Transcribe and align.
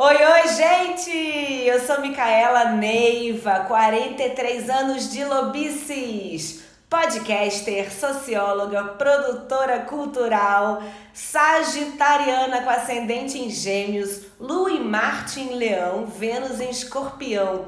Oi, 0.00 0.14
oi, 0.14 0.48
gente! 0.54 1.10
Eu 1.66 1.84
sou 1.84 2.00
Micaela 2.00 2.66
Neiva, 2.66 3.64
43 3.66 4.70
anos 4.70 5.10
de 5.10 5.24
lobices, 5.24 6.62
podcaster, 6.88 7.92
socióloga, 7.92 8.84
produtora 8.84 9.80
cultural, 9.80 10.80
sagitariana 11.12 12.62
com 12.62 12.70
ascendente 12.70 13.38
em 13.38 13.50
gêmeos, 13.50 14.20
Lua 14.38 14.70
e 14.70 14.78
Marte 14.78 15.40
em 15.40 15.56
leão, 15.56 16.06
Vênus 16.06 16.60
em 16.60 16.70
escorpião. 16.70 17.64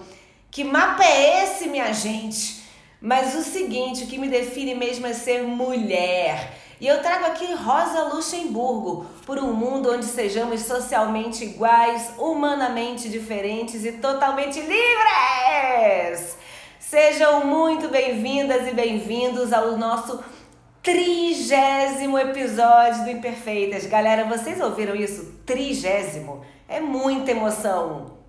Que 0.52 0.62
mapa 0.62 1.02
é 1.02 1.42
esse, 1.42 1.69
minha 1.69 1.92
gente? 1.92 2.62
Mas 3.00 3.34
o 3.34 3.42
seguinte, 3.42 4.05
o 4.05 4.06
que 4.06 4.19
me 4.19 4.28
define 4.28 4.77
mesmo 4.77 5.05
é 5.05 5.14
ser 5.14 5.42
mulher. 5.42 6.52
E 6.80 6.87
eu 6.87 7.02
trago 7.02 7.27
aqui 7.27 7.52
Rosa 7.52 8.05
Luxemburgo, 8.05 9.05
por 9.27 9.39
um 9.39 9.52
mundo 9.52 9.93
onde 9.93 10.07
sejamos 10.07 10.62
socialmente 10.62 11.45
iguais, 11.45 12.15
humanamente 12.16 13.11
diferentes 13.11 13.84
e 13.84 13.93
totalmente 13.93 14.59
livres! 14.59 16.39
Sejam 16.79 17.45
muito 17.45 17.89
bem-vindas 17.89 18.66
e 18.66 18.73
bem-vindos 18.73 19.53
ao 19.53 19.77
nosso 19.77 20.25
trigésimo 20.83 22.19
episódio 22.19 23.05
do 23.05 23.11
Imperfeitas. 23.11 23.84
Galera, 23.84 24.25
vocês 24.25 24.59
ouviram 24.59 24.97
isso? 24.97 25.39
Trigésimo. 25.44 26.41
É 26.67 26.81
muita 26.81 27.33
emoção. 27.33 28.19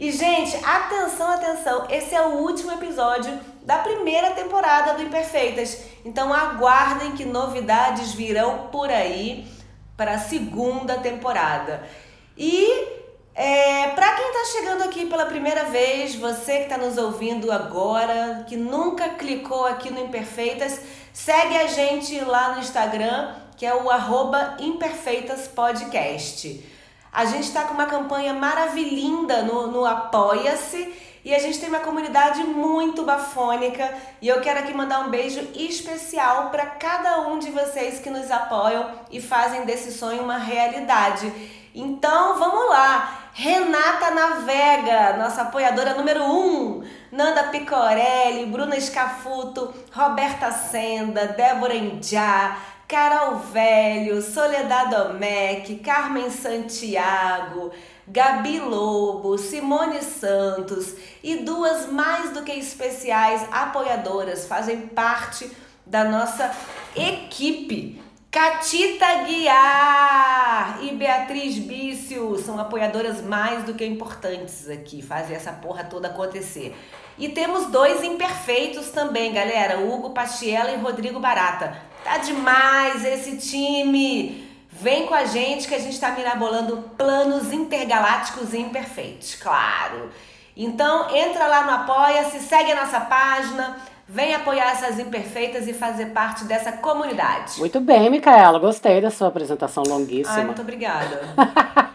E, 0.00 0.10
gente, 0.12 0.56
atenção, 0.64 1.30
atenção. 1.30 1.86
Esse 1.90 2.14
é 2.14 2.22
o 2.22 2.38
último 2.38 2.72
episódio 2.72 3.38
da 3.62 3.76
primeira 3.76 4.30
temporada 4.30 4.94
do 4.94 5.02
Imperfeitas. 5.02 5.82
Então 6.06 6.32
aguardem 6.32 7.12
que 7.12 7.26
novidades 7.26 8.14
virão 8.14 8.68
por 8.72 8.88
aí 8.88 9.46
para 9.98 10.12
a 10.12 10.18
segunda 10.18 10.96
temporada. 10.96 11.82
E 12.34 12.66
é, 13.34 13.88
para 13.88 14.14
quem 14.14 14.26
está 14.28 14.58
chegando 14.58 14.84
aqui 14.84 15.04
pela 15.04 15.26
primeira 15.26 15.64
vez, 15.64 16.14
você 16.14 16.60
que 16.60 16.62
está 16.62 16.78
nos 16.78 16.96
ouvindo 16.96 17.52
agora, 17.52 18.46
que 18.48 18.56
nunca 18.56 19.10
clicou 19.10 19.66
aqui 19.66 19.92
no 19.92 20.00
Imperfeitas, 20.00 20.80
segue 21.12 21.58
a 21.58 21.66
gente 21.66 22.18
lá 22.20 22.54
no 22.54 22.60
Instagram, 22.60 23.34
que 23.54 23.66
é 23.66 23.74
o 23.74 23.90
arroba 23.90 24.56
imperfeitaspodcast. 24.60 26.79
A 27.12 27.24
gente 27.24 27.48
está 27.48 27.64
com 27.64 27.74
uma 27.74 27.86
campanha 27.86 28.32
maravilhinda 28.32 29.42
no, 29.42 29.66
no 29.66 29.84
Apoia-se 29.84 30.94
e 31.24 31.34
a 31.34 31.38
gente 31.38 31.58
tem 31.58 31.68
uma 31.68 31.80
comunidade 31.80 32.42
muito 32.44 33.02
bafônica 33.02 33.92
e 34.22 34.28
eu 34.28 34.40
quero 34.40 34.60
aqui 34.60 34.72
mandar 34.72 35.00
um 35.00 35.10
beijo 35.10 35.40
especial 35.54 36.50
para 36.50 36.64
cada 36.66 37.22
um 37.22 37.38
de 37.38 37.50
vocês 37.50 37.98
que 37.98 38.08
nos 38.08 38.30
apoiam 38.30 38.90
e 39.10 39.20
fazem 39.20 39.64
desse 39.64 39.92
sonho 39.92 40.22
uma 40.22 40.38
realidade. 40.38 41.30
Então 41.74 42.38
vamos 42.38 42.70
lá! 42.70 43.20
Renata 43.32 44.10
Navega, 44.10 45.16
nossa 45.16 45.42
apoiadora 45.42 45.94
número 45.94 46.24
1, 46.24 46.26
um, 46.26 46.84
Nanda 47.12 47.44
Picorelli, 47.44 48.46
Bruna 48.46 48.78
Scafuto, 48.80 49.72
Roberta 49.92 50.50
Senda, 50.50 51.28
Débora 51.28 51.74
Indiá, 51.74 52.56
Carol 52.90 53.36
Velho, 53.36 54.20
Soledad 54.20 54.90
Domecq, 54.90 55.76
Carmen 55.76 56.28
Santiago, 56.28 57.70
Gabi 58.04 58.58
Lobo, 58.58 59.38
Simone 59.38 60.02
Santos 60.02 60.96
e 61.22 61.36
duas 61.36 61.86
mais 61.86 62.32
do 62.32 62.42
que 62.42 62.50
especiais 62.50 63.46
apoiadoras 63.52 64.48
fazem 64.48 64.88
parte 64.88 65.48
da 65.86 66.02
nossa 66.02 66.50
equipe. 66.96 68.02
Catita 68.28 69.22
Guiar 69.24 70.80
e 70.82 70.90
Beatriz 70.90 71.60
Bício 71.60 72.36
são 72.38 72.58
apoiadoras 72.58 73.22
mais 73.22 73.62
do 73.62 73.74
que 73.74 73.86
importantes 73.86 74.68
aqui, 74.68 75.00
fazem 75.00 75.36
essa 75.36 75.52
porra 75.52 75.84
toda 75.84 76.08
acontecer. 76.08 76.76
E 77.16 77.28
temos 77.28 77.66
dois 77.66 78.02
imperfeitos 78.02 78.90
também, 78.90 79.32
galera, 79.32 79.78
Hugo 79.78 80.10
Pachiela 80.10 80.72
e 80.72 80.76
Rodrigo 80.76 81.20
Barata. 81.20 81.89
Tá 82.04 82.18
demais 82.18 83.04
esse 83.04 83.36
time! 83.36 84.48
Vem 84.72 85.06
com 85.06 85.14
a 85.14 85.24
gente 85.24 85.68
que 85.68 85.74
a 85.74 85.78
gente 85.78 85.92
está 85.92 86.10
mirabolando 86.12 86.78
planos 86.96 87.52
intergalácticos 87.52 88.54
e 88.54 88.58
imperfeitos, 88.58 89.34
claro. 89.34 90.10
Então 90.56 91.14
entra 91.14 91.46
lá 91.46 91.64
no 91.64 91.70
Apoia-se, 91.72 92.38
segue 92.40 92.72
a 92.72 92.84
nossa 92.84 93.00
página, 93.00 93.76
vem 94.08 94.34
apoiar 94.34 94.72
essas 94.72 94.98
imperfeitas 94.98 95.68
e 95.68 95.74
fazer 95.74 96.06
parte 96.06 96.44
dessa 96.44 96.72
comunidade. 96.72 97.58
Muito 97.58 97.78
bem, 97.80 98.08
Micaela, 98.10 98.58
gostei 98.58 99.00
da 99.00 99.10
sua 99.10 99.28
apresentação 99.28 99.82
longuíssima. 99.86 100.36
Ai, 100.36 100.44
muito 100.44 100.62
obrigada. 100.62 101.20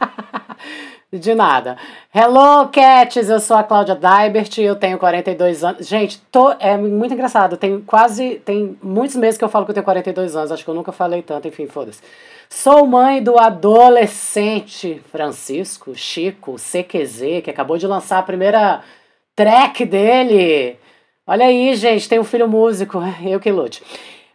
De 1.20 1.34
nada. 1.34 1.78
Hello, 2.14 2.68
Cats! 2.70 3.30
Eu 3.30 3.40
sou 3.40 3.56
a 3.56 3.64
Cláudia 3.64 3.96
Daibert, 3.96 4.58
eu 4.58 4.76
tenho 4.76 4.98
42 4.98 5.64
anos. 5.64 5.88
Gente, 5.88 6.22
tô, 6.32 6.52
é 6.60 6.76
muito 6.78 7.14
engraçado. 7.14 7.58
Tem 7.58 7.80
quase. 7.82 8.42
Tem 8.46 8.78
muitos 8.82 9.16
meses 9.16 9.38
que 9.38 9.44
eu 9.44 9.50
falo 9.50 9.66
que 9.66 9.72
eu 9.72 9.74
tenho 9.74 9.84
42 9.84 10.36
anos. 10.36 10.52
Acho 10.52 10.64
que 10.64 10.70
eu 10.70 10.76
nunca 10.76 10.92
falei 10.92 11.22
tanto, 11.22 11.48
enfim, 11.48 11.68
foda-se. 11.68 12.02
Sou 12.50 12.86
mãe 12.86 13.22
do 13.24 13.40
adolescente 13.40 15.02
Francisco 15.12 15.96
Chico 15.96 16.56
CQZ, 16.56 17.42
que 17.44 17.50
acabou 17.50 17.78
de 17.78 17.88
lançar 17.88 18.20
a 18.20 18.24
primeira 18.24 18.82
track 19.36 19.86
dele. 19.86 20.78
Olha 21.28 21.46
aí, 21.46 21.76
gente, 21.76 22.08
tem 22.08 22.20
um 22.20 22.24
filho 22.24 22.48
músico, 22.48 23.00
eu 23.26 23.40
que 23.40 23.52
lute. 23.52 23.82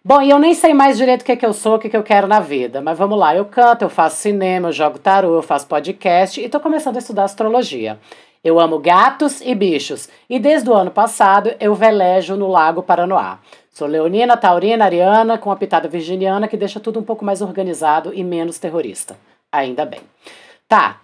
Bom, 0.03 0.22
e 0.22 0.31
eu 0.31 0.38
nem 0.38 0.55
sei 0.55 0.72
mais 0.72 0.97
direito 0.97 1.21
o 1.21 1.25
que, 1.27 1.33
é 1.33 1.37
que 1.37 1.44
eu 1.44 1.53
sou, 1.53 1.75
o 1.75 1.78
que, 1.78 1.88
é 1.88 1.91
que 1.91 1.97
eu 1.97 2.03
quero 2.03 2.27
na 2.27 2.41
vida, 2.41 2.81
mas 2.81 2.97
vamos 2.97 3.19
lá, 3.19 3.37
eu 3.37 3.44
canto, 3.44 3.83
eu 3.83 3.91
faço 3.91 4.16
cinema, 4.16 4.69
eu 4.69 4.72
jogo 4.72 4.99
tarô, 4.99 5.34
eu 5.34 5.43
faço 5.43 5.66
podcast 5.66 6.41
e 6.41 6.49
tô 6.49 6.59
começando 6.59 6.97
a 6.97 7.00
estudar 7.00 7.25
astrologia. 7.25 7.99
Eu 8.43 8.59
amo 8.59 8.78
gatos 8.78 9.43
e 9.43 9.55
bichos 9.55 10.09
e 10.28 10.38
desde 10.38 10.71
o 10.71 10.75
ano 10.75 10.91
passado 10.91 11.55
eu 11.61 11.75
velejo 11.75 12.34
no 12.34 12.49
Lago 12.49 12.83
Paranoá. 12.83 13.41
Sou 13.71 13.87
leonina, 13.87 14.38
taurina, 14.38 14.87
ariana, 14.87 15.37
com 15.37 15.50
a 15.50 15.56
pitada 15.56 15.87
virginiana 15.87 16.49
que 16.49 16.56
deixa 16.56 16.81
tudo 16.81 16.99
um 16.99 17.03
pouco 17.03 17.22
mais 17.22 17.43
organizado 17.43 18.11
e 18.15 18.25
menos 18.25 18.59
terrorista. 18.59 19.19
Ainda 19.53 19.84
bem. 19.84 20.00
Tá. 20.67 20.99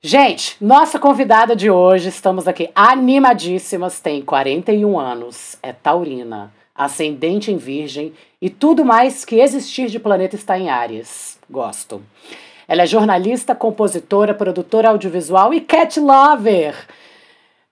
Gente, 0.00 0.56
nossa 0.58 0.98
convidada 0.98 1.54
de 1.54 1.70
hoje, 1.70 2.08
estamos 2.08 2.48
aqui 2.48 2.70
animadíssimas, 2.74 4.00
tem 4.00 4.22
41 4.22 4.98
anos, 4.98 5.58
é 5.62 5.70
taurina 5.70 6.50
ascendente 6.78 7.50
em 7.50 7.56
Virgem 7.56 8.12
e 8.40 8.48
tudo 8.50 8.84
mais 8.84 9.24
que 9.24 9.40
existir 9.40 9.88
de 9.88 9.98
planeta 9.98 10.36
está 10.36 10.58
em 10.58 10.70
Áries. 10.70 11.38
Gosto. 11.50 12.02
Ela 12.66 12.82
é 12.82 12.86
jornalista, 12.86 13.54
compositora, 13.54 14.34
produtora 14.34 14.90
audiovisual 14.90 15.54
e 15.54 15.60
cat 15.60 15.98
lover. 15.98 16.74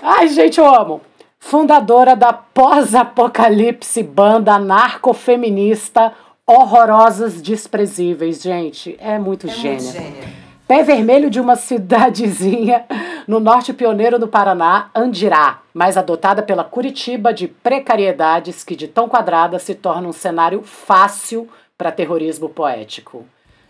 Ai, 0.00 0.28
gente, 0.28 0.58
eu 0.58 0.66
amo. 0.74 1.00
Fundadora 1.38 2.16
da 2.16 2.32
pós-apocalipse 2.32 4.02
banda 4.02 4.58
narcofeminista 4.58 6.12
Horrorosas 6.46 7.42
Desprezíveis. 7.42 8.40
Gente, 8.42 8.96
é 8.98 9.18
muito 9.18 9.46
É 9.46 9.50
gênia. 9.50 9.80
muito 9.80 9.92
gênia. 9.92 10.45
Pé 10.66 10.82
vermelho 10.82 11.30
de 11.30 11.40
uma 11.40 11.54
cidadezinha 11.54 12.84
no 13.28 13.38
norte 13.38 13.72
pioneiro 13.72 14.18
do 14.18 14.26
Paraná, 14.26 14.90
Andirá, 14.92 15.60
mas 15.72 15.96
adotada 15.96 16.42
pela 16.42 16.64
Curitiba 16.64 17.32
de 17.32 17.46
precariedades 17.46 18.64
que 18.64 18.74
de 18.74 18.88
tão 18.88 19.08
quadrada 19.08 19.60
se 19.60 19.76
torna 19.76 20.08
um 20.08 20.12
cenário 20.12 20.62
fácil 20.62 21.48
para 21.78 21.92
terrorismo 21.92 22.48
poético. 22.48 23.24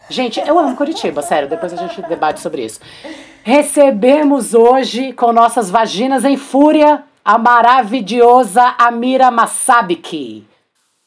Gente, 0.09 0.41
eu 0.41 0.59
amo 0.59 0.75
Curitiba, 0.75 1.21
sério, 1.21 1.51
depois 1.51 1.75
a 1.75 1.77
gente 1.77 2.01
debate 2.03 2.41
sobre 2.41 2.65
isso. 2.65 2.81
Recebemos 3.43 4.55
hoje, 4.55 5.13
com 5.13 5.33
nossas 5.33 5.71
vaginas 5.71 6.25
em 6.25 6.39
fúria, 6.39 7.05
a 7.23 7.37
maravilhosa 7.37 8.75
Amira 8.79 9.31
Massabiki. 9.31 10.47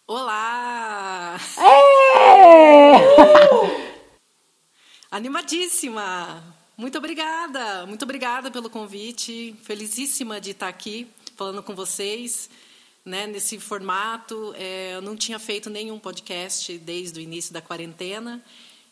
Olá! 0.07 1.35
É! 1.57 3.78
Animadíssima! 5.11 6.43
Muito 6.77 6.99
obrigada, 6.99 7.83
muito 7.87 8.03
obrigada 8.03 8.51
pelo 8.51 8.69
convite. 8.69 9.55
Felicíssima 9.63 10.39
de 10.39 10.51
estar 10.51 10.67
aqui 10.67 11.07
falando 11.35 11.63
com 11.63 11.73
vocês, 11.73 12.47
né, 13.03 13.25
nesse 13.25 13.59
formato. 13.59 14.53
É, 14.55 14.93
eu 14.93 15.01
não 15.01 15.17
tinha 15.17 15.39
feito 15.39 15.67
nenhum 15.67 15.97
podcast 15.97 16.77
desde 16.77 17.19
o 17.19 17.23
início 17.23 17.51
da 17.51 17.59
quarentena 17.59 18.43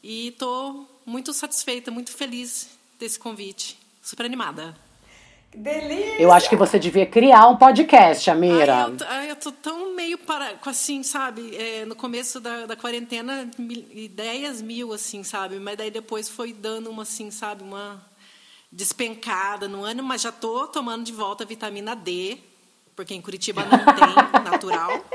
e 0.02 0.30
estou 0.30 0.90
muito 1.06 1.32
satisfeita, 1.34 1.92
muito 1.92 2.12
feliz 2.12 2.70
desse 3.00 3.20
convite. 3.20 3.78
Super 4.02 4.26
animada. 4.26 4.87
Que 5.52 5.58
delícia! 5.58 6.22
Eu 6.22 6.32
acho 6.32 6.50
que 6.50 6.56
você 6.56 6.78
devia 6.78 7.06
criar 7.06 7.48
um 7.48 7.56
podcast, 7.56 8.30
Amira. 8.30 8.76
Ai, 8.76 8.92
eu, 8.92 8.98
ai, 9.08 9.32
eu 9.32 9.36
tô 9.36 9.52
tão 9.52 9.96
meio 9.96 10.18
para, 10.18 10.54
assim, 10.66 11.04
sabe? 11.04 11.56
É, 11.56 11.86
no 11.86 11.96
começo 11.96 12.40
da, 12.40 12.66
da 12.66 12.76
quarentena, 12.76 13.50
mil, 13.58 13.86
ideias 13.94 14.62
mil, 14.62 14.94
assim, 14.94 15.24
sabe? 15.24 15.60
Mas 15.60 15.78
daí 15.78 15.90
depois 15.90 16.28
foi 16.28 16.52
dando 16.54 16.90
uma, 16.90 17.04
assim, 17.04 17.32
sabe? 17.32 17.64
Uma 17.64 18.02
despencada 18.72 19.68
no 19.68 19.84
ano, 19.84 20.04
mas 20.04 20.22
já 20.22 20.32
tô 20.32 20.68
tomando 20.68 21.04
de 21.06 21.14
volta 21.14 21.46
vitamina 21.46 21.96
D, 21.96 22.38
porque 22.96 23.14
em 23.14 23.22
Curitiba 23.22 23.64
não 23.64 23.78
tem 23.96 24.44
natural. 24.44 25.06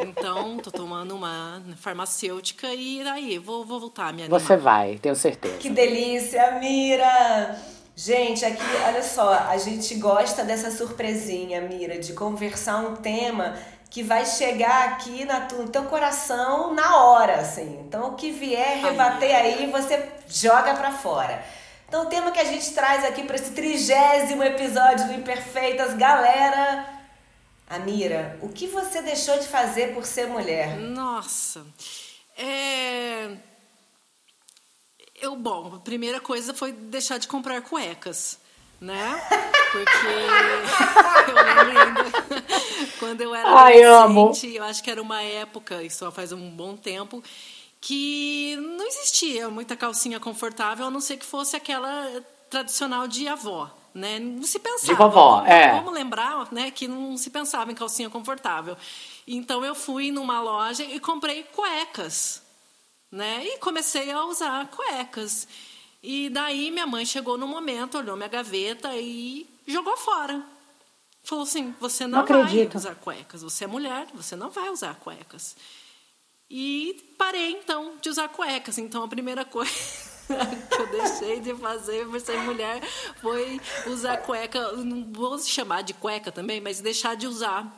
Então, 0.00 0.58
tô 0.58 0.70
tomando 0.70 1.14
uma 1.14 1.62
farmacêutica 1.76 2.72
e 2.74 3.00
aí 3.02 3.38
vou, 3.38 3.64
vou 3.64 3.78
voltar 3.78 4.08
a 4.08 4.12
minha 4.12 4.28
Você 4.28 4.56
vai, 4.56 4.96
tenho 4.98 5.14
certeza. 5.14 5.58
Que 5.58 5.70
delícia, 5.70 6.58
Mira! 6.60 7.77
Gente, 8.00 8.44
aqui, 8.44 8.62
olha 8.86 9.02
só, 9.02 9.28
a 9.48 9.58
gente 9.58 9.96
gosta 9.96 10.44
dessa 10.44 10.70
surpresinha, 10.70 11.60
Mira, 11.60 11.98
de 11.98 12.12
conversar 12.12 12.76
um 12.76 12.94
tema 12.94 13.58
que 13.90 14.04
vai 14.04 14.24
chegar 14.24 14.90
aqui 14.90 15.24
na 15.24 15.40
tu, 15.40 15.56
no 15.56 15.68
teu 15.68 15.82
coração 15.82 16.72
na 16.72 17.02
hora, 17.02 17.40
assim. 17.40 17.80
Então, 17.80 18.10
o 18.10 18.14
que 18.14 18.30
vier 18.30 18.84
rebater 18.84 19.34
aí, 19.34 19.66
você 19.66 20.12
joga 20.28 20.74
pra 20.74 20.92
fora. 20.92 21.44
Então, 21.88 22.04
o 22.04 22.06
tema 22.06 22.30
que 22.30 22.38
a 22.38 22.44
gente 22.44 22.72
traz 22.72 23.04
aqui 23.04 23.24
para 23.24 23.34
esse 23.34 23.50
trigésimo 23.50 24.44
episódio 24.44 25.08
do 25.08 25.14
Imperfeitas, 25.14 25.94
galera. 25.94 26.88
Amira, 27.68 28.38
o 28.40 28.48
que 28.48 28.68
você 28.68 29.02
deixou 29.02 29.40
de 29.40 29.48
fazer 29.48 29.92
por 29.92 30.06
ser 30.06 30.28
mulher? 30.28 30.76
Nossa. 30.76 31.66
É... 32.38 33.47
Eu, 35.20 35.34
bom, 35.36 35.74
a 35.76 35.78
primeira 35.78 36.20
coisa 36.20 36.54
foi 36.54 36.72
deixar 36.72 37.18
de 37.18 37.26
comprar 37.26 37.60
cuecas, 37.62 38.38
né? 38.80 39.20
Porque 39.72 40.06
eu 41.28 41.34
lembro 41.34 41.80
ainda 41.80 42.04
quando 42.98 43.20
eu 43.20 43.34
era 43.34 43.48
Ai, 43.48 43.82
adolescente, 43.82 44.54
eu 44.54 44.64
acho 44.64 44.82
que 44.82 44.90
era 44.90 45.02
uma 45.02 45.22
época, 45.22 45.82
isso 45.82 45.98
só 45.98 46.10
faz 46.10 46.32
um 46.32 46.50
bom 46.50 46.76
tempo, 46.76 47.22
que 47.80 48.56
não 48.56 48.86
existia 48.86 49.48
muita 49.48 49.76
calcinha 49.76 50.20
confortável, 50.20 50.86
a 50.86 50.90
não 50.90 51.00
ser 51.00 51.16
que 51.16 51.26
fosse 51.26 51.56
aquela 51.56 52.22
tradicional 52.48 53.06
de 53.06 53.28
avó. 53.28 53.70
Né? 53.94 54.18
Não 54.20 54.44
se 54.44 54.58
pensava. 54.58 54.86
De 54.86 54.94
vovó, 54.94 55.44
é. 55.44 55.72
Vamos 55.72 55.92
lembrar 55.92 56.52
né, 56.52 56.70
que 56.70 56.86
não 56.86 57.16
se 57.16 57.30
pensava 57.30 57.72
em 57.72 57.74
calcinha 57.74 58.08
confortável. 58.08 58.76
Então 59.26 59.64
eu 59.64 59.74
fui 59.74 60.12
numa 60.12 60.40
loja 60.40 60.84
e 60.84 61.00
comprei 61.00 61.42
cuecas. 61.42 62.42
Né? 63.10 63.44
E 63.46 63.58
comecei 63.58 64.10
a 64.10 64.24
usar 64.24 64.68
cuecas. 64.68 65.48
E 66.02 66.28
daí 66.30 66.70
minha 66.70 66.86
mãe 66.86 67.04
chegou 67.04 67.36
no 67.38 67.46
momento, 67.48 67.98
olhou 67.98 68.16
minha 68.16 68.28
gaveta 68.28 68.94
e 68.96 69.48
jogou 69.66 69.96
fora. 69.96 70.44
Falou 71.22 71.44
assim: 71.44 71.74
você 71.80 72.06
não, 72.06 72.20
Não 72.20 72.26
vai 72.26 72.42
acredito. 72.42 72.76
usar 72.76 72.94
cuecas. 72.94 73.42
Você 73.42 73.64
é 73.64 73.66
mulher, 73.66 74.06
você 74.14 74.36
não 74.36 74.50
vai 74.50 74.70
usar 74.70 74.94
cuecas. 74.96 75.56
E 76.50 77.14
parei 77.18 77.52
então 77.52 77.96
de 78.00 78.08
usar 78.08 78.28
cuecas. 78.28 78.78
Então 78.78 79.02
a 79.02 79.08
primeira 79.08 79.44
coisa 79.44 79.70
que 80.70 80.80
eu 80.80 80.86
deixei 80.86 81.40
de 81.40 81.54
fazer 81.56 82.06
por 82.06 82.20
ser 82.20 82.38
mulher 82.38 82.82
foi 83.20 83.60
usar 83.86 84.18
cueca. 84.18 84.72
Não 84.72 85.12
vou 85.12 85.38
chamar 85.38 85.82
de 85.82 85.92
cueca 85.94 86.30
também, 86.32 86.60
mas 86.60 86.80
deixar 86.80 87.16
de 87.16 87.26
usar 87.26 87.77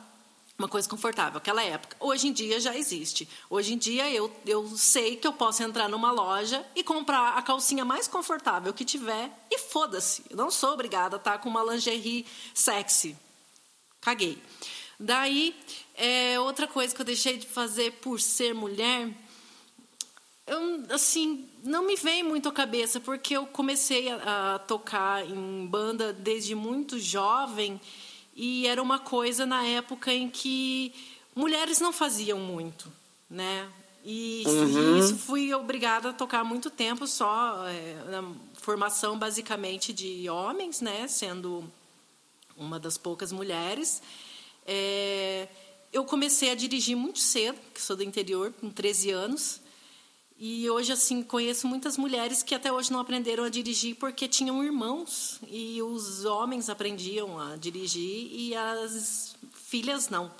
uma 0.61 0.67
coisa 0.67 0.87
confortável. 0.87 1.37
Aquela 1.37 1.63
época. 1.63 1.97
Hoje 1.99 2.27
em 2.27 2.33
dia 2.33 2.59
já 2.59 2.77
existe. 2.77 3.27
Hoje 3.49 3.73
em 3.73 3.77
dia 3.77 4.09
eu, 4.11 4.31
eu 4.45 4.67
sei 4.77 5.17
que 5.17 5.27
eu 5.27 5.33
posso 5.33 5.63
entrar 5.63 5.89
numa 5.89 6.11
loja 6.11 6.63
e 6.75 6.83
comprar 6.83 7.37
a 7.37 7.41
calcinha 7.41 7.83
mais 7.83 8.07
confortável 8.07 8.71
que 8.73 8.85
tiver 8.85 9.31
e 9.49 9.57
foda-se. 9.57 10.23
Eu 10.29 10.37
não 10.37 10.51
sou 10.51 10.73
obrigada 10.73 11.15
a 11.15 11.19
estar 11.19 11.39
com 11.39 11.49
uma 11.49 11.63
lingerie 11.63 12.25
sexy. 12.53 13.17
Caguei. 13.99 14.41
Daí, 14.99 15.55
é, 15.95 16.39
outra 16.39 16.67
coisa 16.67 16.93
que 16.93 17.01
eu 17.01 17.05
deixei 17.05 17.37
de 17.37 17.47
fazer 17.47 17.93
por 17.93 18.21
ser 18.21 18.53
mulher, 18.53 19.11
eu, 20.45 20.83
assim, 20.91 21.49
não 21.63 21.85
me 21.85 21.95
vem 21.95 22.21
muito 22.21 22.49
à 22.49 22.51
cabeça, 22.51 22.99
porque 22.99 23.35
eu 23.35 23.47
comecei 23.47 24.09
a, 24.11 24.55
a 24.55 24.59
tocar 24.59 25.25
em 25.27 25.65
banda 25.65 26.13
desde 26.13 26.53
muito 26.53 26.99
jovem 26.99 27.81
e 28.35 28.67
era 28.67 28.81
uma 28.81 28.99
coisa 28.99 29.45
na 29.45 29.63
época 29.65 30.13
em 30.13 30.29
que 30.29 30.93
mulheres 31.35 31.79
não 31.79 31.93
faziam 31.93 32.39
muito, 32.39 32.91
né? 33.29 33.69
E, 34.03 34.43
e 34.43 34.99
isso 34.99 35.15
fui 35.15 35.53
obrigada 35.53 36.09
a 36.09 36.13
tocar 36.13 36.43
muito 36.43 36.69
tempo 36.69 37.05
só 37.05 37.67
é, 37.67 38.03
na 38.09 38.33
formação 38.53 39.17
basicamente 39.17 39.93
de 39.93 40.27
homens, 40.29 40.81
né? 40.81 41.07
Sendo 41.07 41.63
uma 42.57 42.79
das 42.79 42.97
poucas 42.97 43.31
mulheres. 43.31 44.01
É, 44.65 45.47
eu 45.93 46.03
comecei 46.03 46.49
a 46.49 46.55
dirigir 46.55 46.95
muito 46.95 47.19
cedo, 47.19 47.59
que 47.73 47.81
sou 47.81 47.95
do 47.95 48.03
interior, 48.03 48.53
com 48.59 48.69
13 48.69 49.11
anos. 49.11 49.60
E 50.43 50.67
hoje, 50.71 50.91
assim, 50.91 51.21
conheço 51.21 51.67
muitas 51.67 51.97
mulheres 51.97 52.41
que 52.41 52.55
até 52.55 52.73
hoje 52.73 52.91
não 52.91 52.99
aprenderam 52.99 53.43
a 53.43 53.49
dirigir 53.49 53.95
porque 53.95 54.27
tinham 54.27 54.63
irmãos. 54.63 55.39
E 55.47 55.79
os 55.83 56.25
homens 56.25 56.67
aprendiam 56.67 57.39
a 57.39 57.55
dirigir 57.57 58.27
e 58.31 58.55
as 58.55 59.35
filhas 59.53 60.09
não, 60.09 60.31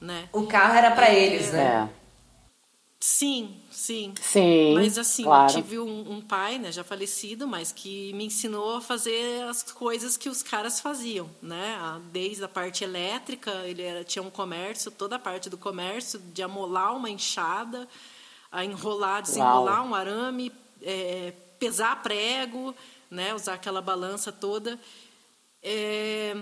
né? 0.00 0.30
O 0.32 0.46
carro 0.46 0.74
era 0.78 0.92
para 0.92 1.10
eles, 1.12 1.52
né? 1.52 1.90
É. 1.94 2.00
Sim, 2.98 3.54
sim. 3.70 4.14
Sim. 4.18 4.72
Mas 4.72 4.96
assim, 4.96 5.24
claro. 5.24 5.50
eu 5.52 5.54
tive 5.62 5.78
um, 5.78 6.10
um 6.12 6.20
pai, 6.22 6.58
né, 6.58 6.72
já 6.72 6.82
falecido, 6.82 7.46
mas 7.46 7.70
que 7.70 8.14
me 8.14 8.24
ensinou 8.24 8.76
a 8.76 8.80
fazer 8.80 9.42
as 9.42 9.62
coisas 9.62 10.16
que 10.16 10.30
os 10.30 10.42
caras 10.42 10.80
faziam, 10.80 11.28
né? 11.42 11.76
A- 11.78 12.00
Desde 12.10 12.42
a 12.42 12.48
parte 12.48 12.82
elétrica, 12.82 13.50
ele 13.66 13.82
era, 13.82 14.04
tinha 14.04 14.22
um 14.22 14.30
comércio, 14.30 14.90
toda 14.90 15.16
a 15.16 15.18
parte 15.18 15.50
do 15.50 15.58
comércio, 15.58 16.18
de 16.18 16.42
amolar 16.42 16.96
uma 16.96 17.10
enxada, 17.10 17.86
a 18.50 18.64
enrolar, 18.64 19.22
desenrolar 19.22 19.82
um 19.82 19.94
arame, 19.94 20.52
é, 20.82 21.32
pesar 21.58 22.02
prego, 22.02 22.74
né? 23.10 23.34
Usar 23.34 23.54
aquela 23.54 23.80
balança 23.80 24.32
toda. 24.32 24.78
É, 25.62 26.34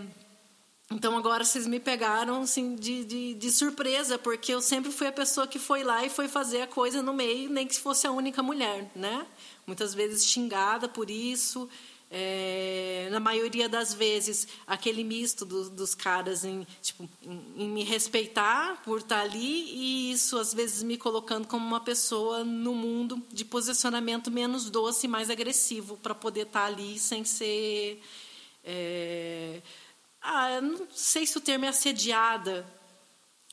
então 0.91 1.19
agora 1.19 1.45
vocês 1.45 1.67
me 1.67 1.79
pegaram 1.79 2.43
assim 2.43 2.75
de, 2.75 3.05
de, 3.05 3.35
de 3.35 3.51
surpresa, 3.51 4.17
porque 4.19 4.55
eu 4.55 4.63
sempre 4.63 4.91
fui 4.91 5.07
a 5.07 5.13
pessoa 5.13 5.47
que 5.47 5.59
foi 5.59 5.85
lá 5.85 6.05
e 6.05 6.09
foi 6.09 6.29
fazer 6.29 6.63
a 6.63 6.67
coisa 6.67 7.03
no 7.03 7.13
meio, 7.13 7.51
nem 7.51 7.67
que 7.67 7.79
fosse 7.79 8.07
a 8.07 8.11
única 8.11 8.43
mulher, 8.43 8.91
né? 8.97 9.27
Muitas 9.67 9.93
vezes 9.93 10.25
xingada 10.25 10.89
por 10.89 11.11
isso. 11.11 11.69
É, 12.11 13.09
na 13.11 13.21
maioria 13.21 13.69
das 13.69 13.93
vezes, 13.93 14.49
aquele 14.67 15.05
misto 15.05 15.45
do- 15.45 15.69
dos 15.69 15.95
caras 15.95 16.45
em, 16.45 16.67
tipo, 16.81 17.09
em, 17.23 17.45
em 17.57 17.69
me 17.69 17.85
respeitar 17.85 18.81
por 18.83 18.99
estar 19.01 19.21
ali 19.21 19.65
e 19.75 20.13
isso, 20.13 20.39
às 20.39 20.55
vezes, 20.55 20.83
me 20.83 20.97
colocando 20.97 21.47
como 21.47 21.67
uma 21.67 21.81
pessoa 21.81 22.45
no 22.45 22.75
mundo 22.75 23.23
de 23.31 23.45
posicionamento 23.45 24.31
menos 24.31 24.71
doce 24.71 25.07
e 25.07 25.09
mais 25.09 25.29
agressivo 25.29 25.97
para 25.99 26.15
poder 26.15 26.47
estar 26.47 26.65
ali 26.65 26.99
sem 26.99 27.25
ser... 27.25 28.03
é, 28.65 29.61
ah, 30.21 30.61
não 30.61 30.87
sei 30.91 31.27
se 31.27 31.37
o 31.37 31.41
termo 31.41 31.65
é 31.65 31.69
assediada, 31.69 32.67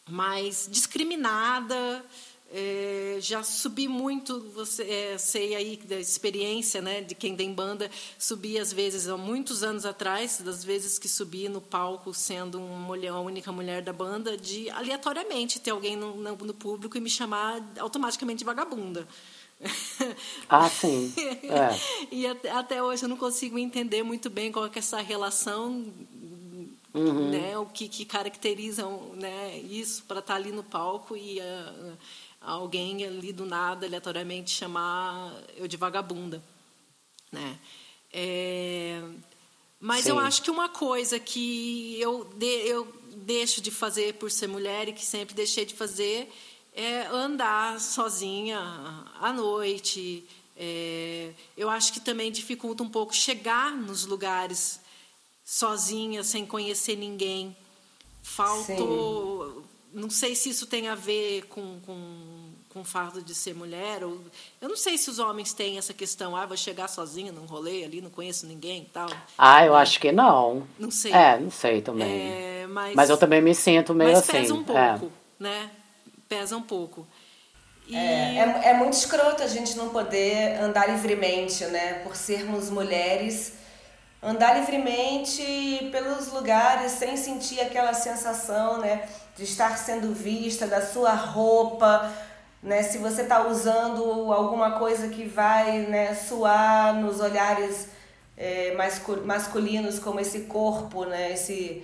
mas 0.09 0.67
discriminada. 0.71 2.03
É, 2.51 3.17
já 3.19 3.43
subi 3.43 3.87
muito, 3.87 4.39
você 4.51 4.83
é, 4.83 5.17
sei 5.17 5.55
aí 5.55 5.77
da 5.77 5.99
experiência, 5.99 6.81
né, 6.81 7.01
de 7.01 7.15
quem 7.15 7.35
tem 7.35 7.51
banda, 7.51 7.89
subi 8.17 8.57
às 8.57 8.71
vezes 8.71 9.07
há 9.07 9.17
muitos 9.17 9.63
anos 9.63 9.85
atrás, 9.85 10.39
das 10.39 10.63
vezes 10.63 10.99
que 10.99 11.09
subi 11.09 11.49
no 11.49 11.59
palco 11.59 12.13
sendo 12.13 12.59
uma 12.59 12.77
mulher, 12.77 13.09
a 13.09 13.19
única 13.19 13.51
mulher 13.51 13.81
da 13.81 13.91
banda, 13.91 14.37
de 14.37 14.69
aleatoriamente 14.69 15.59
ter 15.59 15.71
alguém 15.71 15.95
no, 15.95 16.15
no, 16.15 16.35
no 16.35 16.53
público 16.53 16.97
e 16.97 17.01
me 17.01 17.09
chamar 17.09 17.61
automaticamente 17.79 18.39
de 18.39 18.45
vagabunda. 18.45 19.07
Ah, 20.49 20.69
sim. 20.69 21.13
É. 21.17 21.79
e 22.11 22.27
até, 22.27 22.51
até 22.51 22.83
hoje 22.83 23.03
eu 23.03 23.09
não 23.09 23.17
consigo 23.17 23.57
entender 23.57 24.03
muito 24.03 24.29
bem 24.29 24.51
qual 24.51 24.65
é 24.65 24.71
essa 24.75 25.01
relação, 25.01 25.85
Uhum. 26.93 27.29
né, 27.29 27.57
o 27.57 27.65
que, 27.65 27.89
que 27.89 28.05
caracteriza 28.05 28.87
né, 29.15 29.57
isso 29.59 30.05
para 30.05 30.19
estar 30.19 30.35
ali 30.35 30.53
no 30.53 30.63
palco 30.63 31.17
e 31.17 31.41
ah, 31.41 31.97
alguém 32.45 33.05
ali 33.05 33.33
do 33.33 33.45
nada, 33.45 33.85
aleatoriamente, 33.85 34.51
chamar 34.51 35.33
eu 35.57 35.67
de 35.67 35.77
vagabunda. 35.77 36.41
Né? 37.31 37.59
É, 38.13 39.01
mas 39.79 40.07
eu 40.07 40.15
Sim. 40.15 40.21
acho 40.21 40.41
que 40.41 40.51
uma 40.51 40.69
coisa 40.69 41.19
que 41.19 41.99
eu, 41.99 42.23
de, 42.35 42.45
eu 42.45 42.87
deixo 43.17 43.61
de 43.61 43.71
fazer 43.71 44.13
por 44.15 44.31
ser 44.31 44.47
mulher 44.47 44.87
e 44.87 44.93
que 44.93 45.05
sempre 45.05 45.35
deixei 45.35 45.65
de 45.65 45.73
fazer 45.73 46.31
é 46.73 47.07
andar 47.07 47.79
sozinha 47.79 48.59
à 49.19 49.31
noite. 49.33 50.25
É, 50.57 51.33
eu 51.57 51.69
acho 51.69 51.93
que 51.93 51.99
também 51.99 52.31
dificulta 52.31 52.83
um 52.83 52.89
pouco 52.89 53.15
chegar 53.15 53.75
nos 53.75 54.05
lugares 54.05 54.79
sozinha, 55.43 56.23
sem 56.23 56.45
conhecer 56.45 56.95
ninguém. 56.95 57.55
Falto. 58.21 59.63
Não 59.93 60.09
sei 60.09 60.35
se 60.35 60.49
isso 60.49 60.65
tem 60.65 60.89
a 60.89 60.95
ver 60.95 61.45
com, 61.45 61.79
com, 61.85 62.34
com 62.75 62.81
o 62.81 62.83
fato 62.83 63.21
de 63.21 63.33
ser 63.33 63.55
mulher. 63.55 64.03
Ou, 64.03 64.19
eu 64.59 64.67
não 64.67 64.75
sei 64.75 64.97
se 64.97 65.09
os 65.09 65.17
homens 65.17 65.53
têm 65.53 65.77
essa 65.77 65.93
questão, 65.93 66.35
ah, 66.35 66.45
vou 66.45 66.57
chegar 66.57 66.89
sozinha 66.89 67.31
num 67.31 67.45
rolê 67.45 67.85
ali, 67.85 68.01
não 68.01 68.09
conheço 68.09 68.45
ninguém 68.45 68.81
e 68.81 68.85
tal. 68.91 69.07
Ah, 69.37 69.65
eu 69.65 69.73
acho 69.73 69.97
que 69.97 70.11
não. 70.11 70.67
Não 70.77 70.91
sei. 70.91 71.13
É, 71.13 71.39
não 71.39 71.49
sei 71.49 71.81
também. 71.81 72.05
É, 72.05 72.67
mas, 72.67 72.93
mas 72.93 73.09
eu 73.09 73.15
também 73.15 73.41
me 73.41 73.55
sinto 73.55 73.93
meio 73.93 74.11
mas 74.11 74.19
assim. 74.19 74.33
pesa 74.33 74.53
um 74.53 74.61
é. 74.77 74.97
pouco, 74.97 75.13
né? 75.39 75.71
Pesa 76.27 76.57
um 76.57 76.61
pouco. 76.61 77.07
E... 77.87 77.95
É, 77.95 78.39
é, 78.39 78.69
é 78.71 78.73
muito 78.73 78.91
escroto 78.91 79.41
a 79.41 79.47
gente 79.47 79.77
não 79.77 79.87
poder 79.87 80.59
andar 80.59 80.89
livremente, 80.89 81.63
né? 81.67 82.01
Por 82.03 82.13
sermos 82.13 82.69
mulheres, 82.69 83.53
andar 84.21 84.59
livremente 84.59 85.87
pelos 85.93 86.29
lugares 86.33 86.91
sem 86.91 87.15
sentir 87.15 87.61
aquela 87.61 87.93
sensação, 87.93 88.79
né? 88.79 89.07
De 89.37 89.45
estar 89.45 89.77
sendo 89.77 90.13
vista, 90.13 90.67
da 90.67 90.85
sua 90.85 91.13
roupa, 91.13 92.11
né? 92.65 92.81
Se 92.81 92.97
você 92.97 93.21
está 93.21 93.47
usando 93.47 94.33
alguma 94.33 94.79
coisa 94.79 95.07
que 95.07 95.25
vai 95.27 95.81
né, 95.81 96.15
suar 96.15 96.95
nos 96.95 97.19
olhares 97.19 97.89
é, 98.35 98.75
masculinos, 99.23 99.99
como 99.99 100.19
esse 100.19 100.41
corpo, 100.41 101.05
né? 101.05 101.33
Esse, 101.33 101.83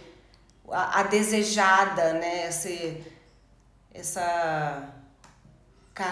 a, 0.70 1.02
a 1.02 1.04
desejada, 1.04 2.14
né? 2.14 2.48
Esse, 2.48 3.04
essa 3.94 4.92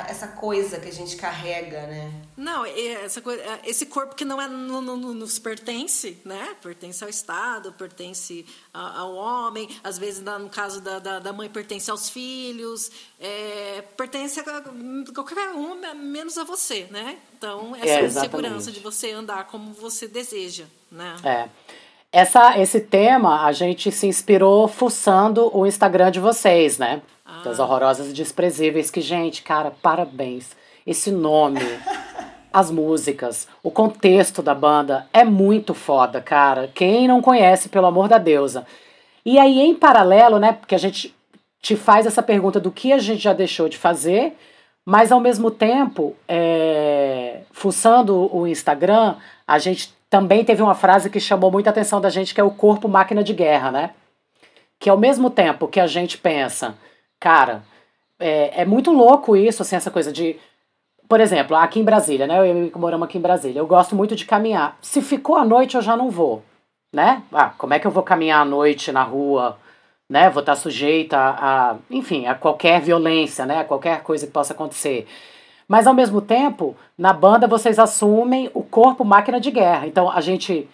essa 0.08 0.27
coisa 0.27 0.79
que 0.79 0.88
a 0.88 0.91
gente 0.91 1.15
carrega, 1.15 1.81
né? 1.88 2.12
Não, 2.36 2.65
essa 2.65 3.22
coisa, 3.22 3.41
esse 3.65 3.86
corpo 3.86 4.15
que 4.15 4.25
não 4.25 4.41
é 4.41 4.48
no, 4.48 4.81
no, 4.81 5.13
nos 5.13 5.39
pertence, 5.39 6.17
né? 6.24 6.55
Pertence 6.62 7.03
ao 7.03 7.10
Estado, 7.10 7.74
pertence 7.74 8.46
ao 8.74 9.13
homem, 9.13 9.69
às 9.84 9.98
vezes 9.98 10.22
no 10.22 10.50
caso 10.50 10.81
da, 10.81 11.00
da, 11.00 11.19
da 11.19 11.34
mãe 11.34 11.50
pertence 11.50 11.89
aos 11.91 12.10
filhos, 12.10 12.91
é, 13.19 13.84
pertence 13.98 14.39
a 14.39 14.43
qualquer 15.13 15.50
um 15.50 15.75
menos 15.96 16.38
a 16.38 16.43
você, 16.43 16.88
né? 16.89 17.17
Então 17.38 17.75
essa 17.75 17.88
é, 17.88 18.05
insegurança 18.05 18.72
de 18.72 18.79
você 18.79 19.12
andar 19.12 19.48
como 19.48 19.74
você 19.74 20.08
deseja, 20.08 20.65
né? 20.91 21.15
É. 21.24 21.50
Essa, 22.12 22.58
esse 22.60 22.81
tema 22.81 23.46
a 23.46 23.51
gente 23.51 23.91
se 23.91 24.08
inspirou 24.08 24.67
fuçando 24.67 25.55
o 25.55 25.67
Instagram 25.67 26.10
de 26.10 26.19
vocês, 26.19 26.79
né? 26.79 27.01
Ah. 27.30 27.42
Das 27.44 27.60
horrorosas 27.60 28.10
e 28.10 28.14
desprezíveis, 28.14 28.90
que, 28.90 29.02
gente, 29.02 29.44
cara, 29.44 29.72
parabéns. 29.82 30.56
Esse 30.86 31.12
nome, 31.12 31.60
as 32.52 32.72
músicas, 32.72 33.48
o 33.62 33.70
contexto 33.70 34.42
da 34.42 34.56
banda 34.56 35.08
é 35.14 35.24
muito 35.24 35.74
foda, 35.74 36.20
cara. 36.20 36.70
Quem 36.74 37.08
não 37.08 37.22
conhece, 37.22 37.70
pelo 37.70 37.86
amor 37.86 38.08
da 38.08 38.18
deusa. 38.18 38.66
E 39.26 39.38
aí, 39.38 39.60
em 39.60 39.76
paralelo, 39.76 40.40
né, 40.40 40.54
porque 40.54 40.74
a 40.74 40.80
gente 40.80 41.16
te 41.62 41.76
faz 41.76 42.06
essa 42.06 42.24
pergunta 42.24 42.60
do 42.60 42.72
que 42.72 42.92
a 42.92 42.98
gente 42.98 43.22
já 43.22 43.34
deixou 43.34 43.68
de 43.70 43.78
fazer, 43.78 44.36
mas 44.86 45.12
ao 45.12 45.20
mesmo 45.20 45.52
tempo, 45.52 46.16
é, 46.28 47.42
fuçando 47.52 48.34
o 48.36 48.48
Instagram, 48.48 49.18
a 49.46 49.60
gente 49.60 49.94
também 50.10 50.44
teve 50.44 50.64
uma 50.64 50.74
frase 50.74 51.10
que 51.10 51.20
chamou 51.20 51.52
muita 51.52 51.70
atenção 51.70 52.02
da 52.02 52.10
gente, 52.10 52.34
que 52.34 52.42
é 52.42 52.44
o 52.44 52.50
corpo 52.50 52.88
máquina 52.88 53.24
de 53.24 53.34
guerra, 53.34 53.72
né? 53.72 53.92
Que 54.80 54.90
ao 54.90 54.98
mesmo 54.98 55.30
tempo 55.30 55.68
que 55.68 55.80
a 55.80 55.86
gente 55.86 56.18
pensa, 56.18 56.76
cara, 57.20 57.64
é, 58.20 58.62
é 58.62 58.66
muito 58.66 58.92
louco 58.92 59.36
isso, 59.36 59.62
assim, 59.62 59.76
essa 59.76 59.92
coisa 59.92 60.12
de. 60.12 60.38
Por 61.08 61.20
exemplo, 61.20 61.56
aqui 61.56 61.80
em 61.80 61.84
Brasília, 61.84 62.28
né? 62.28 62.40
Eu 62.40 62.46
e 62.46 62.72
o 62.74 62.80
moramos 62.80 63.08
aqui 63.08 63.18
em 63.18 63.22
Brasília. 63.22 63.60
Eu 63.60 63.68
gosto 63.68 63.96
muito 63.96 64.16
de 64.16 64.26
caminhar. 64.26 64.78
Se 64.82 65.02
ficou 65.02 65.36
à 65.36 65.46
noite, 65.46 65.76
eu 65.76 65.82
já 65.82 65.98
não 65.98 66.12
vou, 66.12 66.44
né? 66.94 67.24
Ah, 67.34 67.52
como 67.58 67.74
é 67.74 67.80
que 67.80 67.88
eu 67.88 67.92
vou 67.92 68.04
caminhar 68.04 68.42
à 68.42 68.46
noite 68.46 68.92
na 68.92 69.04
rua, 69.04 69.58
né? 70.10 70.30
Vou 70.30 70.42
estar 70.42 70.56
sujeita 70.56 71.18
a, 71.18 71.72
a 71.72 71.76
enfim, 71.90 72.28
a 72.28 72.36
qualquer 72.36 72.82
violência, 72.82 73.46
né? 73.46 73.60
A 73.60 73.66
qualquer 73.66 74.04
coisa 74.04 74.28
que 74.28 74.34
possa 74.34 74.54
acontecer. 74.54 75.08
Mas 75.68 75.88
ao 75.88 75.94
mesmo 75.94 76.22
tempo, 76.22 76.76
na 76.98 77.14
banda 77.14 77.48
vocês 77.48 77.80
assumem 77.80 78.50
o 78.54 78.64
corpo 78.64 79.06
máquina 79.06 79.40
de 79.40 79.52
guerra. 79.52 79.88
Então 79.88 80.10
a 80.12 80.20
gente 80.22 80.68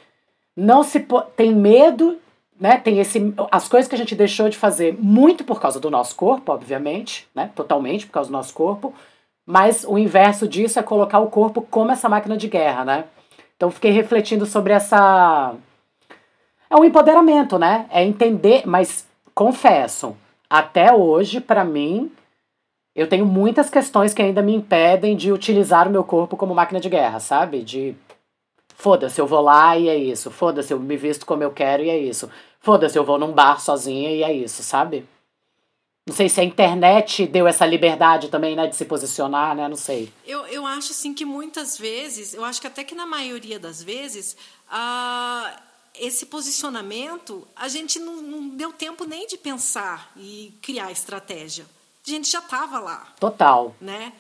não 0.56 0.84
se 0.84 1.06
tem 1.36 1.54
medo, 1.54 2.18
né? 2.60 2.78
Tem 2.78 3.00
esse 3.00 3.34
as 3.52 3.68
coisas 3.68 3.88
que 3.88 3.96
a 3.96 3.98
gente 3.98 4.16
deixou 4.16 4.50
de 4.50 4.58
fazer 4.58 4.96
muito 5.00 5.44
por 5.44 5.60
causa 5.60 5.80
do 5.80 5.92
nosso 5.92 6.16
corpo, 6.16 6.52
obviamente, 6.52 7.28
né? 7.36 7.52
Totalmente 7.56 8.06
por 8.06 8.14
causa 8.14 8.30
do 8.30 8.34
nosso 8.34 8.54
corpo. 8.54 8.94
Mas 9.46 9.86
o 9.88 9.98
inverso 9.98 10.48
disso 10.48 10.80
é 10.80 10.84
colocar 10.84 11.20
o 11.20 11.30
corpo 11.30 11.62
como 11.62 11.92
essa 11.92 12.10
máquina 12.10 12.36
de 12.38 12.48
guerra, 12.48 12.84
né? 12.86 13.06
Então 13.56 13.70
fiquei 13.70 13.92
refletindo 13.92 14.46
sobre 14.46 14.74
essa 14.74 15.54
é 16.70 16.76
um 16.76 16.84
empoderamento, 16.84 17.60
né? 17.60 17.86
É 17.92 18.04
entender, 18.04 18.64
mas 18.66 19.08
confesso, 19.34 20.16
até 20.50 20.94
hoje 20.94 21.40
para 21.40 21.64
mim 21.64 22.12
eu 22.96 23.08
tenho 23.08 23.26
muitas 23.26 23.70
questões 23.70 24.14
que 24.14 24.22
ainda 24.22 24.42
me 24.42 24.56
impedem 24.56 25.18
de 25.18 25.32
utilizar 25.32 25.88
o 25.88 25.92
meu 25.92 26.04
corpo 26.04 26.38
como 26.38 26.56
máquina 26.56 26.80
de 26.80 26.90
guerra, 26.90 27.20
sabe? 27.20 27.62
De 27.62 27.94
foda-se, 28.86 29.20
eu 29.20 29.26
vou 29.26 29.42
lá 29.42 29.76
e 29.76 29.90
é 29.90 29.98
isso. 29.98 30.30
Foda-se, 30.30 30.72
eu 30.72 30.80
me 30.80 30.96
visto 30.96 31.26
como 31.26 31.42
eu 31.42 31.50
quero 31.50 31.82
e 31.82 31.90
é 31.90 31.98
isso. 31.98 32.30
Foda-se, 32.60 32.96
eu 32.96 33.04
vou 33.04 33.18
num 33.18 33.32
bar 33.32 33.60
sozinha 33.60 34.12
e 34.12 34.22
é 34.22 34.32
isso, 34.32 34.62
sabe? 34.62 35.04
Não 36.06 36.16
sei 36.16 36.30
se 36.30 36.40
a 36.40 36.44
internet 36.44 37.26
deu 37.26 37.48
essa 37.48 37.66
liberdade 37.66 38.30
também, 38.30 38.56
né, 38.56 38.68
de 38.68 38.76
se 38.76 38.86
posicionar, 38.86 39.56
né? 39.56 39.68
Não 39.68 39.76
sei. 39.76 40.14
Eu, 40.24 40.46
eu 40.46 40.68
acho, 40.68 40.92
assim, 40.92 41.16
que 41.16 41.26
muitas 41.26 41.80
vezes, 41.80 42.36
eu 42.36 42.46
acho 42.46 42.62
que 42.62 42.68
até 42.68 42.84
que 42.84 42.94
na 42.94 43.08
maioria 43.08 43.58
das 43.58 43.82
vezes, 43.82 44.38
uh, 44.70 45.60
esse 46.00 46.28
posicionamento, 46.28 47.48
a 47.56 47.68
gente 47.68 47.98
não, 47.98 48.22
não 48.22 48.50
deu 48.50 48.72
tempo 48.72 49.04
nem 49.06 49.26
de 49.26 49.36
pensar 49.36 50.12
e 50.16 50.54
criar 50.62 50.92
estratégia 50.92 51.66
a 52.08 52.12
gente 52.12 52.32
já 52.32 52.40
estava 52.40 52.80
lá. 52.80 53.08
Total. 53.20 53.76
Né? 53.82 54.14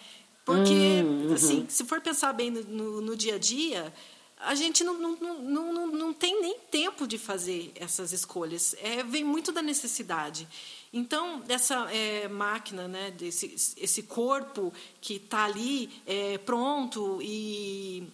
Porque, 0.43 1.03
hum, 1.03 1.27
uhum. 1.27 1.33
assim, 1.33 1.65
se 1.69 1.83
for 1.85 2.01
pensar 2.01 2.33
bem 2.33 2.51
no, 2.51 2.63
no, 2.63 3.01
no 3.01 3.15
dia 3.15 3.35
a 3.35 3.39
dia, 3.39 3.93
a 4.37 4.53
gente 4.53 4.83
não, 4.83 4.93
não, 4.97 5.15
não, 5.41 5.73
não, 5.73 5.87
não 5.87 6.13
tem 6.13 6.41
nem 6.41 6.59
tempo 6.71 7.07
de 7.07 7.17
fazer 7.17 7.71
essas 7.75 8.11
escolhas. 8.11 8.75
É, 8.79 9.03
vem 9.03 9.23
muito 9.23 9.51
da 9.51 9.61
necessidade. 9.61 10.47
Então, 10.91 11.43
essa 11.47 11.91
é, 11.91 12.27
máquina, 12.27 12.87
né, 12.87 13.11
desse, 13.11 13.75
esse 13.77 14.03
corpo 14.03 14.73
que 15.01 15.15
está 15.15 15.45
ali 15.45 15.89
é, 16.05 16.37
pronto 16.37 17.19
e, 17.21 18.07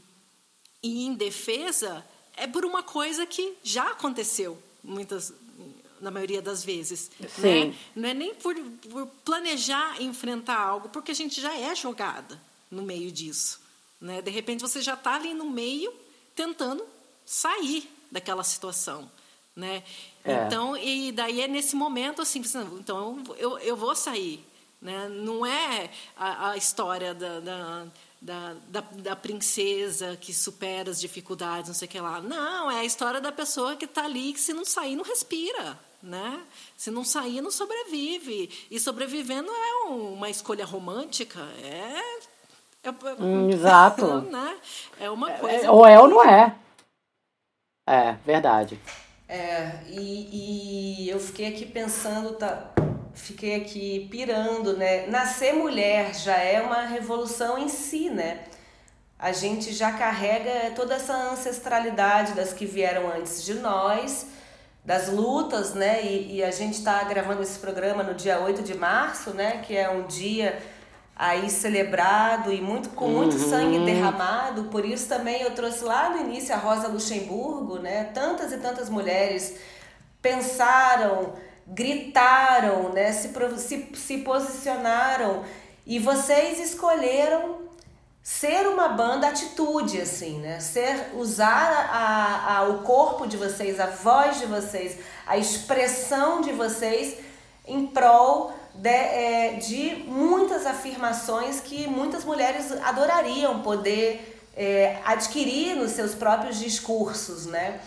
e 0.81 1.05
em 1.05 1.13
defesa, 1.13 2.05
é 2.35 2.47
por 2.47 2.65
uma 2.65 2.81
coisa 2.81 3.25
que 3.25 3.55
já 3.63 3.91
aconteceu 3.91 4.57
muitas, 4.83 5.33
na 5.99 6.09
maioria 6.09 6.41
das 6.41 6.63
vezes. 6.63 7.11
Sim. 7.35 7.41
Né? 7.41 7.75
Não 7.95 8.09
é 8.09 8.13
nem 8.13 8.33
por, 8.35 8.55
por, 8.89 9.07
planejar 9.23 10.01
enfrentar 10.01 10.57
algo, 10.59 10.89
porque 10.89 11.11
a 11.11 11.15
gente 11.15 11.41
já 11.41 11.55
é 11.55 11.75
jogada 11.75 12.41
no 12.69 12.83
meio 12.83 13.11
disso. 13.11 13.61
Né? 13.99 14.21
De 14.21 14.31
repente 14.31 14.61
você 14.61 14.81
já 14.81 14.93
está 14.93 15.15
ali 15.15 15.33
no 15.33 15.49
meio 15.49 15.93
tentando 16.41 16.83
sair 17.25 17.89
daquela 18.11 18.43
situação. 18.43 19.09
Né? 19.55 19.83
É. 20.23 20.45
Então, 20.45 20.75
e 20.75 21.11
daí 21.11 21.41
é 21.41 21.47
nesse 21.47 21.75
momento 21.75 22.21
assim, 22.21 22.41
então 22.79 23.21
eu, 23.37 23.59
eu 23.59 23.75
vou 23.75 23.95
sair. 23.95 24.43
Né? 24.81 25.07
Não 25.09 25.45
é 25.45 25.91
a, 26.17 26.51
a 26.51 26.57
história 26.57 27.13
da, 27.13 27.39
da 27.39 27.87
da, 28.23 28.55
da, 28.67 28.81
da, 28.81 29.15
princesa 29.15 30.15
que 30.15 30.31
supera 30.31 30.91
as 30.91 31.01
dificuldades, 31.01 31.69
não 31.69 31.73
sei 31.73 31.87
o 31.87 31.89
que 31.89 31.99
lá. 31.99 32.21
Não, 32.21 32.69
é 32.69 32.81
a 32.81 32.85
história 32.85 33.19
da 33.19 33.31
pessoa 33.31 33.75
que 33.75 33.85
está 33.85 34.05
ali 34.05 34.31
que 34.31 34.39
se 34.39 34.53
não 34.53 34.63
sair, 34.63 34.95
não 34.95 35.03
respira 35.03 35.75
né? 36.01 36.43
Se 36.75 36.89
não 36.89 37.03
sair, 37.03 37.41
não 37.41 37.51
sobrevive. 37.51 38.49
E 38.69 38.79
sobrevivendo 38.79 39.51
é 39.51 39.73
uma 39.89 40.29
escolha 40.29 40.65
romântica, 40.65 41.41
é. 41.61 42.30
É 42.83 43.23
hum, 43.23 43.49
exato. 43.53 44.21
Né? 44.21 44.57
É 44.99 45.09
uma 45.09 45.31
é, 45.31 45.37
coisa. 45.37 45.65
É, 45.65 45.69
ou 45.69 45.85
é 45.85 45.99
ou 45.99 46.07
não 46.07 46.23
é. 46.23 46.55
É, 47.87 48.13
verdade. 48.25 48.79
É, 49.27 49.79
e, 49.87 51.05
e 51.05 51.09
eu 51.09 51.19
fiquei 51.19 51.47
aqui 51.47 51.65
pensando, 51.65 52.33
tá, 52.33 52.71
fiquei 53.13 53.55
aqui 53.55 54.07
pirando, 54.09 54.75
né? 54.75 55.07
Nascer 55.07 55.53
mulher 55.53 56.13
já 56.13 56.37
é 56.37 56.61
uma 56.61 56.81
revolução 56.81 57.57
em 57.57 57.69
si, 57.69 58.09
né? 58.09 58.43
A 59.17 59.31
gente 59.31 59.71
já 59.71 59.91
carrega 59.91 60.71
toda 60.75 60.95
essa 60.95 61.13
ancestralidade 61.13 62.33
das 62.33 62.53
que 62.53 62.65
vieram 62.65 63.07
antes 63.11 63.43
de 63.43 63.53
nós 63.53 64.27
das 64.83 65.09
lutas, 65.09 65.73
né? 65.75 66.03
E, 66.03 66.37
e 66.37 66.43
a 66.43 66.51
gente 66.51 66.73
está 66.73 67.03
gravando 67.03 67.43
esse 67.43 67.59
programa 67.59 68.01
no 68.03 68.15
dia 68.15 68.39
8 68.39 68.63
de 68.63 68.73
março, 68.73 69.31
né? 69.31 69.61
Que 69.65 69.77
é 69.77 69.89
um 69.89 70.07
dia 70.07 70.59
aí 71.15 71.49
celebrado 71.49 72.51
e 72.51 72.61
muito 72.61 72.89
com 72.89 73.07
muito 73.07 73.35
uhum. 73.37 73.49
sangue 73.49 73.85
derramado. 73.85 74.65
Por 74.65 74.85
isso 74.85 75.07
também 75.07 75.41
eu 75.41 75.53
trouxe 75.53 75.83
lá 75.83 76.09
no 76.09 76.21
início 76.21 76.53
a 76.53 76.57
Rosa 76.57 76.87
Luxemburgo, 76.87 77.79
né? 77.79 78.05
Tantas 78.13 78.51
e 78.51 78.57
tantas 78.57 78.89
mulheres 78.89 79.55
pensaram, 80.21 81.33
gritaram, 81.67 82.89
né? 82.89 83.11
Se, 83.11 83.31
se, 83.57 83.89
se 83.93 84.17
posicionaram 84.19 85.43
e 85.85 85.99
vocês 85.99 86.59
escolheram 86.59 87.61
ser 88.23 88.67
uma 88.67 88.87
banda 88.87 89.27
atitude 89.27 89.99
assim, 89.99 90.39
né? 90.39 90.59
Ser 90.59 91.11
usar 91.15 91.89
a, 91.91 92.57
a, 92.57 92.63
o 92.69 92.79
corpo 92.79 93.27
de 93.27 93.35
vocês, 93.35 93.79
a 93.79 93.87
voz 93.87 94.39
de 94.39 94.45
vocês, 94.45 94.97
a 95.25 95.37
expressão 95.37 96.41
de 96.41 96.51
vocês 96.51 97.17
em 97.65 97.87
prol 97.87 98.53
de, 98.73 98.89
é, 98.89 99.53
de 99.53 100.03
muitas 100.07 100.65
afirmações 100.65 101.59
que 101.59 101.87
muitas 101.87 102.23
mulheres 102.23 102.71
adorariam 102.83 103.61
poder 103.61 104.39
é, 104.55 104.99
adquirir 105.05 105.75
nos 105.75 105.91
seus 105.91 106.13
próprios 106.13 106.59
discursos, 106.59 107.45
né? 107.45 107.79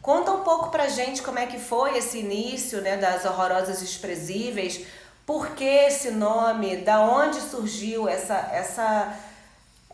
Conta 0.00 0.32
um 0.32 0.40
pouco 0.40 0.70
pra 0.70 0.88
gente 0.88 1.22
como 1.22 1.38
é 1.38 1.46
que 1.46 1.58
foi 1.58 1.96
esse 1.96 2.18
início, 2.18 2.80
né, 2.80 2.96
das 2.96 3.24
horrorosas 3.24 3.80
desprezíveis, 3.80 4.84
por 5.24 5.50
que 5.50 5.64
esse 5.64 6.10
nome, 6.10 6.78
da 6.78 7.00
onde 7.00 7.40
surgiu 7.40 8.08
essa 8.08 8.34
essa 8.52 9.16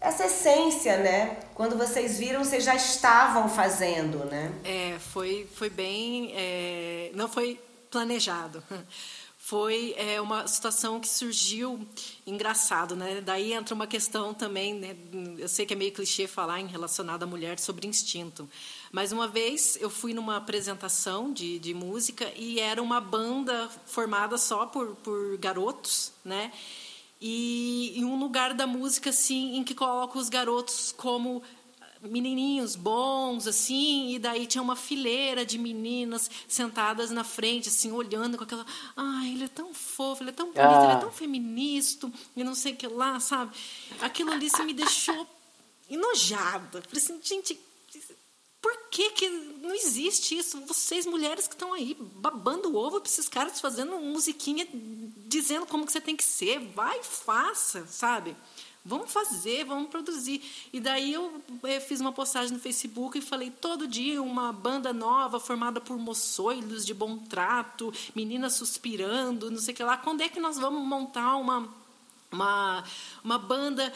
essa 0.01 0.27
essência, 0.27 0.97
né? 0.99 1.37
Quando 1.55 1.77
vocês 1.77 2.19
viram, 2.19 2.45
vocês 2.45 2.63
já 2.63 2.75
estavam 2.75 3.49
fazendo, 3.49 4.25
né? 4.27 4.53
É, 4.65 4.99
foi 4.99 5.49
foi 5.55 5.69
bem, 5.69 6.33
é, 6.35 7.11
não 7.15 7.29
foi 7.29 7.61
planejado. 7.91 8.63
Foi 9.49 9.95
é, 9.97 10.21
uma 10.21 10.47
situação 10.47 11.01
que 11.01 11.09
surgiu 11.09 11.81
engraçado, 12.27 12.95
né? 12.95 13.23
Daí 13.23 13.55
entra 13.55 13.75
uma 13.75 13.87
questão 13.87 14.35
também, 14.35 14.75
né? 14.75 14.95
Eu 15.39 15.49
sei 15.49 15.65
que 15.65 15.73
é 15.73 15.77
meio 15.77 15.91
clichê 15.91 16.27
falar 16.27 16.61
em 16.61 16.67
relacionado 16.67 17.23
à 17.23 17.27
mulher 17.27 17.59
sobre 17.59 17.87
instinto, 17.87 18.47
mas 18.93 19.11
uma 19.11 19.27
vez 19.27 19.79
eu 19.81 19.89
fui 19.89 20.13
numa 20.13 20.37
apresentação 20.37 21.33
de, 21.33 21.59
de 21.59 21.73
música 21.73 22.31
e 22.37 22.61
era 22.61 22.83
uma 22.83 23.01
banda 23.01 23.71
formada 23.87 24.37
só 24.37 24.67
por, 24.67 24.95
por 24.97 25.39
garotos, 25.39 26.13
né? 26.23 26.53
E 27.19 27.99
em 27.99 28.05
um 28.05 28.19
lugar 28.19 28.53
da 28.53 28.67
música 28.67 29.09
assim 29.09 29.57
em 29.57 29.65
que 29.65 29.75
coloca 29.75 30.19
os 30.19 30.29
garotos 30.29 30.93
como 30.95 31.43
menininhos 32.03 32.77
bons, 32.77 33.47
assim, 33.47 34.15
e 34.15 34.19
daí 34.19 34.47
tinha 34.47 34.63
uma 34.63 34.77
fileira 34.77 35.45
de 35.45 35.59
meninas 35.59 36.31
sentadas 36.47 37.11
na 37.11 37.25
frente, 37.25 37.69
assim, 37.69 37.93
olhando 37.93 38.37
com 38.37 38.45
aquela. 38.45 38.65
Ai, 38.97 39.31
ele 39.33 39.45
é 39.45 39.49
tão 39.49 39.75
fofo, 39.75 40.23
ele 40.23 40.31
é 40.31 40.33
tão 40.33 40.47
bonito, 40.47 40.61
ah. 40.61 40.85
ele 40.85 40.93
é 40.93 41.01
tão 41.01 41.11
feminista, 41.11 42.11
e 42.37 42.45
não 42.45 42.55
sei 42.55 42.73
o 42.73 42.77
que 42.77 42.87
lá, 42.87 43.19
sabe? 43.21 43.57
Aquilo 44.01 44.31
ali 44.31 44.49
se 44.49 44.63
me 44.65 44.73
deixou 44.73 45.27
enojada. 45.91 46.83
Falei 46.83 47.03
assim, 47.03 47.21
gente, 47.23 47.59
por 48.61 48.77
que, 48.91 49.11
que 49.11 49.29
não 49.29 49.75
existe 49.75 50.37
isso? 50.37 50.61
Vocês, 50.67 51.07
mulheres 51.07 51.47
que 51.47 51.55
estão 51.55 51.73
aí 51.73 51.97
babando 51.99 52.69
o 52.69 52.77
ovo 52.77 53.01
para 53.01 53.09
esses 53.09 53.29
caras 53.29 53.61
fazendo 53.61 53.99
musiquinha 54.01 54.67
dizendo 54.73 55.67
como 55.67 55.87
que 55.87 55.93
você 55.93 56.01
tem 56.01 56.17
que 56.17 56.25
ser, 56.25 56.59
vai, 56.59 57.03
faça, 57.03 57.87
sabe? 57.87 58.37
Vamos 58.89 59.13
fazer, 59.13 59.65
vamos 59.67 59.91
produzir. 59.91 60.43
E 60.73 60.81
daí 60.81 61.13
eu, 61.13 61.43
eu, 61.63 61.81
fiz 61.83 62.01
uma 62.01 62.11
postagem 62.11 62.55
no 62.55 62.59
Facebook 62.59 63.19
e 63.19 63.21
falei: 63.21 63.51
todo 63.51 63.87
dia 63.87 64.23
uma 64.23 64.51
banda 64.51 64.95
nova 64.95 65.39
formada 65.39 65.79
por 65.79 65.99
moçoilos 65.99 66.87
de 66.87 66.95
bom 66.95 67.19
trato, 67.19 67.93
meninas 68.17 68.55
suspirando, 68.55 69.51
não 69.51 69.59
sei 69.59 69.75
o 69.75 69.77
que 69.77 69.85
lá. 69.85 69.99
Quando 69.99 70.23
é 70.23 70.29
que 70.31 70.41
nós 70.41 70.57
vamos 70.57 70.83
montar 70.89 71.37
uma 71.37 71.69
uma, 72.31 72.85
uma 73.25 73.39
banda 73.39 73.93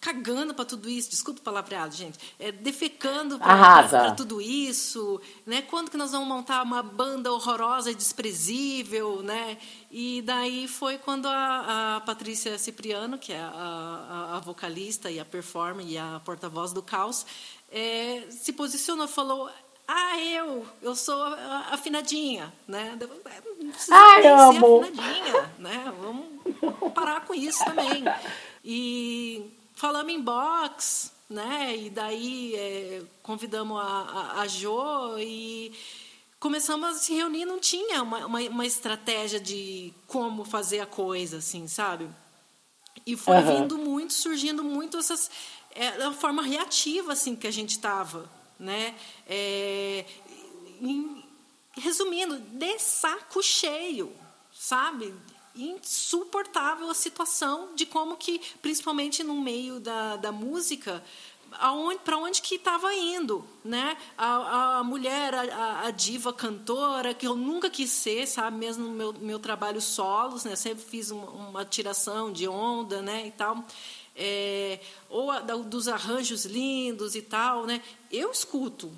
cagando 0.00 0.54
para 0.54 0.64
tudo 0.64 0.88
isso, 0.88 1.10
desculpa 1.10 1.40
o 1.40 1.42
palavreado, 1.42 1.94
gente, 1.94 2.18
é, 2.38 2.50
defecando 2.50 3.38
para 3.38 4.12
tudo 4.12 4.40
isso, 4.40 5.20
né? 5.44 5.60
Quando 5.62 5.90
que 5.90 5.96
nós 5.96 6.12
vamos 6.12 6.26
montar 6.26 6.62
uma 6.62 6.82
banda 6.82 7.30
horrorosa 7.30 7.90
e 7.90 7.94
desprezível, 7.94 9.22
né? 9.22 9.58
E 9.90 10.22
daí 10.22 10.66
foi 10.66 10.96
quando 10.96 11.26
a, 11.26 11.96
a 11.96 12.00
Patrícia 12.00 12.56
Cipriano, 12.56 13.18
que 13.18 13.32
é 13.32 13.40
a, 13.40 13.50
a, 13.50 14.36
a, 14.36 14.40
vocalista 14.40 15.10
e 15.10 15.20
a 15.20 15.24
performer 15.24 15.86
e 15.86 15.98
a 15.98 16.20
porta-voz 16.24 16.72
do 16.72 16.82
Caos, 16.82 17.26
é, 17.70 18.26
se 18.30 18.52
posicionou, 18.54 19.06
falou 19.06 19.50
ah, 19.92 20.20
eu, 20.20 20.64
eu 20.80 20.94
sou 20.94 21.20
afinadinha, 21.72 22.52
né? 22.68 22.96
Não 23.58 23.72
precisa 23.72 23.92
Ai, 23.92 24.22
ser 24.22 24.28
amo. 24.28 24.82
afinadinha, 24.82 25.54
né? 25.58 25.92
Vamos 26.00 26.26
parar 26.94 27.26
com 27.26 27.34
isso 27.34 27.64
também. 27.64 28.04
E 28.64 29.50
falamos 29.74 30.12
em 30.12 30.20
box, 30.20 31.10
né? 31.28 31.76
E 31.76 31.90
daí 31.90 32.54
é, 32.54 33.02
convidamos 33.20 33.80
a, 33.80 33.82
a, 33.82 34.40
a 34.42 34.46
Jo 34.46 35.18
e 35.18 35.72
começamos 36.38 36.88
a 36.88 36.94
se 36.94 37.12
reunir. 37.12 37.44
Não 37.44 37.58
tinha 37.58 38.00
uma, 38.00 38.26
uma, 38.26 38.40
uma, 38.42 38.66
estratégia 38.66 39.40
de 39.40 39.92
como 40.06 40.44
fazer 40.44 40.78
a 40.78 40.86
coisa, 40.86 41.38
assim, 41.38 41.66
sabe? 41.66 42.08
E 43.04 43.16
foi 43.16 43.38
uhum. 43.38 43.62
vindo 43.62 43.76
muito, 43.76 44.12
surgindo 44.12 44.62
muito 44.62 44.98
essas... 44.98 45.28
É, 45.74 45.88
a 46.04 46.12
forma 46.12 46.42
reativa, 46.42 47.12
assim, 47.12 47.34
que 47.34 47.48
a 47.48 47.50
gente 47.50 47.70
estava 47.70 48.28
né? 48.60 48.94
É, 49.26 50.04
em, 50.80 51.24
resumindo, 51.72 52.38
de 52.38 52.78
saco 52.78 53.42
cheio, 53.42 54.12
sabe? 54.52 55.14
Insuportável 55.56 56.88
a 56.90 56.94
situação 56.94 57.74
de 57.74 57.86
como 57.86 58.16
que, 58.16 58.40
principalmente 58.62 59.24
no 59.24 59.40
meio 59.40 59.80
da, 59.80 60.16
da 60.16 60.30
música, 60.30 61.02
para 62.04 62.16
onde 62.16 62.40
que 62.40 62.54
estava 62.54 62.94
indo, 62.94 63.44
né? 63.64 63.96
A, 64.16 64.78
a 64.78 64.84
mulher, 64.84 65.34
a, 65.34 65.86
a, 65.86 65.90
diva 65.90 66.32
cantora, 66.32 67.12
que 67.12 67.26
eu 67.26 67.34
nunca 67.34 67.68
quis 67.68 67.90
ser, 67.90 68.26
sabe? 68.28 68.56
Mesmo 68.56 68.84
no 68.84 68.92
meu, 68.92 69.12
meu 69.14 69.38
trabalho 69.38 69.80
solos, 69.80 70.44
né? 70.44 70.54
Sempre 70.54 70.84
fiz 70.84 71.10
uma, 71.10 71.28
uma 71.28 71.64
tiração 71.64 72.32
de 72.32 72.46
onda, 72.46 73.02
né? 73.02 73.26
E 73.26 73.30
tal 73.32 73.64
é, 74.16 74.80
ou 75.08 75.30
a, 75.30 75.40
dos 75.40 75.88
arranjos 75.88 76.44
lindos 76.44 77.14
e 77.14 77.22
tal, 77.22 77.66
né? 77.66 77.82
Eu 78.10 78.30
escuto 78.30 78.90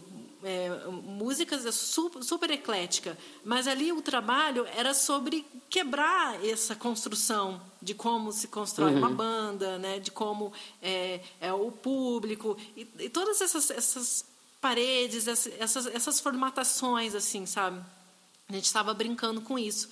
é, 0.42 0.70
músicas 0.90 1.72
super, 1.74 2.22
super 2.22 2.50
eclética, 2.50 3.16
mas 3.44 3.68
ali 3.68 3.92
o 3.92 4.02
trabalho 4.02 4.66
era 4.76 4.92
sobre 4.92 5.46
quebrar 5.70 6.44
essa 6.44 6.74
construção 6.74 7.60
de 7.80 7.94
como 7.94 8.32
se 8.32 8.48
constrói 8.48 8.92
uhum. 8.92 8.98
uma 8.98 9.10
banda, 9.10 9.78
né? 9.78 10.00
De 10.00 10.10
como 10.10 10.52
é, 10.82 11.20
é 11.40 11.52
o 11.52 11.70
público 11.70 12.56
e, 12.76 12.86
e 12.98 13.08
todas 13.08 13.40
essas, 13.40 13.70
essas 13.70 14.24
paredes, 14.60 15.26
essas, 15.26 15.86
essas 15.86 16.20
formatações, 16.20 17.14
assim, 17.14 17.46
sabe? 17.46 17.80
A 18.48 18.52
gente 18.52 18.66
estava 18.66 18.92
brincando 18.92 19.40
com 19.40 19.58
isso. 19.58 19.88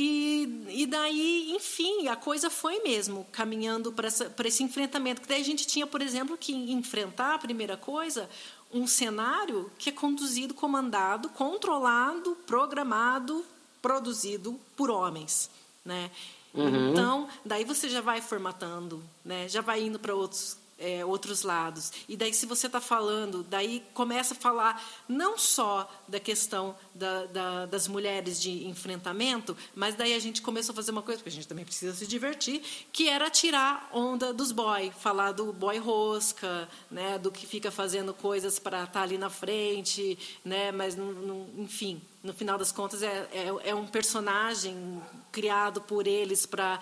E, 0.00 0.64
e 0.68 0.86
daí, 0.86 1.50
enfim, 1.56 2.06
a 2.06 2.14
coisa 2.14 2.48
foi 2.48 2.80
mesmo 2.84 3.26
caminhando 3.32 3.92
para 3.92 4.46
esse 4.46 4.62
enfrentamento. 4.62 5.20
Que 5.20 5.26
daí 5.26 5.40
a 5.40 5.44
gente 5.44 5.66
tinha, 5.66 5.88
por 5.88 6.00
exemplo, 6.00 6.38
que 6.38 6.52
enfrentar 6.52 7.34
a 7.34 7.38
primeira 7.38 7.76
coisa, 7.76 8.30
um 8.72 8.86
cenário 8.86 9.68
que 9.76 9.88
é 9.88 9.92
conduzido, 9.92 10.54
comandado, 10.54 11.28
controlado, 11.30 12.36
programado, 12.46 13.44
produzido 13.82 14.56
por 14.76 14.88
homens, 14.88 15.50
né? 15.84 16.12
Uhum. 16.54 16.92
Então, 16.92 17.28
daí 17.44 17.64
você 17.64 17.88
já 17.88 18.00
vai 18.00 18.20
formatando, 18.22 19.02
né? 19.24 19.48
Já 19.48 19.62
vai 19.62 19.82
indo 19.82 19.98
para 19.98 20.14
outros 20.14 20.56
é, 20.78 21.04
outros 21.04 21.42
lados. 21.42 21.92
E 22.08 22.16
daí, 22.16 22.32
se 22.32 22.46
você 22.46 22.66
está 22.66 22.80
falando, 22.80 23.42
daí 23.42 23.84
começa 23.92 24.34
a 24.34 24.36
falar 24.36 24.82
não 25.08 25.36
só 25.36 25.90
da 26.06 26.20
questão 26.20 26.76
da, 26.98 27.26
da, 27.26 27.66
das 27.66 27.88
mulheres 27.88 28.40
de 28.40 28.66
enfrentamento, 28.66 29.56
mas 29.74 29.94
daí 29.94 30.14
a 30.14 30.18
gente 30.18 30.42
começou 30.42 30.72
a 30.72 30.76
fazer 30.76 30.90
uma 30.90 31.02
coisa, 31.02 31.18
porque 31.18 31.30
a 31.30 31.32
gente 31.32 31.48
também 31.48 31.64
precisa 31.64 31.94
se 31.94 32.06
divertir, 32.06 32.60
que 32.92 33.08
era 33.08 33.30
tirar 33.30 33.88
onda 33.92 34.32
dos 34.32 34.52
boy, 34.52 34.92
falar 34.98 35.32
do 35.32 35.52
boy 35.52 35.78
rosca, 35.78 36.68
né, 36.90 37.18
do 37.18 37.30
que 37.30 37.46
fica 37.46 37.70
fazendo 37.70 38.12
coisas 38.12 38.58
para 38.58 38.80
estar 38.80 38.92
tá 38.92 39.02
ali 39.02 39.16
na 39.16 39.30
frente, 39.30 40.18
né, 40.44 40.72
mas, 40.72 40.96
não, 40.96 41.12
não, 41.12 41.46
enfim, 41.58 42.02
no 42.22 42.34
final 42.34 42.58
das 42.58 42.72
contas, 42.72 43.02
é, 43.02 43.28
é, 43.32 43.70
é 43.70 43.74
um 43.74 43.86
personagem 43.86 45.00
criado 45.30 45.80
por 45.80 46.06
eles 46.06 46.46
para 46.46 46.80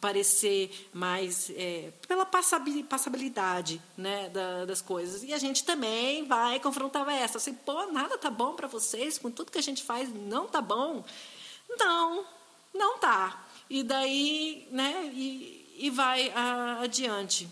parecer 0.00 0.88
mais. 0.92 1.50
É, 1.50 1.92
pela 2.08 2.24
passabilidade 2.24 3.80
né, 3.96 4.30
da, 4.30 4.64
das 4.64 4.80
coisas. 4.80 5.22
E 5.22 5.34
a 5.34 5.38
gente 5.38 5.64
também 5.64 6.24
vai 6.24 6.58
confrontar 6.60 7.06
essa. 7.10 7.36
Assim, 7.36 7.52
pô, 7.52 7.86
nada 7.86 8.16
tá 8.16 8.30
bom 8.30 8.54
para 8.54 8.66
vocês, 8.66 9.18
com 9.18 9.30
tudo 9.30 9.49
que 9.50 9.58
a 9.58 9.62
gente 9.62 9.82
faz, 9.82 10.08
não 10.12 10.46
tá 10.46 10.60
bom? 10.60 11.04
Não, 11.68 12.24
não 12.74 12.98
tá. 12.98 13.46
E 13.68 13.82
daí, 13.82 14.66
né, 14.70 15.10
e, 15.14 15.76
e 15.78 15.90
vai 15.90 16.30
a, 16.30 16.80
adiante. 16.80 17.48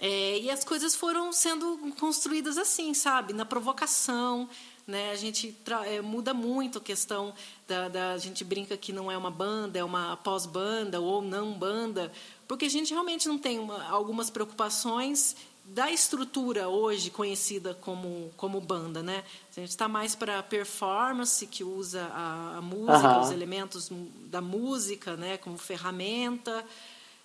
É, 0.00 0.38
e 0.38 0.50
as 0.50 0.64
coisas 0.64 0.94
foram 0.94 1.32
sendo 1.32 1.92
construídas 1.98 2.56
assim, 2.56 2.94
sabe? 2.94 3.32
Na 3.32 3.44
provocação, 3.44 4.48
né? 4.86 5.10
A 5.10 5.16
gente 5.16 5.56
é, 5.86 6.00
muda 6.00 6.32
muito 6.32 6.78
a 6.78 6.80
questão 6.80 7.34
da, 7.66 7.88
da, 7.88 8.12
A 8.12 8.18
gente 8.18 8.44
brinca 8.44 8.76
que 8.76 8.92
não 8.92 9.10
é 9.10 9.16
uma 9.16 9.30
banda, 9.30 9.78
é 9.78 9.84
uma 9.84 10.16
pós-banda 10.16 11.00
ou 11.00 11.22
não 11.22 11.52
banda, 11.52 12.12
porque 12.48 12.66
a 12.66 12.70
gente 12.70 12.92
realmente 12.92 13.28
não 13.28 13.38
tem 13.38 13.58
uma, 13.58 13.84
algumas 13.88 14.30
preocupações 14.30 15.36
da 15.72 15.90
estrutura 15.90 16.68
hoje 16.68 17.10
conhecida 17.10 17.74
como, 17.74 18.30
como 18.36 18.60
banda, 18.60 19.02
né? 19.02 19.22
A 19.56 19.60
gente 19.60 19.70
está 19.70 19.86
mais 19.88 20.16
para 20.16 20.42
performance, 20.42 21.46
que 21.46 21.62
usa 21.62 22.10
a, 22.12 22.56
a 22.58 22.60
música, 22.60 23.16
uhum. 23.16 23.20
os 23.20 23.30
elementos 23.30 23.90
da 24.26 24.40
música, 24.40 25.16
né, 25.16 25.36
como 25.36 25.56
ferramenta. 25.56 26.64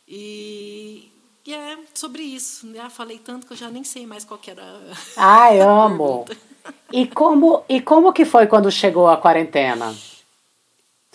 E, 0.08 1.12
e 1.44 1.54
é 1.54 1.80
sobre 1.94 2.22
isso. 2.22 2.68
Né? 2.68 2.88
Falei 2.90 3.18
tanto 3.18 3.48
que 3.48 3.54
eu 3.54 3.58
já 3.58 3.70
nem 3.70 3.84
sei 3.84 4.06
mais 4.06 4.24
qual 4.24 4.40
era. 4.46 4.64
Ai, 5.18 5.60
amo! 5.66 6.26
E 6.92 7.08
como, 7.08 7.64
e 7.68 7.82
como 7.82 8.14
que 8.14 8.26
foi 8.26 8.46
quando 8.46 8.72
chegou 8.72 9.08
a 9.08 9.18
quarentena? 9.18 9.96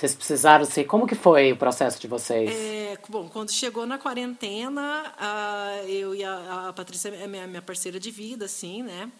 Vocês 0.01 0.15
precisaram 0.15 0.65
ser. 0.65 0.85
Como 0.85 1.07
que 1.07 1.15
foi 1.15 1.53
o 1.53 1.57
processo 1.59 2.01
de 2.01 2.09
vocês? 2.09 2.51
É, 2.51 2.97
bom, 3.07 3.29
quando 3.29 3.53
chegou 3.53 3.85
na 3.85 3.99
quarentena, 3.99 5.13
uh, 5.21 5.87
eu 5.87 6.15
e 6.15 6.25
a, 6.25 6.69
a 6.69 6.73
Patrícia 6.73 7.11
é 7.11 7.27
minha, 7.27 7.47
minha 7.47 7.61
parceira 7.61 8.01
de 8.01 8.11
vida, 8.11 8.47
assim, 8.47 8.83
né? 8.83 9.13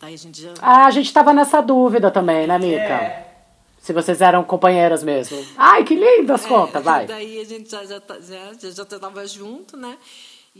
Daí 0.00 0.14
a 0.14 0.16
gente 0.16 0.40
já... 0.40 0.54
Ah, 0.62 0.86
a 0.86 0.90
gente 0.92 1.12
tava 1.12 1.32
nessa 1.32 1.60
dúvida 1.60 2.12
também, 2.12 2.46
né, 2.46 2.56
Mica? 2.60 2.78
É. 2.78 3.34
Se 3.80 3.92
vocês 3.92 4.20
eram 4.20 4.44
companheiras 4.44 5.02
mesmo. 5.02 5.44
Ai, 5.56 5.82
que 5.82 5.96
lindas, 5.96 6.44
é, 6.44 6.48
conta, 6.48 6.78
vai. 6.78 7.04
Daí 7.04 7.40
a 7.40 7.44
gente 7.44 7.68
já, 7.68 7.84
já, 7.84 8.00
tá, 8.00 8.18
já, 8.20 8.70
já 8.70 8.84
tava 8.84 9.26
junto, 9.26 9.76
né? 9.76 9.98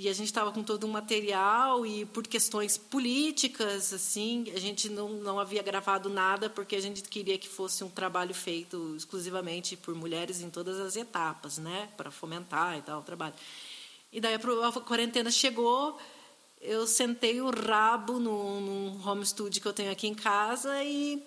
E 0.01 0.09
a 0.09 0.13
gente 0.13 0.29
estava 0.29 0.53
com 0.53 0.63
todo 0.63 0.87
um 0.87 0.91
material 0.91 1.85
e 1.85 2.05
por 2.05 2.25
questões 2.25 2.79
políticas 2.79 3.93
assim 3.93 4.45
a 4.55 4.61
gente 4.61 4.89
não, 4.89 5.09
não 5.09 5.41
havia 5.41 5.61
gravado 5.61 6.09
nada 6.09 6.49
porque 6.49 6.77
a 6.77 6.81
gente 6.81 7.03
queria 7.03 7.37
que 7.37 7.49
fosse 7.49 7.83
um 7.83 7.91
trabalho 7.91 8.33
feito 8.33 8.95
exclusivamente 8.97 9.77
por 9.77 9.97
mulheres 9.97 10.41
em 10.41 10.51
todas 10.51 10.79
as 10.79 10.95
etapas 10.95 11.59
né? 11.59 11.89
Para 11.97 12.13
fomentar 12.13 12.79
e 12.79 12.83
tal 12.83 13.01
o 13.01 13.03
trabalho. 13.03 13.35
E 14.13 14.21
daí 14.21 14.35
a 14.35 14.81
quarentena 14.81 15.33
chegou 15.33 15.99
eu 16.61 16.87
sentei 16.87 17.41
o 17.41 17.51
rabo 17.51 18.21
no, 18.21 18.61
no 18.61 19.05
home 19.05 19.27
studio 19.27 19.61
que 19.61 19.67
eu 19.67 19.73
tenho 19.73 19.91
aqui 19.91 20.07
em 20.07 20.15
casa 20.15 20.81
e 20.85 21.21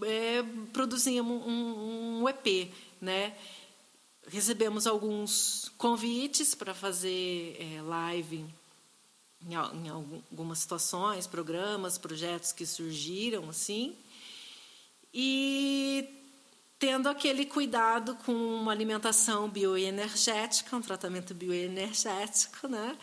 é, 0.00 0.42
produzimos 0.72 1.46
um, 1.46 2.22
um 2.22 2.28
EP 2.30 2.72
né 3.02 3.34
recebemos 4.32 4.86
alguns 4.86 5.70
convites 5.76 6.54
para 6.54 6.72
fazer 6.72 7.56
é, 7.60 7.82
live 7.82 8.46
em, 9.46 9.54
em, 9.54 9.88
algumas 9.88 10.60
situações, 10.60 11.26
programas, 11.26 11.98
projetos 11.98 12.50
que 12.50 12.64
surgiram 12.64 13.50
assim, 13.50 13.94
e 15.12 16.08
tendo 16.78 17.08
aquele 17.08 17.44
cuidado 17.44 18.16
com 18.24 18.32
uma 18.32 18.72
alimentação 18.72 19.50
bioenergética, 19.50 20.74
um 20.74 20.80
tratamento 20.80 21.34
bioenergético, 21.34 22.66
né, 22.66 22.96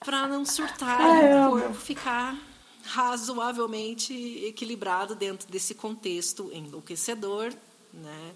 para 0.00 0.26
não 0.26 0.44
surtar 0.44 1.00
e 1.00 1.46
o 1.46 1.50
corpo 1.50 1.74
ficar 1.74 2.36
razoavelmente 2.82 4.12
equilibrado 4.44 5.14
dentro 5.14 5.50
desse 5.50 5.74
contexto 5.74 6.50
enlouquecedor, 6.52 7.54
né, 7.92 8.34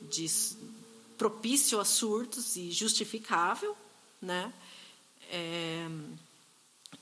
de 0.00 0.26
propício 1.16 1.80
a 1.80 1.84
surtos 1.84 2.56
e 2.56 2.70
justificável, 2.70 3.76
né? 4.20 4.52
É, 5.30 5.88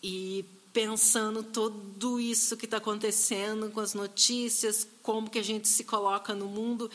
e 0.03 0.45
pensando 0.73 1.43
tudo 1.43 2.19
isso 2.19 2.57
que 2.57 2.65
está 2.65 2.79
acontecendo 2.79 3.71
com 3.71 3.81
as 3.81 3.95
notícias, 3.95 4.87
como 5.03 5.29
que 5.29 5.39
a 5.39 5.45
gente 5.45 5.69
se 5.69 5.85
coloca 5.85 6.35
no 6.35 6.47
mundo, 6.47 6.91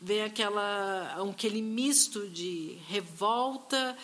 vem 0.00 0.22
aquela 0.22 1.16
aquele 1.30 1.62
misto 1.62 2.28
de 2.28 2.78
revolta 2.88 3.96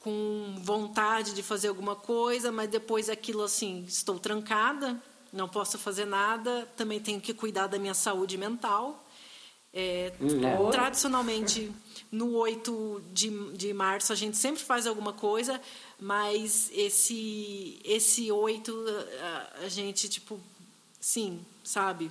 com 0.00 0.54
vontade 0.62 1.34
de 1.34 1.42
fazer 1.42 1.68
alguma 1.68 1.94
coisa, 1.94 2.50
mas 2.50 2.70
depois 2.70 3.10
aquilo 3.10 3.42
assim, 3.42 3.84
estou 3.86 4.18
trancada, 4.18 5.00
não 5.30 5.46
posso 5.46 5.78
fazer 5.78 6.06
nada, 6.06 6.66
também 6.74 6.98
tenho 7.00 7.20
que 7.20 7.34
cuidar 7.34 7.66
da 7.66 7.78
minha 7.78 7.92
saúde 7.92 8.38
mental. 8.38 9.04
É, 9.72 10.12
hum, 10.20 10.70
tradicionalmente 10.72 11.72
no 12.10 12.32
8 12.34 13.02
de, 13.12 13.52
de 13.52 13.72
março 13.72 14.12
a 14.12 14.16
gente 14.16 14.36
sempre 14.36 14.60
faz 14.60 14.84
alguma 14.84 15.12
coisa, 15.12 15.60
mas 15.98 16.68
esse 16.74 17.80
esse 17.84 18.32
8 18.32 18.84
a, 19.20 19.64
a 19.64 19.68
gente 19.68 20.08
tipo 20.08 20.40
sim, 21.00 21.44
sabe? 21.62 22.10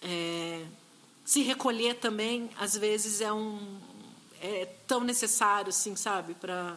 É, 0.00 0.64
se 1.24 1.42
recolher 1.42 1.94
também 1.96 2.48
às 2.56 2.76
vezes 2.76 3.20
é 3.20 3.32
um 3.32 3.80
é 4.40 4.66
tão 4.86 5.00
necessário 5.00 5.70
assim, 5.70 5.96
sabe, 5.96 6.34
para 6.34 6.76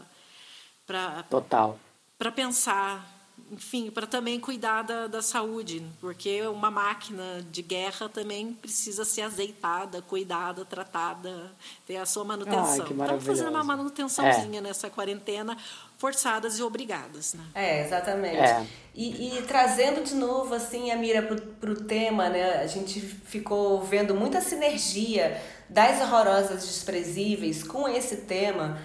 para 0.87 1.21
total. 1.23 1.79
para 2.17 2.31
pensar 2.31 3.14
enfim, 3.55 3.89
para 3.89 4.05
também 4.05 4.37
cuidar 4.37 4.81
da, 4.81 5.07
da 5.07 5.21
saúde, 5.21 5.81
porque 6.01 6.41
uma 6.43 6.69
máquina 6.69 7.41
de 7.49 7.61
guerra 7.61 8.09
também 8.09 8.51
precisa 8.51 9.05
ser 9.05 9.21
azeitada, 9.21 10.01
cuidada, 10.01 10.65
tratada, 10.65 11.53
ter 11.87 11.95
a 11.95 12.05
sua 12.05 12.25
manutenção. 12.25 12.85
Estamos 12.85 13.23
fazendo 13.23 13.49
uma 13.49 13.63
manutençãozinha 13.63 14.59
é. 14.59 14.61
nessa 14.61 14.89
quarentena, 14.89 15.57
forçadas 15.97 16.59
e 16.59 16.63
obrigadas. 16.63 17.33
Né? 17.33 17.43
É, 17.55 17.85
exatamente. 17.85 18.35
É. 18.35 18.67
E, 18.93 19.37
e, 19.37 19.41
trazendo 19.43 20.03
de 20.03 20.15
novo 20.15 20.53
assim 20.53 20.91
a 20.91 20.97
mira 20.97 21.21
para 21.21 21.71
o 21.71 21.75
tema, 21.75 22.27
né? 22.27 22.61
a 22.61 22.67
gente 22.67 22.99
ficou 22.99 23.81
vendo 23.81 24.13
muita 24.13 24.41
sinergia 24.41 25.41
das 25.69 26.01
horrorosas 26.01 26.65
desprezíveis 26.65 27.63
com 27.63 27.87
esse 27.87 28.17
tema 28.17 28.77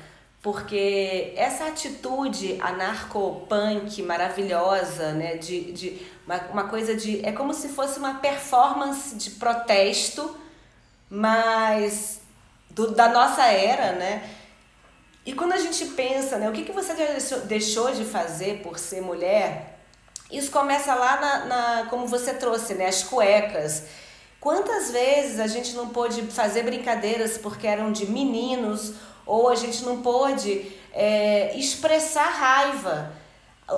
porque 0.43 1.35
essa 1.37 1.67
atitude 1.67 2.57
anarcopunk 2.61 4.03
maravilhosa, 4.03 5.13
né, 5.13 5.37
de, 5.37 5.73
de 5.73 6.07
uma, 6.27 6.37
uma 6.53 6.65
coisa 6.69 6.95
de. 6.95 7.25
É 7.25 7.31
como 7.31 7.53
se 7.53 7.69
fosse 7.69 7.99
uma 7.99 8.15
performance 8.15 9.15
de 9.17 9.33
protesto, 9.33 10.35
mas 11.11 12.21
do, 12.71 12.93
da 12.93 13.09
nossa 13.09 13.45
era, 13.45 13.93
né? 13.93 14.31
E 15.27 15.35
quando 15.35 15.53
a 15.53 15.59
gente 15.59 15.85
pensa, 15.89 16.39
né, 16.39 16.49
o 16.49 16.53
que, 16.53 16.65
que 16.65 16.73
você 16.73 16.95
deixou, 17.45 17.93
de 17.93 18.07
fazer 18.07 18.63
por 18.63 18.79
ser 18.79 19.03
mulher, 19.03 19.79
isso 20.33 20.51
começa 20.51 20.95
lá 20.95 21.21
na, 21.21 21.45
na 21.45 21.87
como 21.91 22.07
você 22.07 22.33
trouxe, 22.33 22.75
né, 22.75 22.87
as 22.87 23.03
cuecas. 23.03 23.85
Quantas 24.41 24.91
vezes 24.91 25.39
a 25.39 25.47
gente 25.47 25.75
não 25.75 25.91
pôde 25.91 26.23
fazer 26.23 26.63
brincadeiras 26.63 27.37
porque 27.37 27.67
eram 27.67 27.93
de 27.93 28.07
meninos 28.07 28.95
ou 29.27 29.49
a 29.49 29.55
gente 29.55 29.85
não 29.85 30.03
pôde 30.03 30.71
é, 30.93 31.57
expressar 31.57 32.29
raiva. 32.29 33.13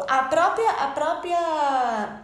A 0.09 0.23
própria, 0.25 0.71
a 0.71 0.87
própria, 0.89 2.23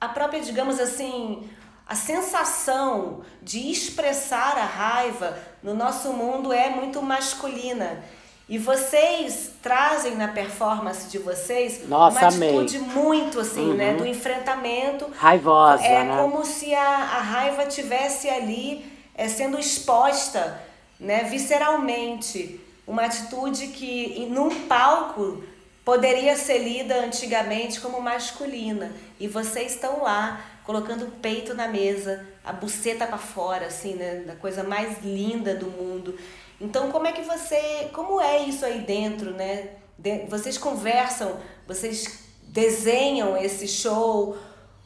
a 0.00 0.08
própria, 0.08 0.40
digamos 0.40 0.78
assim, 0.78 1.48
a 1.86 1.94
sensação 1.94 3.22
de 3.42 3.70
expressar 3.70 4.56
a 4.56 4.64
raiva 4.64 5.38
no 5.62 5.74
nosso 5.74 6.12
mundo 6.12 6.52
é 6.52 6.68
muito 6.70 7.00
masculina. 7.02 8.02
E 8.46 8.58
vocês 8.58 9.52
trazem 9.62 10.16
na 10.16 10.28
performance 10.28 11.10
de 11.10 11.18
vocês 11.18 11.88
Nossa, 11.88 12.18
uma 12.18 12.28
atitude 12.28 12.76
amei. 12.76 12.88
muito 12.90 13.40
assim, 13.40 13.72
né, 13.72 13.86
uhum. 13.86 13.92
né? 13.92 13.94
Do 13.94 14.06
enfrentamento. 14.06 15.10
Raivosa. 15.16 15.82
É 15.82 16.04
né? 16.04 16.16
como 16.16 16.44
se 16.44 16.74
a, 16.74 16.86
a 16.86 17.20
raiva 17.22 17.64
tivesse 17.64 18.28
ali 18.28 18.84
é, 19.14 19.28
sendo 19.28 19.58
exposta 19.58 20.60
né, 21.04 21.24
visceralmente, 21.24 22.60
uma 22.86 23.04
atitude 23.04 23.68
que 23.68 24.26
num 24.30 24.66
palco 24.66 25.44
poderia 25.84 26.34
ser 26.34 26.58
lida 26.58 26.96
antigamente 27.04 27.80
como 27.80 28.00
masculina 28.00 28.90
e 29.20 29.28
vocês 29.28 29.72
estão 29.72 30.02
lá 30.02 30.42
colocando 30.64 31.04
o 31.04 31.10
peito 31.10 31.52
na 31.52 31.68
mesa, 31.68 32.26
a 32.42 32.52
buceta 32.52 33.06
para 33.06 33.18
fora, 33.18 33.66
assim, 33.66 33.94
né, 33.94 34.24
da 34.26 34.34
coisa 34.34 34.64
mais 34.64 35.04
linda 35.04 35.54
do 35.54 35.66
mundo. 35.66 36.18
Então, 36.58 36.90
como 36.90 37.06
é 37.06 37.12
que 37.12 37.20
você, 37.20 37.90
como 37.92 38.18
é 38.18 38.38
isso 38.38 38.64
aí 38.64 38.80
dentro, 38.80 39.30
né? 39.32 39.72
De, 39.98 40.24
vocês 40.26 40.56
conversam, 40.56 41.38
vocês 41.66 42.20
desenham 42.44 43.36
esse 43.36 43.68
show, 43.68 44.38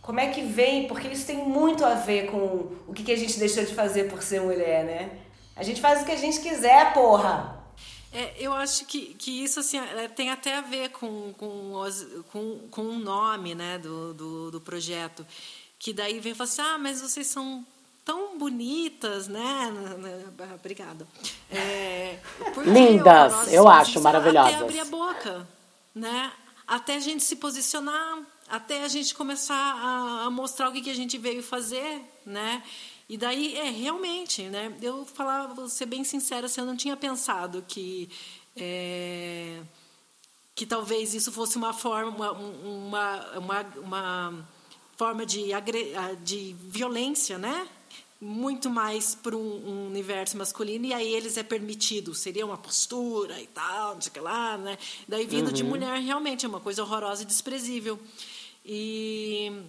como 0.03 0.19
é 0.19 0.29
que 0.29 0.43
vem? 0.43 0.89
Porque 0.89 1.07
isso 1.07 1.27
tem 1.27 1.37
muito 1.37 1.85
a 1.85 1.95
ver 1.95 2.29
com 2.29 2.73
o 2.89 2.93
que, 2.93 3.05
que 3.05 3.13
a 3.13 3.17
gente 3.17 3.39
deixou 3.39 3.65
de 3.65 3.75
fazer 3.75 4.05
por 4.11 4.21
ser 4.21 4.41
mulher, 4.41 4.85
né? 4.85 5.11
A 5.59 5.64
gente 5.64 5.81
faz 5.81 6.03
o 6.03 6.05
que 6.05 6.12
a 6.12 6.16
gente 6.16 6.38
quiser, 6.38 6.94
porra. 6.94 7.59
É, 8.12 8.33
eu 8.38 8.55
acho 8.55 8.87
que, 8.87 9.12
que 9.14 9.42
isso 9.42 9.59
assim, 9.59 9.77
é, 9.79 10.07
tem 10.07 10.31
até 10.31 10.57
a 10.57 10.61
ver 10.61 10.90
com, 10.90 11.35
com, 11.37 11.73
com, 12.31 12.68
com 12.71 12.83
o 12.83 12.99
nome 12.99 13.57
né, 13.57 13.77
do, 13.77 14.14
do, 14.14 14.51
do 14.53 14.61
projeto. 14.61 15.27
Que 15.77 15.92
daí 15.92 16.21
vem 16.21 16.31
e 16.31 16.35
fala 16.35 16.49
assim: 16.49 16.62
ah, 16.62 16.79
mas 16.79 17.03
vocês 17.03 17.27
são 17.27 17.66
tão 18.05 18.38
bonitas, 18.38 19.27
né? 19.27 19.73
Obrigada. 20.55 21.07
É, 21.51 22.18
Lindas, 22.64 23.53
eu 23.53 23.68
acho, 23.68 24.01
maravilhosas. 24.01 24.55
Até 24.55 24.64
abrir 24.64 24.81
a 24.81 24.85
boca, 24.85 25.49
né? 25.92 26.33
Até 26.66 26.94
a 26.94 27.01
gente 27.01 27.25
se 27.25 27.35
posicionar, 27.35 28.21
até 28.49 28.85
a 28.85 28.88
gente 28.88 29.12
começar 29.14 29.55
a, 29.55 30.27
a 30.27 30.31
mostrar 30.31 30.68
o 30.68 30.73
que, 30.73 30.83
que 30.83 30.90
a 30.90 30.94
gente 30.94 31.18
veio 31.18 31.42
fazer, 31.42 32.01
né? 32.25 32.62
E 33.09 33.16
daí, 33.16 33.57
é, 33.57 33.71
realmente, 33.71 34.42
né? 34.42 34.77
Eu 34.83 35.07
falar, 35.07 35.47
vou 35.47 35.68
ser 35.68 35.87
bem 35.87 36.05
sincera, 36.05 36.47
assim, 36.47 36.61
eu 36.61 36.66
não 36.66 36.77
tinha 36.77 36.97
pensado 36.97 37.64
que. 37.66 38.11
É, 38.55 39.62
que 40.55 40.66
talvez 40.66 41.14
isso 41.14 41.31
fosse 41.31 41.57
uma 41.57 41.73
forma, 41.73 42.33
uma, 42.33 43.38
uma, 43.38 43.62
uma 43.77 44.49
forma 44.97 45.25
de, 45.25 45.53
agre, 45.53 45.92
de 46.25 46.57
violência, 46.59 47.38
né? 47.38 47.68
Muito 48.21 48.68
mais 48.68 49.14
para 49.14 49.37
um, 49.37 49.40
um, 49.40 49.87
universo 49.87 50.37
masculino, 50.37 50.87
e 50.87 50.92
aí 50.92 51.14
eles 51.14 51.37
é 51.37 51.44
permitido, 51.44 52.12
seria 52.12 52.44
uma 52.44 52.59
postura 52.59 53.40
e 53.40 53.47
tal, 53.47 53.94
não 53.94 54.01
sei 54.01 54.11
o 54.11 54.12
que 54.12 54.18
lá, 54.18 54.59
né? 54.59 54.77
Daí 55.07 55.25
vindo 55.25 55.47
uhum. 55.47 55.53
de 55.53 55.62
mulher, 55.62 56.01
realmente 56.01 56.44
é 56.44 56.49
uma 56.49 56.59
coisa 56.59 56.83
horrorosa 56.83 57.23
e 57.23 57.27
desprezível. 57.27 57.97
E 58.66 59.62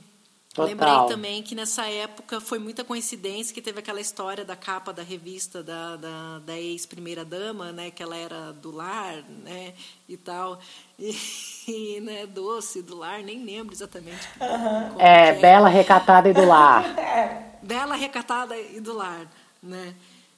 Total. 0.68 0.68
Lembrei 0.68 1.16
também 1.16 1.44
que 1.44 1.56
nessa 1.56 1.86
época 1.88 2.40
foi 2.40 2.60
muita 2.60 2.84
coincidência 2.84 3.54
que 3.54 3.62
teve 3.62 3.80
aquela 3.80 4.02
história 4.02 4.44
da 4.44 4.56
capa 4.56 4.92
da 4.92 5.04
revista 5.04 5.64
da, 5.64 5.96
da, 5.96 6.40
da 6.40 6.58
ex-primeira-dama, 6.58 7.72
né? 7.72 7.92
Que 7.92 8.04
ela 8.04 8.16
era 8.16 8.52
do 8.54 8.72
lar, 8.72 9.24
né? 9.44 9.74
E 10.08 10.18
tal. 10.18 10.60
E, 10.98 11.16
e 11.68 12.02
né, 12.02 12.26
doce 12.26 12.82
do 12.82 12.98
lar, 12.98 13.22
nem 13.24 13.44
lembro 13.44 13.74
exatamente. 13.74 14.28
Uhum. 14.40 15.00
É, 15.00 15.30
é, 15.30 15.34
bela, 15.34 15.70
recatada 15.70 16.30
e 16.30 16.34
do 16.34 16.46
lar. 16.46 16.84
bela, 17.62 17.96
recatada 17.96 18.58
e 18.58 18.80
do 18.80 18.94
lar, 18.94 19.28
né? 19.62 19.94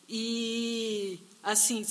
E, 0.07 1.19
assim, 1.41 1.85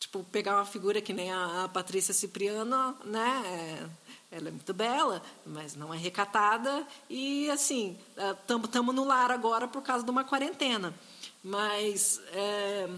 tipo, 0.00 0.24
pegar 0.24 0.56
uma 0.56 0.64
figura 0.64 1.00
que 1.00 1.12
nem 1.12 1.30
a, 1.30 1.64
a 1.64 1.68
Patrícia 1.68 2.12
Cipriano, 2.12 2.96
né? 3.04 3.88
Ela 4.30 4.48
é 4.48 4.50
muito 4.50 4.72
bela, 4.72 5.22
mas 5.44 5.74
não 5.74 5.92
é 5.92 5.96
recatada 5.96 6.86
e 7.08 7.50
assim 7.50 7.98
estamos 8.64 8.94
no 8.94 9.04
lar 9.04 9.30
agora 9.30 9.66
por 9.66 9.82
causa 9.82 10.04
de 10.04 10.10
uma 10.10 10.22
quarentena, 10.24 10.94
mas 11.42 12.20
é, 12.32 12.88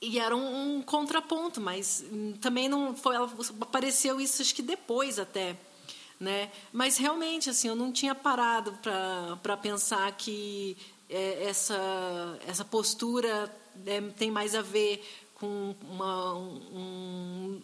e 0.00 0.18
era 0.18 0.36
um, 0.36 0.76
um, 0.76 0.82
contraponto, 0.82 1.60
mas 1.60 2.04
também 2.40 2.68
não 2.68 2.94
foi 2.94 3.16
apareceu 3.60 4.20
isso 4.20 4.42
acho 4.42 4.54
que 4.54 4.62
depois 4.62 5.18
até, 5.18 5.56
né? 6.20 6.52
Mas 6.72 6.96
realmente 6.96 7.50
assim 7.50 7.68
eu 7.68 7.76
não 7.76 7.90
tinha 7.90 8.14
parado 8.14 8.78
para 9.42 9.56
pensar 9.56 10.10
que 10.12 10.76
é, 11.10 11.44
essa 11.44 12.38
essa 12.46 12.64
postura 12.64 13.52
é, 13.84 14.00
tem 14.00 14.30
mais 14.30 14.54
a 14.54 14.62
ver 14.62 15.04
com 15.34 15.74
uma, 15.82 16.34
um, 16.34 17.60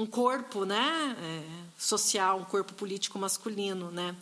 um 0.00 0.06
corpo 0.06 0.64
né, 0.64 1.16
é, 1.20 1.42
social, 1.76 2.38
um 2.38 2.44
corpo 2.44 2.72
político 2.72 3.18
masculino. 3.18 3.90
Né? 3.90 4.16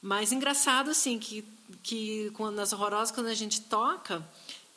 Mas 0.00 0.30
engraçado 0.30 0.90
assim 0.90 1.18
que, 1.18 1.44
que 1.82 2.30
quando, 2.34 2.54
nas 2.54 2.72
horrorosas, 2.72 3.10
quando 3.10 3.26
a 3.26 3.34
gente 3.34 3.62
toca, 3.62 4.24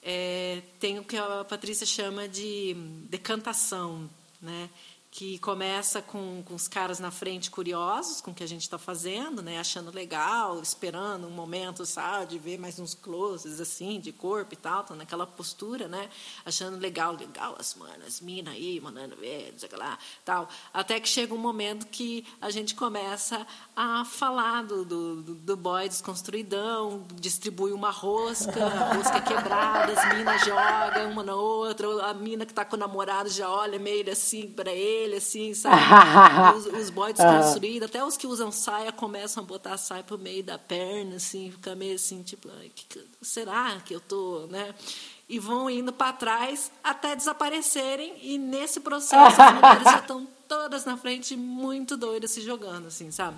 é, 0.01 0.63
tem 0.79 0.97
o 0.97 1.03
que 1.03 1.15
a 1.15 1.45
Patrícia 1.45 1.85
chama 1.85 2.27
de 2.27 2.73
decantação. 3.07 4.09
Né? 4.41 4.67
Que 5.11 5.37
começa 5.39 6.01
com, 6.01 6.41
com 6.41 6.55
os 6.55 6.69
caras 6.69 6.97
na 6.97 7.11
frente 7.11 7.51
curiosos 7.51 8.21
com 8.21 8.31
o 8.31 8.33
que 8.33 8.43
a 8.43 8.47
gente 8.47 8.61
está 8.61 8.77
fazendo, 8.77 9.41
né, 9.41 9.59
achando 9.59 9.93
legal, 9.93 10.61
esperando 10.61 11.27
um 11.27 11.31
momento, 11.31 11.85
sabe, 11.85 12.27
de 12.27 12.39
ver 12.39 12.57
mais 12.57 12.79
uns 12.79 12.93
closes 12.93 13.59
assim 13.59 13.99
de 13.99 14.13
corpo 14.13 14.53
e 14.53 14.57
tal, 14.57 14.85
tô 14.85 14.95
naquela 14.95 15.27
postura, 15.27 15.89
né, 15.89 16.09
achando 16.45 16.77
legal, 16.77 17.13
legal 17.13 17.57
as 17.59 17.75
manas, 17.75 18.21
mina 18.21 18.51
aí, 18.51 18.79
mandando 18.79 19.17
ver, 19.17 19.51
não 19.51 19.59
sei 19.59 19.69
lá, 19.73 19.99
tal, 20.23 20.47
até 20.73 20.97
que 20.97 21.09
chega 21.09 21.33
um 21.33 21.37
momento 21.37 21.87
que 21.87 22.25
a 22.39 22.49
gente 22.49 22.73
começa 22.73 23.45
a 23.75 24.05
falar 24.05 24.63
do, 24.63 24.85
do, 24.85 25.21
do 25.21 25.57
boy 25.57 25.89
desconstruidão, 25.89 27.05
distribui 27.15 27.73
uma 27.73 27.91
rosca, 27.91 28.69
rosca 28.95 29.17
é 29.17 29.21
quebrada, 29.21 29.91
as 29.91 30.15
minas 30.15 30.41
jogam 30.45 31.11
uma 31.11 31.21
na 31.21 31.35
outra, 31.35 32.05
a 32.05 32.13
mina 32.13 32.45
que 32.45 32.53
está 32.53 32.63
com 32.63 32.77
o 32.77 32.79
namorado 32.79 33.27
já 33.29 33.49
olha 33.49 33.77
meio 33.77 34.09
assim 34.09 34.47
para 34.47 34.71
ele 34.71 35.00
assim, 35.17 35.53
sabe? 35.53 36.57
os, 36.57 36.65
os 36.65 36.89
boys 36.89 37.13
desconstruídos, 37.17 37.89
até 37.89 38.03
os 38.03 38.17
que 38.17 38.27
usam 38.27 38.51
saia 38.51 38.91
começam 38.91 39.43
a 39.43 39.45
botar 39.45 39.73
a 39.73 39.77
saia 39.77 40.03
pro 40.03 40.17
meio 40.17 40.43
da 40.43 40.57
perna, 40.57 41.15
assim, 41.15 41.51
fica 41.51 41.75
meio 41.75 41.95
assim, 41.95 42.23
tipo, 42.23 42.49
que, 42.75 43.05
será 43.21 43.79
que 43.85 43.93
eu 43.93 43.99
tô, 43.99 44.47
né? 44.49 44.73
E 45.27 45.39
vão 45.39 45.69
indo 45.69 45.93
para 45.93 46.13
trás 46.13 46.71
até 46.83 47.15
desaparecerem, 47.15 48.15
e 48.21 48.37
nesse 48.37 48.79
processo 48.79 49.41
as 49.41 49.53
mulheres 49.53 49.83
já 49.83 49.99
estão 49.99 50.27
todas 50.47 50.85
na 50.85 50.97
frente, 50.97 51.35
muito 51.35 51.95
doidas, 51.95 52.31
se 52.31 52.41
jogando, 52.41 52.87
assim, 52.87 53.11
sabe? 53.11 53.37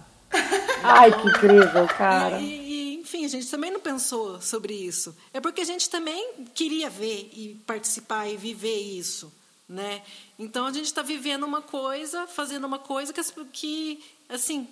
Ai, 0.84 1.12
que 1.12 1.28
incrível, 1.28 1.88
cara. 1.88 2.40
E, 2.40 2.46
e, 2.46 2.96
enfim, 2.96 3.24
a 3.24 3.28
gente 3.28 3.50
também 3.50 3.72
não 3.72 3.80
pensou 3.80 4.42
sobre 4.42 4.74
isso. 4.74 5.16
É 5.32 5.40
porque 5.40 5.62
a 5.62 5.66
gente 5.66 5.90
também 5.90 6.46
queria 6.54 6.90
ver 6.90 7.30
e 7.32 7.62
participar 7.68 8.28
e 8.28 8.36
viver 8.36 8.80
isso 8.80 9.32
né? 9.68 10.02
Então 10.38 10.66
a 10.66 10.72
gente 10.72 10.86
está 10.86 11.02
vivendo 11.02 11.44
uma 11.44 11.62
coisa, 11.62 12.28
fazendo 12.28 12.66
uma 12.66 12.80
coisa 12.80 13.14
que, 13.14 13.22
que 13.52 14.04
assim, 14.30 14.68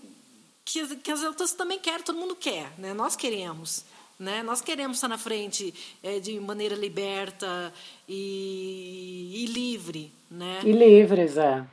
que, 0.66 0.96
que 0.98 1.12
as 1.12 1.24
outras 1.24 1.54
também 1.54 1.80
querem, 1.80 2.04
todo 2.04 2.18
mundo 2.18 2.36
quer, 2.36 2.72
né? 2.78 2.94
Nós 2.94 3.16
queremos. 3.16 3.86
Né? 4.20 4.44
Nós 4.44 4.62
queremos 4.62 4.98
estar 4.98 5.08
na 5.08 5.18
frente 5.18 5.74
é, 6.04 6.20
de 6.20 6.40
maneira 6.40 6.76
liberta 6.76 7.74
e, 8.08 9.32
e, 9.34 9.46
livre. 9.48 10.14
Né? 10.30 10.60
E 10.64 10.72
livres, 10.72 11.38
é. 11.38 11.66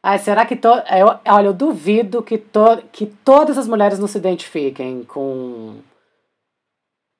Ai, 0.00 0.20
será 0.20 0.46
que 0.46 0.54
to... 0.54 0.68
eu, 0.68 1.18
olha, 1.26 1.46
eu 1.46 1.52
duvido 1.52 2.22
que, 2.22 2.38
to... 2.38 2.84
que 2.92 3.04
todas 3.04 3.58
as 3.58 3.66
mulheres 3.66 3.98
não 3.98 4.06
se 4.06 4.16
identifiquem 4.16 5.02
com 5.02 5.80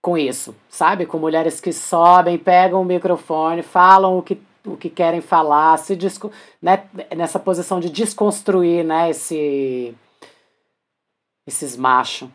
com 0.01 0.17
isso, 0.17 0.55
sabe? 0.71 1.05
Com 1.05 1.19
mulheres 1.19 1.61
que 1.61 1.73
sobem, 1.73 2.39
pegam 2.39 2.81
o 2.81 2.85
microfone, 2.85 3.63
falam 3.63 4.17
o 4.17 4.23
que 4.23 4.37
o 4.73 4.77
que 4.77 4.91
querem 4.91 5.21
falar, 5.21 5.77
se 5.79 5.97
disco, 5.97 6.31
né, 6.61 6.85
nessa 7.17 7.39
posição 7.39 7.81
de 7.81 7.91
desconstruir 7.91 8.85
né, 8.85 9.11
esse, 9.11 9.95
esses 11.47 11.77
machos. 11.77 12.29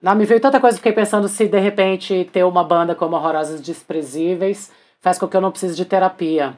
Não, 0.00 0.14
me 0.14 0.26
veio 0.26 0.40
tanta 0.40 0.60
coisa, 0.60 0.76
fiquei 0.76 0.92
pensando 0.92 1.28
se 1.28 1.48
de 1.48 1.58
repente 1.58 2.28
ter 2.32 2.44
uma 2.44 2.62
banda 2.62 2.94
como 2.94 3.16
Horrorosas 3.16 3.60
Desprezíveis 3.60 4.70
faz 5.00 5.18
com 5.18 5.28
que 5.28 5.36
eu 5.36 5.40
não 5.40 5.50
precise 5.50 5.74
de 5.74 5.84
terapia. 5.84 6.56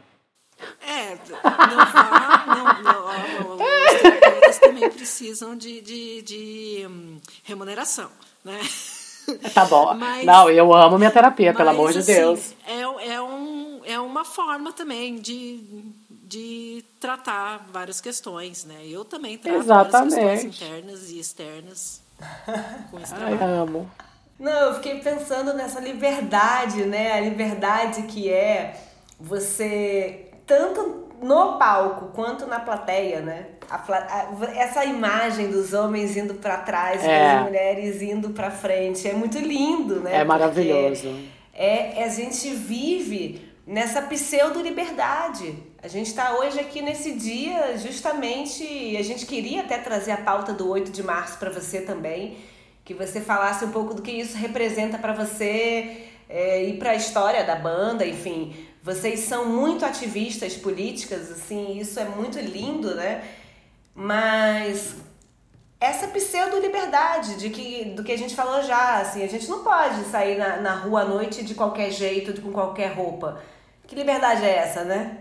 É, 0.86 1.16
não 1.30 1.76
vá, 1.92 2.44
não, 2.46 2.82
não, 2.82 3.56
os 3.56 4.00
terapeutas 4.00 4.58
também 4.58 4.90
precisam 4.90 5.56
de, 5.56 5.80
de, 5.80 6.22
de 6.22 6.86
hum, 6.88 7.20
remuneração, 7.44 8.10
né? 8.44 8.58
Tá 9.52 9.64
bom. 9.64 9.94
Mas, 9.94 10.24
não, 10.24 10.48
eu 10.48 10.72
amo 10.72 10.98
minha 10.98 11.10
terapia, 11.10 11.48
mas, 11.48 11.56
pelo 11.56 11.70
amor 11.70 11.92
de 11.92 11.98
assim, 11.98 12.14
Deus. 12.14 12.54
É, 12.66 13.12
é 13.12 13.20
um 13.20 13.75
é 13.86 14.00
uma 14.00 14.24
forma 14.24 14.72
também 14.72 15.16
de, 15.16 15.60
de 16.10 16.84
tratar 16.98 17.66
várias 17.72 18.00
questões, 18.00 18.64
né? 18.64 18.80
Eu 18.84 19.04
também 19.04 19.38
trato 19.38 19.58
Exatamente. 19.58 20.14
várias 20.14 20.42
questões 20.42 20.62
internas 20.62 21.10
e 21.10 21.20
externas 21.20 22.02
com 22.90 22.98
esse 22.98 23.14
Ai, 23.14 23.34
amo. 23.34 23.88
Não, 24.38 24.50
eu 24.50 24.74
fiquei 24.74 24.98
pensando 24.98 25.54
nessa 25.54 25.80
liberdade, 25.80 26.84
né? 26.84 27.12
A 27.12 27.20
liberdade 27.20 28.02
que 28.02 28.28
é 28.28 28.76
você, 29.18 30.26
tanto 30.44 31.06
no 31.22 31.56
palco 31.56 32.06
quanto 32.12 32.44
na 32.46 32.58
plateia, 32.58 33.20
né? 33.20 33.46
A, 33.70 33.76
a, 33.76 34.28
essa 34.56 34.84
imagem 34.84 35.48
dos 35.48 35.72
homens 35.72 36.16
indo 36.16 36.34
para 36.34 36.58
trás 36.58 37.02
é. 37.02 37.06
e 37.06 37.34
das 37.34 37.42
mulheres 37.44 38.02
indo 38.02 38.30
para 38.30 38.50
frente 38.50 39.08
é 39.08 39.14
muito 39.14 39.38
lindo, 39.38 40.00
né? 40.00 40.16
É 40.16 40.24
maravilhoso. 40.24 41.08
É, 41.54 42.00
é, 42.00 42.04
a 42.04 42.08
gente 42.08 42.50
vive 42.50 43.45
nessa 43.66 44.00
pseudo-liberdade. 44.00 45.58
A 45.82 45.88
gente 45.88 46.06
está 46.06 46.38
hoje 46.38 46.60
aqui 46.60 46.80
nesse 46.80 47.12
dia, 47.12 47.76
justamente, 47.76 48.96
a 48.96 49.02
gente 49.02 49.26
queria 49.26 49.62
até 49.62 49.76
trazer 49.78 50.12
a 50.12 50.18
pauta 50.18 50.52
do 50.52 50.68
8 50.68 50.92
de 50.92 51.02
março 51.02 51.36
para 51.38 51.50
você 51.50 51.80
também, 51.80 52.38
que 52.84 52.94
você 52.94 53.20
falasse 53.20 53.64
um 53.64 53.72
pouco 53.72 53.92
do 53.92 54.02
que 54.02 54.12
isso 54.12 54.36
representa 54.36 54.96
para 54.96 55.12
você 55.12 56.06
é, 56.28 56.64
e 56.64 56.76
para 56.76 56.90
a 56.90 56.94
história 56.94 57.42
da 57.42 57.56
banda, 57.56 58.06
enfim. 58.06 58.54
Vocês 58.80 59.20
são 59.20 59.46
muito 59.46 59.84
ativistas 59.84 60.54
políticas, 60.54 61.32
assim, 61.32 61.76
isso 61.76 61.98
é 61.98 62.04
muito 62.04 62.38
lindo, 62.38 62.94
né? 62.94 63.24
Mas 63.92 64.94
essa 65.80 66.06
pseudo-liberdade 66.06 67.36
de 67.36 67.50
que, 67.50 67.86
do 67.86 68.04
que 68.04 68.12
a 68.12 68.18
gente 68.18 68.36
falou 68.36 68.62
já, 68.62 69.00
assim, 69.00 69.24
a 69.24 69.28
gente 69.28 69.48
não 69.48 69.64
pode 69.64 70.04
sair 70.04 70.38
na, 70.38 70.58
na 70.58 70.74
rua 70.76 71.00
à 71.00 71.04
noite 71.04 71.44
de 71.44 71.54
qualquer 71.54 71.90
jeito, 71.90 72.40
com 72.40 72.52
qualquer 72.52 72.92
roupa. 72.92 73.42
Que 73.86 73.94
liberdade 73.94 74.44
é 74.44 74.56
essa, 74.56 74.84
né? 74.84 75.18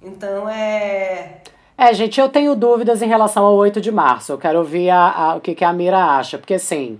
Então 0.00 0.48
é. 0.48 1.40
É, 1.76 1.92
gente, 1.92 2.18
eu 2.20 2.28
tenho 2.28 2.54
dúvidas 2.54 3.02
em 3.02 3.08
relação 3.08 3.44
ao 3.44 3.54
8 3.54 3.80
de 3.80 3.90
março. 3.90 4.32
Eu 4.32 4.38
quero 4.38 4.58
ouvir 4.58 4.88
a, 4.88 5.10
a, 5.10 5.36
o 5.36 5.40
que, 5.40 5.54
que 5.54 5.64
a 5.64 5.72
Mira 5.72 6.02
acha. 6.02 6.38
Porque, 6.38 6.54
assim, 6.54 6.98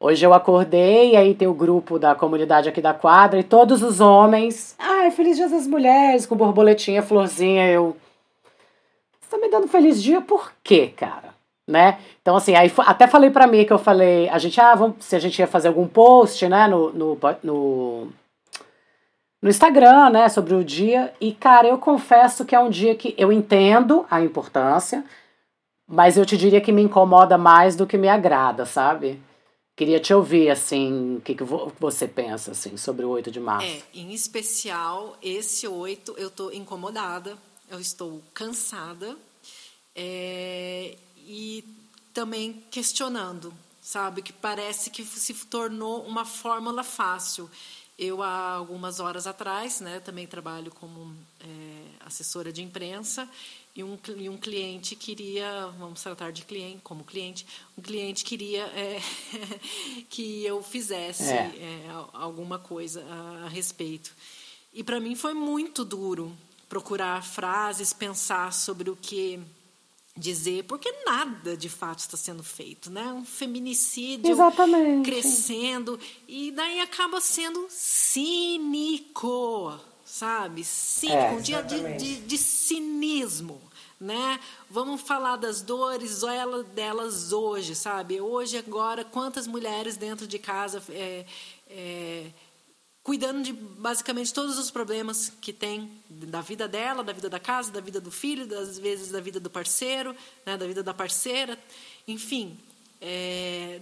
hoje 0.00 0.24
eu 0.24 0.32
acordei 0.32 1.16
aí 1.16 1.34
tem 1.34 1.46
o 1.46 1.52
grupo 1.54 1.98
da 1.98 2.14
comunidade 2.14 2.68
aqui 2.68 2.80
da 2.80 2.94
quadra 2.94 3.40
e 3.40 3.44
todos 3.44 3.82
os 3.82 4.00
homens. 4.00 4.74
Ai, 4.78 5.10
feliz 5.10 5.36
dia 5.36 5.48
das 5.48 5.66
mulheres, 5.66 6.24
com 6.24 6.36
borboletinha, 6.36 7.02
florzinha. 7.02 7.68
Eu. 7.68 7.96
Você 9.20 9.30
tá 9.30 9.38
me 9.38 9.50
dando 9.50 9.68
feliz 9.68 10.02
dia 10.02 10.20
por 10.20 10.52
quê, 10.62 10.92
cara? 10.96 11.34
Né? 11.68 11.98
Então, 12.22 12.36
assim, 12.36 12.54
aí 12.54 12.72
até 12.78 13.08
falei 13.08 13.28
pra 13.28 13.46
mim 13.46 13.64
que 13.64 13.72
eu 13.72 13.78
falei. 13.78 14.28
A 14.28 14.38
gente, 14.38 14.60
ah, 14.60 14.74
vamos, 14.74 15.04
se 15.04 15.16
a 15.16 15.18
gente 15.18 15.38
ia 15.38 15.46
fazer 15.48 15.68
algum 15.68 15.86
post, 15.86 16.48
né, 16.48 16.68
no, 16.68 16.92
no, 16.92 17.18
no 17.42 18.08
no 19.46 19.50
Instagram, 19.50 20.10
né, 20.10 20.28
sobre 20.28 20.54
o 20.54 20.64
dia. 20.64 21.14
E, 21.20 21.32
cara, 21.32 21.68
eu 21.68 21.78
confesso 21.78 22.44
que 22.44 22.54
é 22.54 22.58
um 22.58 22.68
dia 22.68 22.96
que 22.96 23.14
eu 23.16 23.32
entendo 23.32 24.04
a 24.10 24.20
importância, 24.20 25.04
mas 25.86 26.16
eu 26.16 26.26
te 26.26 26.36
diria 26.36 26.60
que 26.60 26.72
me 26.72 26.82
incomoda 26.82 27.38
mais 27.38 27.76
do 27.76 27.86
que 27.86 27.96
me 27.96 28.08
agrada, 28.08 28.66
sabe? 28.66 29.22
Queria 29.76 30.00
te 30.00 30.12
ouvir, 30.12 30.50
assim, 30.50 31.18
o 31.18 31.20
que, 31.20 31.32
que 31.32 31.44
você 31.44 32.08
pensa, 32.08 32.50
assim, 32.50 32.76
sobre 32.76 33.04
o 33.04 33.10
8 33.10 33.30
de 33.30 33.38
março. 33.38 33.68
É, 33.68 33.82
em 33.94 34.12
especial, 34.12 35.16
esse 35.22 35.68
8, 35.68 36.16
eu 36.18 36.28
tô 36.28 36.50
incomodada, 36.50 37.38
eu 37.70 37.78
estou 37.78 38.20
cansada 38.34 39.16
é, 39.94 40.96
e 41.18 41.62
também 42.12 42.64
questionando 42.68 43.52
sabe? 43.86 44.20
Que 44.20 44.32
parece 44.32 44.90
que 44.90 45.04
se 45.04 45.32
tornou 45.46 46.02
uma 46.02 46.24
fórmula 46.24 46.82
fácil. 46.82 47.48
Eu, 47.98 48.22
há 48.22 48.52
algumas 48.52 49.00
horas 49.00 49.26
atrás, 49.26 49.80
né, 49.80 50.00
também 50.00 50.26
trabalho 50.26 50.70
como 50.70 51.16
é, 51.40 52.04
assessora 52.04 52.52
de 52.52 52.62
imprensa, 52.62 53.28
e 53.74 53.82
um, 53.82 53.98
e 54.16 54.28
um 54.28 54.36
cliente 54.36 54.94
queria, 54.96 55.66
vamos 55.78 56.02
tratar 56.02 56.30
de 56.30 56.42
cliente 56.44 56.80
como 56.82 57.04
cliente, 57.04 57.46
um 57.76 57.82
cliente 57.82 58.24
queria 58.24 58.64
é, 58.66 59.00
que 60.08 60.44
eu 60.44 60.62
fizesse 60.62 61.32
é. 61.32 61.52
É, 61.58 61.86
alguma 62.12 62.58
coisa 62.58 63.04
a, 63.04 63.44
a 63.44 63.48
respeito. 63.48 64.14
E 64.72 64.84
para 64.84 65.00
mim 65.00 65.14
foi 65.14 65.32
muito 65.32 65.84
duro 65.84 66.36
procurar 66.68 67.22
frases, 67.22 67.92
pensar 67.92 68.52
sobre 68.52 68.90
o 68.90 68.96
que 68.96 69.40
dizer, 70.16 70.64
porque 70.64 70.90
nada 71.04 71.56
de 71.56 71.68
fato 71.68 71.98
está 71.98 72.16
sendo 72.16 72.42
feito, 72.42 72.90
né? 72.90 73.12
Um 73.12 73.24
feminicídio 73.24 74.30
Exatamente. 74.30 75.10
crescendo 75.10 76.00
e 76.26 76.50
daí 76.50 76.80
acaba 76.80 77.20
sendo 77.20 77.66
cínico, 77.68 79.78
sabe? 80.04 80.64
Cínico, 80.64 81.18
é, 81.18 81.30
um 81.32 81.40
dia 81.40 81.62
de, 81.62 81.96
de, 81.98 82.16
de, 82.20 82.38
cinismo, 82.38 83.60
né? 84.00 84.40
Vamos 84.70 85.02
falar 85.02 85.36
das 85.36 85.60
dores 85.60 86.22
delas 86.74 87.32
hoje, 87.32 87.74
sabe? 87.74 88.20
Hoje, 88.20 88.56
agora, 88.56 89.04
quantas 89.04 89.46
mulheres 89.46 89.98
dentro 89.98 90.26
de 90.26 90.38
casa 90.38 90.82
é, 90.88 91.26
é, 91.68 92.26
cuidando 93.06 93.40
de 93.40 93.52
basicamente 93.52 94.34
todos 94.34 94.58
os 94.58 94.68
problemas 94.68 95.32
que 95.40 95.52
tem 95.52 95.92
da 96.10 96.40
vida 96.40 96.66
dela, 96.66 97.04
da 97.04 97.12
vida 97.12 97.30
da 97.30 97.38
casa, 97.38 97.70
da 97.70 97.80
vida 97.80 98.00
do 98.00 98.10
filho, 98.10 98.48
das 98.48 98.80
vezes 98.80 99.12
da 99.12 99.20
vida 99.20 99.38
do 99.38 99.48
parceiro, 99.48 100.12
né, 100.44 100.56
da 100.56 100.66
vida 100.66 100.82
da 100.82 100.92
parceira, 100.92 101.56
enfim. 102.08 102.58
É, 103.00 103.80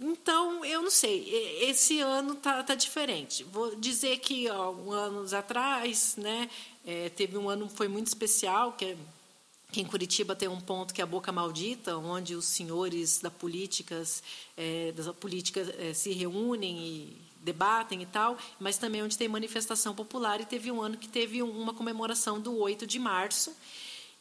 então, 0.00 0.64
eu 0.64 0.82
não 0.82 0.90
sei, 0.90 1.28
esse 1.62 2.00
ano 2.00 2.34
tá, 2.34 2.60
tá 2.64 2.74
diferente. 2.74 3.44
Vou 3.44 3.76
dizer 3.76 4.18
que 4.18 4.50
ó, 4.50 4.72
um 4.72 4.90
anos 4.90 5.32
atrás, 5.32 6.16
né, 6.16 6.50
é, 6.84 7.08
teve 7.10 7.38
um 7.38 7.48
ano 7.48 7.68
foi 7.68 7.86
muito 7.86 8.08
especial, 8.08 8.72
que, 8.72 8.86
é, 8.86 8.96
que 9.70 9.80
em 9.80 9.84
Curitiba 9.84 10.34
tem 10.34 10.48
um 10.48 10.60
ponto 10.60 10.92
que 10.92 11.00
é 11.00 11.04
a 11.04 11.06
Boca 11.06 11.30
Maldita, 11.30 11.96
onde 11.98 12.34
os 12.34 12.46
senhores 12.46 13.20
da 13.20 13.30
políticas, 13.30 14.24
é, 14.56 14.90
das 14.90 15.06
políticas 15.14 15.68
é, 15.78 15.94
se 15.94 16.10
reúnem 16.10 16.76
e 16.78 17.26
debatem 17.46 18.02
e 18.02 18.06
tal, 18.06 18.36
mas 18.60 18.76
também 18.76 19.02
onde 19.02 19.16
tem 19.16 19.28
manifestação 19.28 19.94
popular. 19.94 20.40
E 20.40 20.44
teve 20.44 20.70
um 20.70 20.82
ano 20.82 20.98
que 20.98 21.08
teve 21.08 21.42
uma 21.42 21.72
comemoração 21.72 22.40
do 22.40 22.58
8 22.58 22.86
de 22.86 22.98
março. 22.98 23.56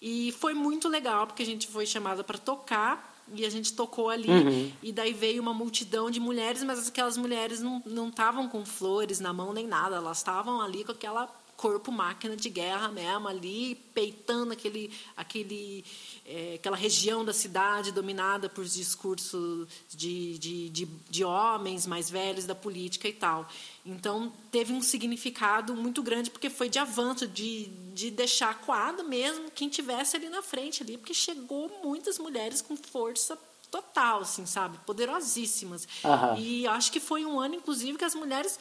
E 0.02 0.32
foi 0.40 0.54
muito 0.54 0.88
legal, 0.88 1.26
porque 1.26 1.44
a 1.44 1.46
gente 1.46 1.68
foi 1.68 1.86
chamada 1.86 2.24
para 2.24 2.38
tocar 2.38 3.14
e 3.34 3.44
a 3.44 3.50
gente 3.50 3.74
tocou 3.74 4.10
ali 4.10 4.30
uhum. 4.30 4.72
e 4.84 4.92
daí 4.92 5.12
veio 5.12 5.42
uma 5.42 5.54
multidão 5.54 6.12
de 6.12 6.20
mulheres 6.20 6.62
mas 6.62 6.88
aquelas 6.88 7.18
mulheres 7.18 7.60
não 7.60 8.10
estavam 8.10 8.48
com 8.48 8.64
flores 8.64 9.20
na 9.20 9.34
mão 9.34 9.52
nem 9.52 9.66
nada 9.66 9.96
elas 9.96 10.20
estavam 10.20 10.62
ali 10.62 10.84
com 10.84 10.92
aquela 10.92 11.28
corpo 11.58 11.92
máquina 11.92 12.36
de 12.36 12.50
guerra 12.50 12.90
mesmo 12.90 13.28
ali 13.28 13.76
peitando 13.94 14.54
aquele 14.54 14.92
aquele 15.16 15.86
é, 16.26 16.56
aquela 16.56 16.76
região 16.76 17.24
da 17.24 17.34
cidade 17.34 17.92
dominada 17.92 18.50
por 18.50 18.66
discursos 18.66 19.68
de, 19.90 20.38
de, 20.40 20.70
de, 20.70 20.86
de, 20.86 21.24
homens 21.24 21.86
mais 21.86 22.10
velhos 22.10 22.46
da 22.46 22.56
política 22.56 23.08
e 23.08 23.14
tal. 23.14 23.48
Então, 23.86 24.34
teve 24.52 24.74
um 24.74 24.82
significado 24.82 25.76
muito 25.76 26.02
grande, 26.02 26.32
porque 26.32 26.50
foi 26.50 26.68
de 26.68 26.80
avanço, 26.80 27.28
de, 27.28 27.66
de 27.94 28.10
deixar 28.10 28.60
coado 28.62 29.04
mesmo 29.04 29.52
quem 29.52 29.70
tivesse 29.70 30.16
ali 30.16 30.28
na 30.30 30.42
frente, 30.42 30.82
ali, 30.82 30.98
porque 30.98 31.14
chegou 31.14 31.72
muitas 31.84 32.18
mulheres 32.18 32.60
com 32.62 32.76
força 32.76 33.38
total, 33.70 34.22
assim, 34.22 34.46
sabe? 34.46 34.80
Poderosíssimas. 34.80 35.88
Uhum. 36.04 36.38
E 36.38 36.66
acho 36.68 36.92
que 36.92 37.00
foi 37.00 37.26
um 37.26 37.40
ano, 37.40 37.56
inclusive, 37.56 37.98
que 37.98 38.06
as 38.06 38.16
mulheres 38.16 38.60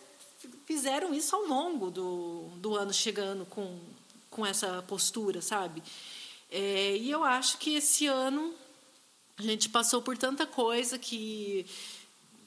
fizeram 0.66 1.14
isso 1.14 1.34
ao 1.34 1.46
longo 1.46 1.90
do, 1.90 2.48
do 2.56 2.76
ano, 2.76 2.92
chegando 2.92 3.44
com, 3.46 3.78
com 4.30 4.44
essa 4.44 4.82
postura, 4.82 5.40
sabe? 5.40 5.82
É, 6.50 6.96
e 6.96 7.10
eu 7.10 7.24
acho 7.24 7.58
que 7.58 7.74
esse 7.74 8.06
ano 8.06 8.54
a 9.36 9.42
gente 9.42 9.68
passou 9.68 10.00
por 10.00 10.16
tanta 10.16 10.46
coisa 10.46 10.98
que 10.98 11.66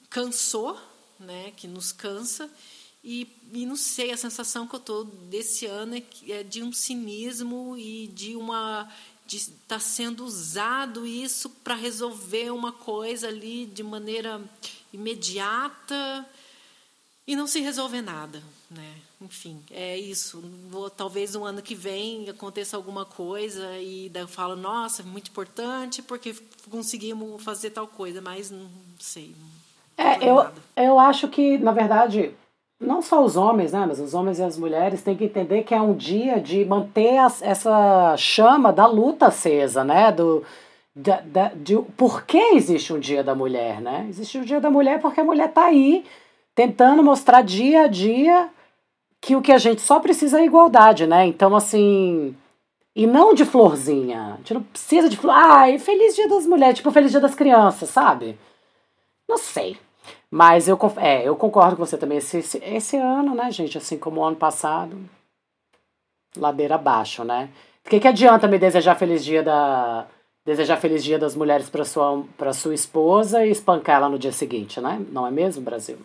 cansou, 0.09 0.79
né, 1.19 1.51
que 1.55 1.67
nos 1.67 1.91
cansa. 1.91 2.49
E, 3.03 3.27
e 3.53 3.65
não 3.65 3.75
sei, 3.75 4.11
a 4.11 4.17
sensação 4.17 4.67
que 4.67 4.75
eu 4.75 4.79
estou 4.79 5.05
desse 5.05 5.65
ano 5.65 5.95
é, 5.95 6.03
é 6.29 6.43
de 6.43 6.63
um 6.63 6.73
cinismo 6.73 7.77
e 7.77 8.07
de 8.07 8.35
uma 8.35 8.91
de 9.25 9.35
estar 9.35 9.57
tá 9.67 9.79
sendo 9.79 10.23
usado 10.23 11.05
isso 11.05 11.49
para 11.49 11.75
resolver 11.75 12.49
uma 12.51 12.71
coisa 12.71 13.27
ali 13.27 13.65
de 13.65 13.83
maneira 13.83 14.41
imediata 14.93 16.25
e 17.27 17.35
não 17.35 17.45
se 17.45 17.59
resolver 17.59 18.01
nada, 18.01 18.41
né? 18.71 18.95
Enfim, 19.19 19.61
é 19.69 19.97
isso. 19.97 20.41
Vou, 20.69 20.89
talvez 20.89 21.35
no 21.35 21.43
ano 21.43 21.61
que 21.61 21.75
vem 21.75 22.29
aconteça 22.29 22.77
alguma 22.77 23.03
coisa 23.03 23.77
e 23.77 24.09
daí 24.09 24.23
eu 24.23 24.27
falo, 24.27 24.55
nossa, 24.55 25.03
muito 25.03 25.29
importante 25.29 26.01
porque 26.01 26.33
conseguimos 26.71 27.43
fazer 27.43 27.71
tal 27.71 27.85
coisa, 27.85 28.21
mas 28.21 28.49
não 28.49 28.69
sei. 28.97 29.35
Não 29.37 30.05
é, 30.05 30.17
eu, 30.23 30.35
nada. 30.35 30.53
eu 30.75 30.99
acho 30.99 31.27
que, 31.27 31.57
na 31.57 31.71
verdade, 31.71 32.31
não 32.79 33.01
só 33.01 33.23
os 33.23 33.35
homens, 33.35 33.73
né, 33.73 33.85
mas 33.87 33.99
os 33.99 34.13
homens 34.13 34.39
e 34.39 34.43
as 34.43 34.57
mulheres 34.57 35.01
têm 35.01 35.17
que 35.17 35.25
entender 35.25 35.63
que 35.63 35.73
é 35.73 35.81
um 35.81 35.95
dia 35.95 36.39
de 36.39 36.63
manter 36.63 37.17
as, 37.17 37.41
essa 37.41 38.15
chama 38.15 38.71
da 38.71 38.85
luta 38.85 39.27
acesa, 39.27 39.83
né? 39.83 40.11
Do, 40.11 40.43
da, 40.95 41.21
da, 41.21 41.47
de, 41.49 41.77
por 41.97 42.23
que 42.23 42.37
existe 42.37 42.93
um 42.93 42.99
dia 42.99 43.23
da 43.23 43.33
mulher, 43.33 43.81
né? 43.81 44.05
Existe 44.07 44.37
o 44.37 44.41
um 44.41 44.45
dia 44.45 44.61
da 44.61 44.69
mulher 44.69 45.01
porque 45.01 45.19
a 45.19 45.23
mulher 45.23 45.49
está 45.49 45.65
aí 45.65 46.05
tentando 46.57 47.03
mostrar 47.03 47.43
dia 47.43 47.83
a 47.83 47.87
dia 47.87 48.49
que 49.21 49.35
o 49.35 49.43
que 49.43 49.51
a 49.51 49.59
gente 49.59 49.79
só 49.79 49.99
precisa 49.99 50.41
é 50.41 50.45
igualdade, 50.45 51.05
né? 51.05 51.23
Então, 51.27 51.55
assim. 51.55 52.35
E 52.95 53.05
não 53.05 53.35
de 53.35 53.45
florzinha. 53.45 54.33
A 54.33 54.37
gente 54.37 54.55
não 54.55 54.63
precisa 54.63 55.07
de 55.07 55.15
flor. 55.15 55.35
Ai, 55.35 55.77
feliz 55.77 56.15
dia 56.15 56.27
das 56.27 56.47
mulheres, 56.47 56.77
tipo 56.77 56.89
feliz 56.89 57.11
dia 57.11 57.19
das 57.19 57.35
crianças, 57.35 57.89
sabe? 57.89 58.39
Não 59.29 59.37
sei. 59.37 59.77
Mas 60.31 60.67
eu, 60.67 60.79
é, 60.97 61.27
eu 61.27 61.35
concordo 61.35 61.75
com 61.75 61.85
você 61.85 61.95
também. 61.95 62.17
Esse, 62.17 62.39
esse, 62.39 62.57
esse 62.65 62.97
ano, 62.97 63.35
né, 63.35 63.51
gente? 63.51 63.77
Assim 63.77 63.99
como 63.99 64.21
o 64.21 64.23
ano 64.25 64.35
passado, 64.35 64.97
ladeira 66.35 66.73
abaixo, 66.73 67.23
né? 67.23 67.49
O 67.85 67.89
que, 67.89 67.99
que 67.99 68.07
adianta 68.07 68.47
me 68.47 68.57
desejar 68.57 68.95
feliz 68.95 69.23
dia 69.23 69.43
da. 69.43 70.07
Desejar 70.43 70.77
feliz 70.77 71.03
dia 71.03 71.19
das 71.19 71.35
mulheres 71.35 71.69
para 71.69 71.85
sua, 71.85 72.23
pra 72.35 72.51
sua 72.51 72.73
esposa 72.73 73.45
e 73.45 73.51
espancar 73.51 73.97
ela 73.97 74.09
no 74.09 74.17
dia 74.17 74.31
seguinte, 74.31 74.81
né? 74.81 74.99
Não 75.11 75.27
é 75.27 75.29
mesmo, 75.29 75.61
Brasil? 75.61 75.99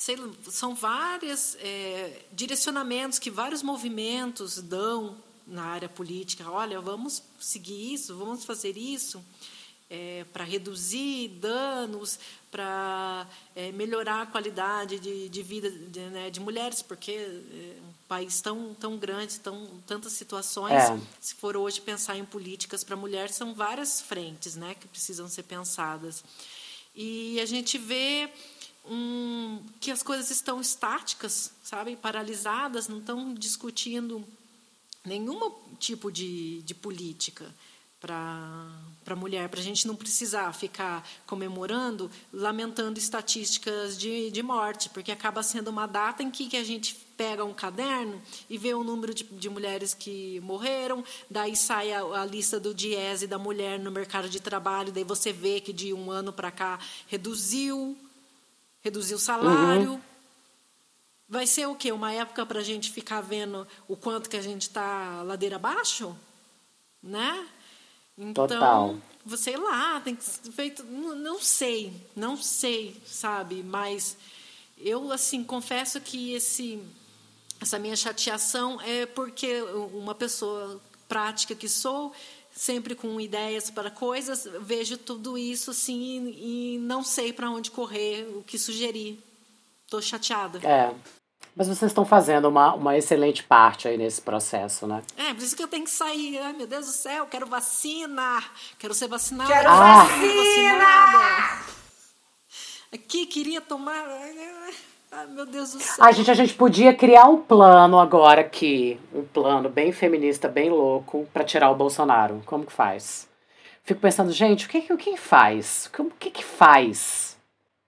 Sei, 0.00 0.16
são 0.48 0.74
vários 0.74 1.56
é, 1.56 2.22
direcionamentos 2.32 3.18
que 3.18 3.30
vários 3.30 3.62
movimentos 3.62 4.56
dão 4.56 5.14
na 5.46 5.62
área 5.62 5.90
política. 5.90 6.50
Olha, 6.50 6.80
vamos 6.80 7.22
seguir 7.38 7.92
isso, 7.92 8.16
vamos 8.16 8.46
fazer 8.46 8.78
isso 8.78 9.22
é, 9.90 10.24
para 10.32 10.42
reduzir 10.42 11.28
danos, 11.38 12.18
para 12.50 13.28
é, 13.54 13.70
melhorar 13.72 14.22
a 14.22 14.26
qualidade 14.26 14.98
de, 14.98 15.28
de 15.28 15.42
vida 15.42 15.70
de, 15.70 16.00
né, 16.00 16.30
de 16.30 16.40
mulheres, 16.40 16.80
porque 16.80 17.12
é 17.12 17.76
um 17.82 17.92
país 18.08 18.40
tão, 18.40 18.74
tão 18.80 18.96
grande, 18.96 19.38
tão, 19.38 19.68
tantas 19.86 20.14
situações. 20.14 20.72
É. 20.72 20.98
Se 21.20 21.34
for 21.34 21.58
hoje 21.58 21.78
pensar 21.78 22.16
em 22.16 22.24
políticas 22.24 22.82
para 22.82 22.96
mulheres, 22.96 23.34
são 23.34 23.52
várias 23.52 24.00
frentes 24.00 24.56
né, 24.56 24.74
que 24.80 24.88
precisam 24.88 25.28
ser 25.28 25.42
pensadas. 25.42 26.24
E 26.96 27.38
a 27.38 27.44
gente 27.44 27.76
vê 27.76 28.30
um, 28.84 29.62
que 29.80 29.90
as 29.90 30.02
coisas 30.02 30.30
estão 30.30 30.60
estáticas, 30.60 31.52
sabe, 31.62 31.96
paralisadas, 31.96 32.88
não 32.88 32.98
estão 32.98 33.34
discutindo 33.34 34.24
nenhum 35.04 35.52
tipo 35.78 36.10
de, 36.10 36.62
de 36.62 36.74
política 36.74 37.52
para 38.00 38.66
a 39.08 39.16
mulher, 39.16 39.48
para 39.50 39.60
a 39.60 39.62
gente 39.62 39.86
não 39.86 39.94
precisar 39.94 40.52
ficar 40.54 41.06
comemorando, 41.26 42.10
lamentando 42.32 42.98
estatísticas 42.98 43.98
de, 43.98 44.30
de 44.30 44.42
morte, 44.42 44.88
porque 44.88 45.12
acaba 45.12 45.42
sendo 45.42 45.68
uma 45.68 45.86
data 45.86 46.22
em 46.22 46.30
que, 46.30 46.48
que 46.48 46.56
a 46.56 46.64
gente 46.64 46.94
pega 47.16 47.44
um 47.44 47.52
caderno 47.52 48.20
e 48.48 48.56
vê 48.56 48.72
o 48.72 48.82
número 48.82 49.12
de, 49.12 49.24
de 49.24 49.50
mulheres 49.50 49.92
que 49.92 50.40
morreram, 50.40 51.04
daí 51.28 51.54
sai 51.54 51.92
a, 51.92 52.00
a 52.00 52.24
lista 52.24 52.58
do 52.58 52.72
Diese 52.72 53.26
da 53.26 53.38
mulher 53.38 53.78
no 53.78 53.90
mercado 53.90 54.30
de 54.30 54.40
trabalho, 54.40 54.90
daí 54.90 55.04
você 55.04 55.30
vê 55.30 55.60
que 55.60 55.72
de 55.72 55.92
um 55.92 56.10
ano 56.10 56.32
para 56.32 56.50
cá 56.50 56.78
reduziu, 57.06 57.94
reduzir 58.80 59.14
o 59.14 59.18
salário. 59.18 59.92
Uhum. 59.92 60.00
Vai 61.28 61.46
ser 61.46 61.66
o 61.66 61.74
quê? 61.74 61.92
Uma 61.92 62.12
época 62.12 62.44
para 62.44 62.58
a 62.58 62.62
gente 62.62 62.90
ficar 62.90 63.20
vendo 63.20 63.66
o 63.86 63.96
quanto 63.96 64.28
que 64.28 64.36
a 64.36 64.42
gente 64.42 64.62
está 64.62 65.22
ladeira 65.22 65.56
abaixo? 65.56 66.16
Né? 67.02 67.46
Então, 68.18 68.46
Total. 68.46 68.96
sei 69.36 69.56
lá, 69.56 70.00
tem 70.00 70.16
que 70.16 70.24
ser 70.24 70.50
feito. 70.50 70.82
Não 70.84 71.40
sei, 71.40 71.92
não 72.16 72.36
sei, 72.36 73.00
sabe? 73.06 73.62
Mas 73.62 74.16
eu, 74.76 75.12
assim, 75.12 75.44
confesso 75.44 76.00
que 76.00 76.32
esse, 76.32 76.82
essa 77.60 77.78
minha 77.78 77.96
chateação 77.96 78.80
é 78.80 79.06
porque 79.06 79.62
uma 79.92 80.14
pessoa 80.14 80.80
prática 81.08 81.54
que 81.54 81.68
sou, 81.68 82.12
sempre 82.54 82.94
com 82.94 83.20
ideias 83.20 83.70
para 83.70 83.90
coisas, 83.90 84.46
vejo 84.60 84.96
tudo 84.98 85.38
isso 85.38 85.70
assim 85.70 86.34
e 86.36 86.78
não 86.80 87.02
sei 87.02 87.32
para 87.32 87.50
onde 87.50 87.70
correr, 87.70 88.28
o 88.36 88.42
que 88.42 88.58
sugerir. 88.58 89.18
Tô 89.88 90.00
chateada. 90.00 90.58
É. 90.66 90.94
Mas 91.56 91.66
vocês 91.66 91.90
estão 91.90 92.04
fazendo 92.06 92.48
uma, 92.48 92.74
uma 92.74 92.96
excelente 92.96 93.42
parte 93.42 93.88
aí 93.88 93.98
nesse 93.98 94.22
processo, 94.22 94.86
né? 94.86 95.02
É, 95.16 95.34
por 95.34 95.42
isso 95.42 95.56
que 95.56 95.62
eu 95.62 95.68
tenho 95.68 95.84
que 95.84 95.90
sair. 95.90 96.38
Ai, 96.38 96.52
meu 96.52 96.66
Deus 96.66 96.86
do 96.86 96.92
céu, 96.92 97.26
quero 97.26 97.46
vacina. 97.46 98.42
Quero 98.78 98.94
ser 98.94 99.08
vacinada. 99.08 99.52
Quero 99.52 99.68
Ah. 99.68 100.04
vacina! 100.04 101.64
Aqui, 102.92 103.26
queria 103.26 103.60
tomar... 103.60 104.06
Ai, 105.12 105.26
meu 105.26 105.44
Deus 105.44 105.72
do 105.72 105.80
céu. 105.80 106.04
Ai, 106.04 106.12
gente, 106.12 106.30
a 106.30 106.34
gente 106.34 106.54
podia 106.54 106.94
criar 106.94 107.24
um 107.24 107.42
plano 107.42 107.98
agora 107.98 108.40
aqui. 108.42 108.98
Um 109.12 109.24
plano 109.24 109.68
bem 109.68 109.90
feminista, 109.92 110.48
bem 110.48 110.70
louco, 110.70 111.28
pra 111.32 111.44
tirar 111.44 111.70
o 111.70 111.74
Bolsonaro. 111.74 112.42
Como 112.46 112.64
que 112.64 112.72
faz? 112.72 113.28
Fico 113.82 114.00
pensando, 114.00 114.30
gente, 114.30 114.66
o 114.66 114.68
que 114.68 114.92
o 114.92 114.96
que 114.96 115.16
faz? 115.16 115.90
O 115.98 116.04
que 116.10 116.30
que 116.30 116.44
faz? 116.44 117.36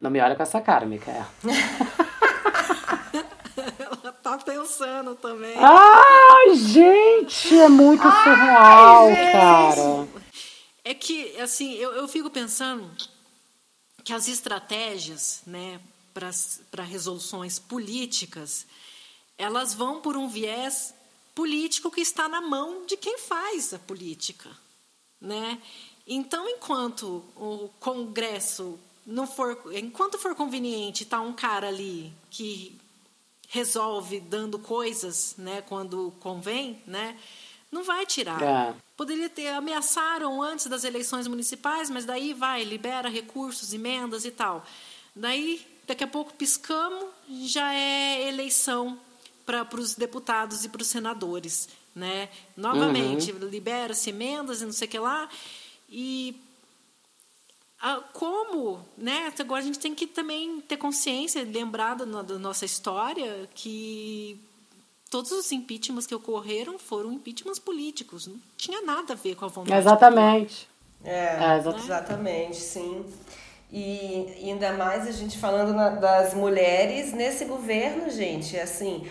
Não 0.00 0.10
me 0.10 0.20
olha 0.20 0.34
com 0.34 0.42
essa 0.42 0.60
cara, 0.60 0.84
Micaela. 0.84 1.28
Ela 3.78 4.12
tá 4.12 4.38
pensando 4.38 5.14
também. 5.14 5.54
Ai, 5.58 6.56
gente, 6.56 7.56
é 7.56 7.68
muito 7.68 8.02
surreal, 8.02 9.08
cara. 9.30 10.08
É 10.84 10.92
que, 10.92 11.40
assim, 11.40 11.74
eu, 11.74 11.92
eu 11.92 12.08
fico 12.08 12.30
pensando 12.30 12.90
que 14.02 14.12
as 14.12 14.26
estratégias, 14.26 15.42
né, 15.46 15.78
para 16.12 16.82
resoluções 16.82 17.58
políticas, 17.58 18.66
elas 19.38 19.74
vão 19.74 20.00
por 20.00 20.16
um 20.16 20.28
viés 20.28 20.94
político 21.34 21.90
que 21.90 22.00
está 22.00 22.28
na 22.28 22.40
mão 22.40 22.84
de 22.86 22.96
quem 22.96 23.18
faz 23.18 23.72
a 23.72 23.78
política, 23.78 24.50
né? 25.20 25.60
Então, 26.06 26.48
enquanto 26.48 27.24
o 27.36 27.70
Congresso 27.80 28.78
não 29.06 29.26
for, 29.26 29.60
enquanto 29.72 30.18
for 30.18 30.34
conveniente, 30.34 31.04
tá 31.04 31.20
um 31.20 31.32
cara 31.32 31.68
ali 31.68 32.12
que 32.30 32.78
resolve 33.48 34.20
dando 34.20 34.58
coisas, 34.58 35.34
né, 35.36 35.62
quando 35.62 36.12
convém, 36.20 36.82
né, 36.86 37.18
não 37.70 37.82
vai 37.82 38.06
tirar. 38.06 38.42
É. 38.42 38.74
Poderia 38.96 39.28
ter 39.28 39.48
ameaçaram 39.48 40.42
antes 40.42 40.66
das 40.66 40.84
eleições 40.84 41.26
municipais, 41.26 41.90
mas 41.90 42.04
daí 42.04 42.32
vai 42.32 42.64
libera 42.64 43.08
recursos, 43.08 43.72
emendas 43.72 44.24
e 44.24 44.30
tal. 44.30 44.64
Daí 45.14 45.66
daqui 45.92 46.04
a 46.04 46.06
pouco 46.08 46.32
piscamos, 46.34 47.04
já 47.44 47.72
é 47.74 48.28
eleição 48.28 48.98
para 49.44 49.66
os 49.78 49.94
deputados 49.94 50.64
e 50.64 50.68
para 50.68 50.80
os 50.82 50.88
senadores, 50.88 51.68
né? 51.94 52.28
Novamente 52.56 53.30
libera-se 53.32 54.08
emendas 54.10 54.62
e 54.62 54.64
não 54.64 54.72
sei 54.72 54.88
o 54.88 54.90
que 54.90 54.98
lá 54.98 55.28
e 55.88 56.34
ah, 57.80 58.00
como, 58.12 58.80
né? 58.96 59.32
Agora 59.38 59.60
a 59.60 59.64
gente 59.64 59.78
tem 59.78 59.94
que 59.94 60.06
também 60.06 60.60
ter 60.62 60.76
consciência, 60.76 61.42
lembrar 61.42 61.96
da, 61.96 62.04
da 62.22 62.38
nossa 62.38 62.64
história, 62.64 63.48
que 63.54 64.40
todos 65.10 65.32
os 65.32 65.50
impeachments 65.52 66.06
que 66.06 66.14
ocorreram 66.14 66.78
foram 66.78 67.12
impeachments 67.12 67.58
políticos. 67.58 68.26
Não 68.28 68.40
tinha 68.56 68.80
nada 68.82 69.12
a 69.12 69.16
ver 69.16 69.34
com 69.34 69.44
a 69.44 69.48
vontade. 69.48 69.78
Exatamente. 69.78 70.68
É, 71.04 71.36
É, 71.54 71.58
exata- 71.58 71.78
exatamente, 71.78 72.56
sim. 72.56 73.04
E 73.72 74.34
ainda 74.50 74.74
mais 74.74 75.06
a 75.08 75.12
gente 75.12 75.38
falando 75.38 75.72
na- 75.72 75.90
das 75.90 76.34
mulheres 76.34 77.12
nesse 77.14 77.46
governo, 77.46 78.10
gente, 78.10 78.58
assim, 78.60 79.08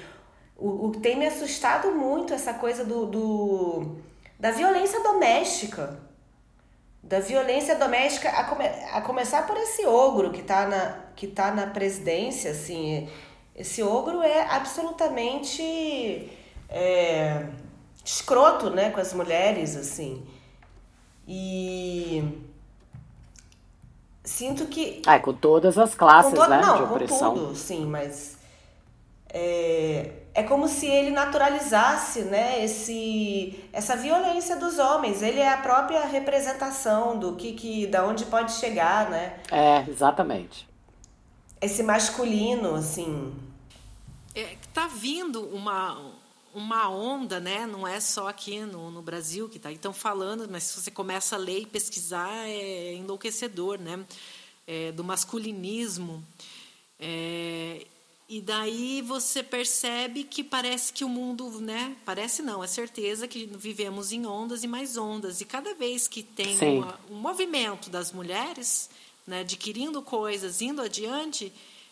o, 0.58 0.92
que 0.92 1.00
tem 1.00 1.18
me 1.18 1.26
assustado 1.26 1.92
muito 1.94 2.34
essa 2.34 2.54
coisa 2.54 2.86
do, 2.86 3.08
do- 3.08 3.98
da 4.40 4.52
violência 4.52 5.02
doméstica. 5.02 6.00
Da 7.04 7.20
violência 7.20 7.76
doméstica, 7.76 8.30
a, 8.30 8.44
come- 8.44 8.68
a 8.94 9.02
começar 9.02 9.48
por 9.48 9.58
esse 9.58 9.86
ogro 9.88 10.32
que 10.32 10.44
tá 10.44 10.68
na, 10.68 11.00
que 11.16 11.26
tá 11.28 11.52
na 11.52 11.66
presidência, 11.68 12.52
assim. 12.52 13.10
Esse 13.56 13.82
ogro 13.82 14.22
é 14.22 14.42
absolutamente 14.44 15.64
é, 16.70 17.48
escroto, 18.06 18.70
né, 18.70 18.92
com 18.92 19.00
as 19.00 19.14
mulheres, 19.14 19.76
assim. 19.76 20.24
E 21.28 22.24
sinto 24.32 24.66
que 24.66 25.02
Ai, 25.06 25.20
com 25.20 25.34
todas 25.34 25.78
as 25.78 25.94
classes, 25.94 26.32
com 26.32 26.38
todo, 26.38 26.50
né, 26.50 26.60
de 26.60 26.66
não, 26.66 26.88
com 26.88 26.94
opressão. 26.94 27.34
tudo, 27.34 27.56
sim, 27.56 27.86
mas 27.86 28.38
é, 29.30 30.12
é 30.34 30.44
como 30.44 30.68
se 30.68 30.88
ele 30.88 31.12
naturalizasse, 31.12 32.22
né, 32.22 32.64
esse 32.64 33.60
essa 33.74 33.96
violência 33.96 34.56
dos 34.56 34.80
homens. 34.80 35.22
Ele 35.22 35.40
é 35.40 35.50
a 35.50 35.58
própria 35.58 36.06
representação 36.06 37.20
do 37.20 37.36
que 37.36 37.54
que 37.54 37.88
da 37.88 38.06
onde 38.06 38.26
pode 38.26 38.54
chegar, 38.54 39.10
né? 39.10 39.40
É, 39.52 39.86
exatamente. 39.90 40.68
Esse 41.60 41.84
masculino, 41.84 42.76
assim. 42.76 43.34
É, 44.34 44.56
tá 44.74 44.88
vindo 44.88 45.44
uma, 45.54 46.11
uma 46.54 46.90
onda, 46.90 47.40
né? 47.40 47.66
Não 47.66 47.88
é 47.88 48.00
só 48.00 48.28
aqui 48.28 48.60
no, 48.62 48.92
no 48.92 49.02
Brasil 49.02 49.50
que 49.50 49.60
tá 49.60 49.72
então 49.72 49.94
falando, 49.94 50.48
mas 50.50 50.64
se 50.64 50.82
você 50.82 50.92
começa 50.92 51.36
a 51.36 51.40
ler 51.40 51.62
e 51.62 51.66
pesquisar 51.66 52.48
é 52.48 52.94
enlouquecedor, 52.94 53.80
né? 53.80 54.06
É, 54.68 54.92
do 54.92 55.04
masculinismo. 55.04 56.24
É, 57.00 57.86
e 58.30 58.40
daí 58.40 59.02
você 59.02 59.44
percebe 59.44 60.24
que 60.24 60.42
parece 60.42 60.94
que 60.94 61.04
o 61.04 61.10
mundo, 61.10 61.60
né? 61.60 61.98
Parece 62.06 62.42
não, 62.42 62.64
é 62.64 62.68
certeza 62.68 63.28
que 63.28 63.46
vivemos 63.46 64.14
em 64.14 64.26
ondas 64.26 64.64
e 64.64 64.68
mais 64.68 64.96
ondas. 64.96 65.42
E 65.42 65.46
cada 65.46 65.74
vez 65.74 66.08
que 66.08 66.24
tem 66.24 66.58
uma, 66.78 66.98
um 67.10 67.16
movimento 67.16 67.90
das 67.90 68.14
mulheres, 68.14 68.90
né, 69.28 69.42
adquirindo 69.42 70.02
coisas, 70.02 70.62
indo 70.62 70.82
adiante, 70.82 71.52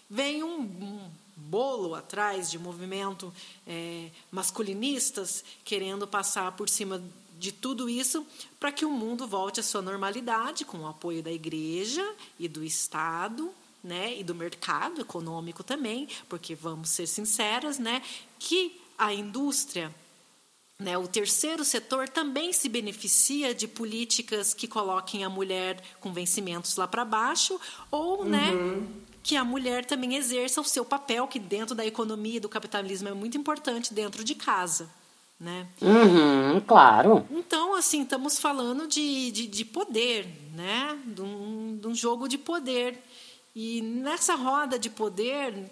vem 0.10 0.42
um, 0.42 0.62
um 0.62 1.12
bolo 1.40 1.96
atrás 1.96 2.52
de 2.52 2.60
movimento 2.60 3.34
é, 3.66 4.10
masculinistas 4.32 5.44
querendo 5.64 6.08
passar 6.08 6.52
por 6.54 6.70
cima 6.70 7.02
de 7.38 7.52
tudo 7.52 7.90
isso 7.90 8.26
para 8.60 8.72
que 8.72 8.86
o 8.86 8.92
mundo 8.92 9.26
volte 9.28 9.60
à 9.60 9.64
sua 9.64 9.82
normalidade 9.82 10.66
com 10.66 10.80
o 10.80 10.88
apoio 10.88 11.24
da 11.24 11.32
igreja 11.32 12.06
e 12.38 12.48
do 12.48 12.64
Estado 12.64 13.50
né, 13.84 14.18
e 14.18 14.24
do 14.24 14.36
mercado 14.36 15.00
econômico 15.00 15.64
também, 15.64 16.08
porque 16.28 16.54
vamos 16.54 16.90
ser 16.90 17.08
sinceras, 17.08 17.80
né, 17.80 18.02
que 18.38 18.80
a 18.98 19.14
indústria 19.14 19.94
né, 20.78 20.98
o 20.98 21.08
terceiro 21.08 21.66
setor 21.66 22.08
também 22.08 22.54
se 22.54 22.70
beneficia 22.70 23.54
de 23.54 23.68
políticas 23.68 24.54
que 24.54 24.68
coloquem 24.68 25.26
a 25.26 25.30
mulher 25.30 25.82
com 26.00 26.14
vencimentos 26.14 26.78
lá 26.78 26.88
para 26.88 27.04
baixo, 27.04 27.60
ou 27.92 28.24
né, 28.24 28.52
que 29.30 29.36
a 29.36 29.46
mulher 29.46 29.86
também 29.86 30.16
exerça 30.16 30.60
o 30.60 30.64
seu 30.64 30.84
papel, 30.84 31.28
que 31.28 31.38
dentro 31.38 31.76
da 31.76 31.86
economia 31.86 32.38
e 32.38 32.40
do 32.40 32.50
capitalismo 32.50 33.10
é 33.10 33.14
muito 33.14 33.38
importante, 33.38 33.94
dentro 33.94 34.24
de 34.24 34.34
casa. 34.34 34.90
Né? 35.40 35.68
Uhum, 35.80 36.60
claro. 36.62 37.24
Então, 37.30 37.76
assim, 37.76 38.02
estamos 38.02 38.40
falando 38.40 38.88
de, 38.88 39.30
de, 39.30 39.46
de 39.46 39.64
poder, 39.64 40.28
né? 40.56 40.98
De 41.06 41.22
um, 41.22 41.78
de 41.80 41.88
um 41.88 41.94
jogo 41.94 42.28
de 42.28 42.40
poder. 42.40 43.00
E 43.56 43.84
nessa 43.84 44.34
roda 44.34 44.80
de 44.80 44.90
poder, 44.90 45.70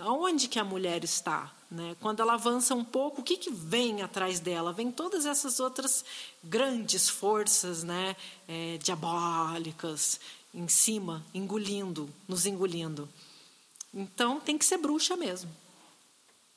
aonde 0.00 0.46
que 0.46 0.58
a 0.58 0.64
mulher 0.64 1.02
está? 1.02 1.50
Né? 1.70 1.96
Quando 2.00 2.20
ela 2.20 2.34
avança 2.34 2.74
um 2.74 2.84
pouco, 2.84 3.22
o 3.22 3.24
que, 3.24 3.38
que 3.38 3.50
vem 3.50 4.02
atrás 4.02 4.38
dela? 4.38 4.70
Vem 4.70 4.92
todas 4.92 5.24
essas 5.24 5.60
outras 5.60 6.04
grandes 6.44 7.08
forças 7.08 7.82
né? 7.82 8.14
É, 8.46 8.78
diabólicas 8.82 10.20
em 10.54 10.68
cima, 10.68 11.22
engolindo, 11.34 12.08
nos 12.28 12.46
engolindo. 12.46 13.08
Então, 13.92 14.40
tem 14.40 14.56
que 14.58 14.64
ser 14.64 14.78
bruxa 14.78 15.16
mesmo. 15.16 15.50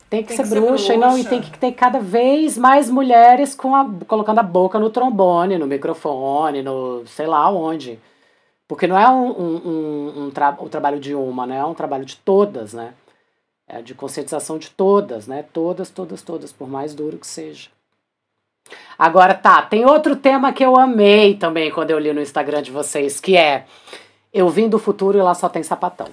Tem 0.10 0.22
que 0.22 0.28
Tem 0.30 0.38
ser 0.38 0.44
que 0.44 0.50
ser 0.50 0.60
bruxa, 0.60 0.94
e 0.94 0.98
não, 0.98 1.12
e 1.18 1.24
bruxa. 1.24 1.30
tem 1.30 1.42
que 1.42 1.58
ter 1.58 1.72
cada 1.72 2.00
vez 2.00 2.58
mais 2.58 2.90
mulheres 2.90 3.56
com 3.56 3.74
a, 3.74 3.90
colocando 4.08 4.40
a 4.40 4.44
boca 4.44 4.78
no 4.78 4.90
trombone, 4.90 5.58
no 5.58 5.66
microfone, 5.66 6.62
no 6.62 7.06
sei 7.08 7.28
lá 7.28 7.50
onde. 7.50 7.98
Porque 8.68 8.88
não 8.88 8.98
é 8.98 9.10
um, 9.10 9.30
um, 9.32 9.56
um, 9.68 10.24
um 10.26 10.32
tra 10.32 10.56
o 10.60 10.68
trabalho 10.68 11.00
de 11.00 11.16
uma, 11.16 11.46
né? 11.48 11.58
É 11.58 11.66
um 11.66 11.74
trabalho 11.74 12.04
de 12.06 12.18
todas, 12.18 12.74
né? 12.74 12.94
É 13.68 13.82
de 13.82 13.96
conscientização 13.96 14.58
de 14.58 14.70
todas, 14.72 15.28
né? 15.28 15.44
Todas, 15.54 15.90
todas, 15.90 16.22
todas, 16.22 16.52
por 16.52 16.70
mais 16.70 16.94
duro 16.94 17.18
que 17.18 17.28
seja. 17.28 17.70
Agora 18.98 19.34
tá, 19.34 19.62
tem 19.64 19.86
outro 19.86 20.16
tema 20.16 20.54
que 20.54 20.64
eu 20.64 20.78
amei 20.78 21.36
também 21.36 21.72
quando 21.72 21.92
eu 21.92 22.00
li 22.00 22.14
no 22.14 22.22
Instagram 22.22 22.62
de 22.62 22.72
vocês, 22.72 23.20
que 23.20 23.36
é 23.36 23.66
Eu 24.34 24.48
vim 24.50 24.70
do 24.70 24.80
futuro 24.80 25.18
e 25.18 25.22
lá 25.22 25.34
só 25.34 25.50
tem 25.50 25.62
sapatão. 25.64 26.08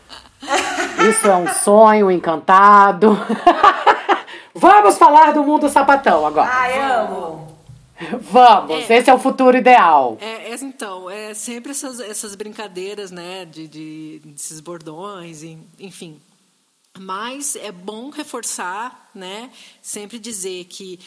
Isso 1.09 1.29
é 1.29 1.37
um 1.37 1.47
sonho 1.49 2.11
encantado. 2.11 3.17
Vamos 4.55 4.99
falar 4.99 5.33
do 5.33 5.45
mundo 5.45 5.69
sapatão 5.69 6.27
agora. 6.27 6.51
Ai, 6.53 6.81
amo! 6.81 7.47
Vamos, 8.21 8.89
É. 8.91 8.99
esse 8.99 9.11
é 9.11 9.15
o 9.15 9.19
futuro 9.19 9.57
ideal. 9.57 10.17
É, 10.21 10.53
é, 10.53 10.55
então, 10.63 11.11
é 11.11 11.35
sempre 11.35 11.73
essas, 11.73 11.99
essas 12.01 12.35
brincadeiras, 12.37 13.11
né, 13.11 13.45
de, 13.45 13.67
de 13.67 14.21
desses 14.25 14.61
bordões, 14.61 15.43
en- 15.43 15.67
enfim. 15.81 16.21
Mas 16.97 17.57
é 17.57 17.73
bom 17.73 18.11
reforçar, 18.11 19.09
né, 19.15 19.51
sempre 19.83 20.19
dizer 20.19 20.65
que 20.67 20.99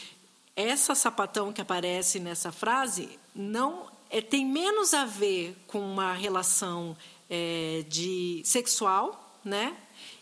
essa 0.56 0.94
sapatão 0.96 1.54
que 1.54 1.62
aparece 1.62 2.20
nessa 2.20 2.52
frase 2.52 3.20
não 3.34 3.88
é, 4.10 4.22
tem 4.22 4.46
menos 4.46 4.94
a 4.94 5.06
ver 5.06 5.56
com 5.68 5.80
uma 5.80 6.14
relação 6.14 6.96
é, 7.30 7.86
de 7.88 8.42
sexual, 8.44 9.40
né? 9.44 9.76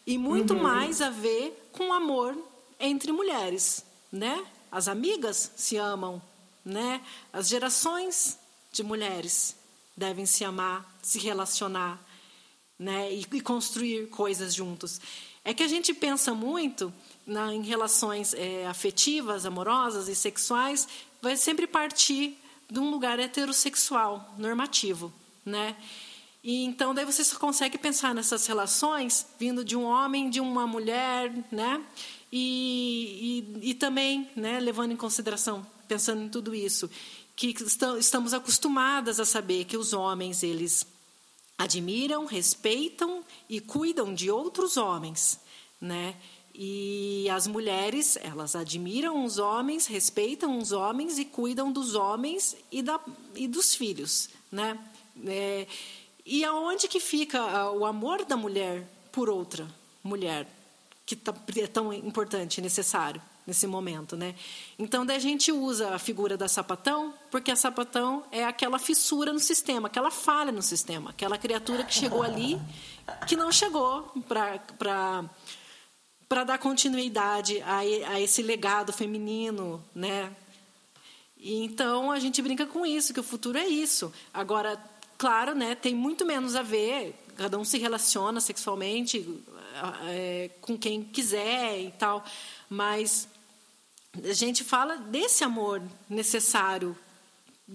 E 0.05 0.17
muito 0.17 0.53
uhum. 0.53 0.61
mais 0.61 1.01
a 1.01 1.09
ver 1.09 1.69
com 1.71 1.91
amor 1.91 2.37
entre 2.79 3.11
mulheres, 3.11 3.83
né? 4.11 4.45
As 4.71 4.87
amigas 4.87 5.51
se 5.55 5.75
amam, 5.77 6.21
né? 6.63 7.01
As 7.33 7.47
gerações 7.47 8.37
de 8.71 8.83
mulheres 8.83 9.55
devem 9.97 10.25
se 10.25 10.43
amar, 10.43 10.87
se 11.01 11.17
relacionar, 11.17 11.99
né? 12.77 13.11
E, 13.11 13.25
e 13.31 13.41
construir 13.41 14.07
coisas 14.09 14.53
juntos. 14.53 15.01
É 15.43 15.53
que 15.53 15.63
a 15.63 15.67
gente 15.67 15.93
pensa 15.93 16.33
muito 16.33 16.93
na, 17.29 17.53
em 17.53 17.61
relações 17.61 18.33
é, 18.33 18.65
afetivas, 18.67 19.45
amorosas 19.45 20.07
e 20.07 20.15
sexuais, 20.15 20.87
vai 21.21 21.37
sempre 21.37 21.67
partir 21.67 22.37
de 22.69 22.79
um 22.79 22.89
lugar 22.89 23.19
heterossexual, 23.19 24.33
normativo, 24.37 25.13
né? 25.45 25.75
E 26.43 26.63
então 26.63 26.93
daí 26.93 27.05
você 27.05 27.23
só 27.23 27.37
consegue 27.37 27.77
pensar 27.77 28.15
nessas 28.15 28.47
relações 28.47 29.25
vindo 29.37 29.63
de 29.63 29.75
um 29.75 29.83
homem, 29.83 30.29
de 30.29 30.39
uma 30.39 30.65
mulher, 30.65 31.31
né? 31.51 31.83
E, 32.31 33.53
e, 33.61 33.69
e 33.71 33.73
também, 33.73 34.29
né, 34.35 34.59
levando 34.59 34.91
em 34.91 34.95
consideração, 34.97 35.65
pensando 35.87 36.21
em 36.21 36.29
tudo 36.29 36.53
isso, 36.53 36.89
que 37.35 37.55
estamos 37.99 38.33
acostumadas 38.33 39.19
a 39.19 39.25
saber 39.25 39.65
que 39.65 39.77
os 39.77 39.93
homens 39.93 40.43
eles 40.43 40.85
admiram, 41.57 42.25
respeitam 42.25 43.23
e 43.49 43.59
cuidam 43.59 44.13
de 44.13 44.31
outros 44.31 44.77
homens, 44.77 45.39
né? 45.81 46.15
E 46.61 47.29
as 47.29 47.47
mulheres, 47.47 48.17
elas 48.21 48.53
admiram 48.53 49.23
os 49.23 49.37
homens, 49.37 49.87
respeitam 49.87 50.57
os 50.57 50.73
homens 50.73 51.17
e 51.17 51.23
cuidam 51.23 51.71
dos 51.71 51.95
homens 51.95 52.53
e, 52.69 52.81
da, 52.81 52.99
e 53.33 53.47
dos 53.47 53.73
filhos, 53.73 54.29
né? 54.51 54.77
É, 55.25 55.65
e 56.25 56.43
aonde 56.43 56.89
que 56.89 56.99
fica 56.99 57.71
o 57.71 57.85
amor 57.85 58.25
da 58.25 58.35
mulher 58.35 58.85
por 59.09 59.29
outra 59.29 59.65
mulher, 60.03 60.45
que 61.05 61.15
tá, 61.15 61.33
é 61.55 61.65
tão 61.65 61.93
importante 61.93 62.57
e 62.57 62.61
necessário 62.61 63.21
nesse 63.47 63.65
momento, 63.65 64.17
né? 64.17 64.35
Então, 64.77 65.05
daí 65.05 65.15
a 65.15 65.19
gente 65.19 65.53
usa 65.53 65.95
a 65.95 65.97
figura 65.97 66.35
da 66.35 66.49
sapatão, 66.49 67.13
porque 67.31 67.51
a 67.51 67.55
sapatão 67.55 68.25
é 68.33 68.43
aquela 68.43 68.77
fissura 68.77 69.31
no 69.31 69.39
sistema, 69.39 69.87
aquela 69.87 70.11
falha 70.11 70.51
no 70.51 70.61
sistema, 70.61 71.11
aquela 71.11 71.37
criatura 71.37 71.85
que 71.85 71.93
chegou 71.93 72.21
ali, 72.21 72.59
que 73.29 73.37
não 73.37 73.49
chegou 73.49 74.11
para 74.27 75.23
para 76.29 76.43
dar 76.43 76.59
continuidade 76.59 77.59
a, 77.63 77.79
a 77.79 78.21
esse 78.21 78.43
legado 78.43 78.93
feminino, 78.93 79.83
né? 79.95 80.31
E 81.35 81.63
então 81.63 82.11
a 82.11 82.19
gente 82.19 82.39
brinca 82.41 82.67
com 82.67 82.85
isso, 82.85 83.13
que 83.13 83.19
o 83.19 83.23
futuro 83.23 83.57
é 83.57 83.65
isso. 83.65 84.13
Agora, 84.31 84.79
claro, 85.17 85.55
né, 85.55 85.73
tem 85.73 85.95
muito 85.95 86.23
menos 86.23 86.55
a 86.55 86.61
ver, 86.61 87.15
cada 87.35 87.57
um 87.57 87.65
se 87.65 87.79
relaciona 87.79 88.39
sexualmente 88.39 89.41
é, 90.07 90.51
com 90.61 90.77
quem 90.77 91.01
quiser 91.01 91.79
e 91.79 91.91
tal, 91.91 92.23
mas 92.69 93.27
a 94.23 94.33
gente 94.33 94.63
fala 94.63 94.97
desse 94.97 95.43
amor 95.43 95.81
necessário 96.09 96.95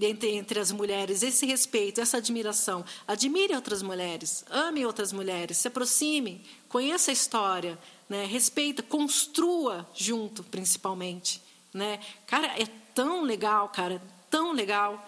entre, 0.01 0.31
entre 0.31 0.59
as 0.59 0.73
mulheres, 0.73 1.23
esse 1.23 1.47
respeito, 1.47 2.01
essa 2.01 2.19
admiração. 2.19 2.85
Admire 3.07 3.55
outras 3.55 3.83
mulheres, 3.83 4.45
ame 4.51 4.85
outras 4.85 5.13
mulheres, 5.13 5.59
se 5.59 5.69
aproxime, 5.69 6.45
conheça 6.69 7.11
a 7.11 7.15
história, 7.15 7.79
né? 8.09 8.25
respeita, 8.27 8.83
construa 8.83 9.89
junto, 9.95 10.43
principalmente. 10.45 11.43
Né? 11.73 11.99
Cara, 12.27 12.47
é 12.61 12.67
tão 12.95 13.23
legal, 13.23 13.69
cara, 13.69 14.01
tão 14.31 14.53
legal. 14.53 15.05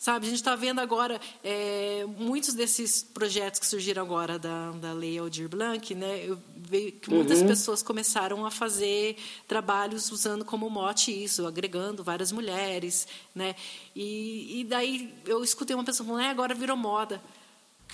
Sabe, 0.00 0.24
a 0.24 0.30
gente 0.30 0.38
está 0.38 0.56
vendo 0.56 0.80
agora 0.80 1.20
é, 1.44 2.06
muitos 2.16 2.54
desses 2.54 3.02
projetos 3.02 3.60
que 3.60 3.66
surgiram 3.66 4.02
agora 4.02 4.38
da, 4.38 4.70
da 4.70 4.94
Lei 4.94 5.18
Aldir 5.18 5.46
Blanc, 5.46 5.94
né? 5.94 6.24
Eu 6.24 6.38
vejo 6.56 6.92
que 6.92 7.10
muitas 7.10 7.42
uhum. 7.42 7.46
pessoas 7.46 7.82
começaram 7.82 8.46
a 8.46 8.50
fazer 8.50 9.18
trabalhos 9.46 10.10
usando 10.10 10.42
como 10.42 10.70
mote 10.70 11.12
isso, 11.12 11.46
agregando 11.46 12.02
várias 12.02 12.32
mulheres, 12.32 13.06
né? 13.34 13.54
E, 13.94 14.60
e 14.60 14.64
daí 14.64 15.14
eu 15.26 15.44
escutei 15.44 15.76
uma 15.76 15.84
pessoa 15.84 16.06
falando, 16.06 16.24
é, 16.24 16.30
agora 16.30 16.54
virou 16.54 16.78
moda. 16.78 17.20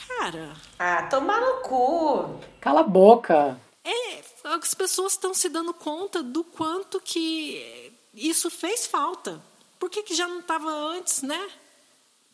Cara... 0.07 0.53
Ah, 0.79 1.03
tomar 1.11 1.41
no 1.41 1.63
cu! 1.63 2.39
Cala 2.61 2.83
a 2.83 2.85
boca! 2.85 3.61
É, 3.87 4.25
as 4.45 4.75
pessoas 4.75 5.13
estão 5.13 5.33
se 5.33 5.49
dando 5.49 5.73
conta 5.73 6.21
do 6.21 6.43
quanto 6.43 7.01
que 7.01 7.93
isso 8.13 8.51
fez 8.51 8.85
falta. 8.87 9.41
Por 9.79 9.89
que, 9.89 10.03
que 10.03 10.15
já 10.15 10.27
não 10.27 10.41
estava 10.41 10.69
antes, 10.69 11.23
né? 11.23 11.49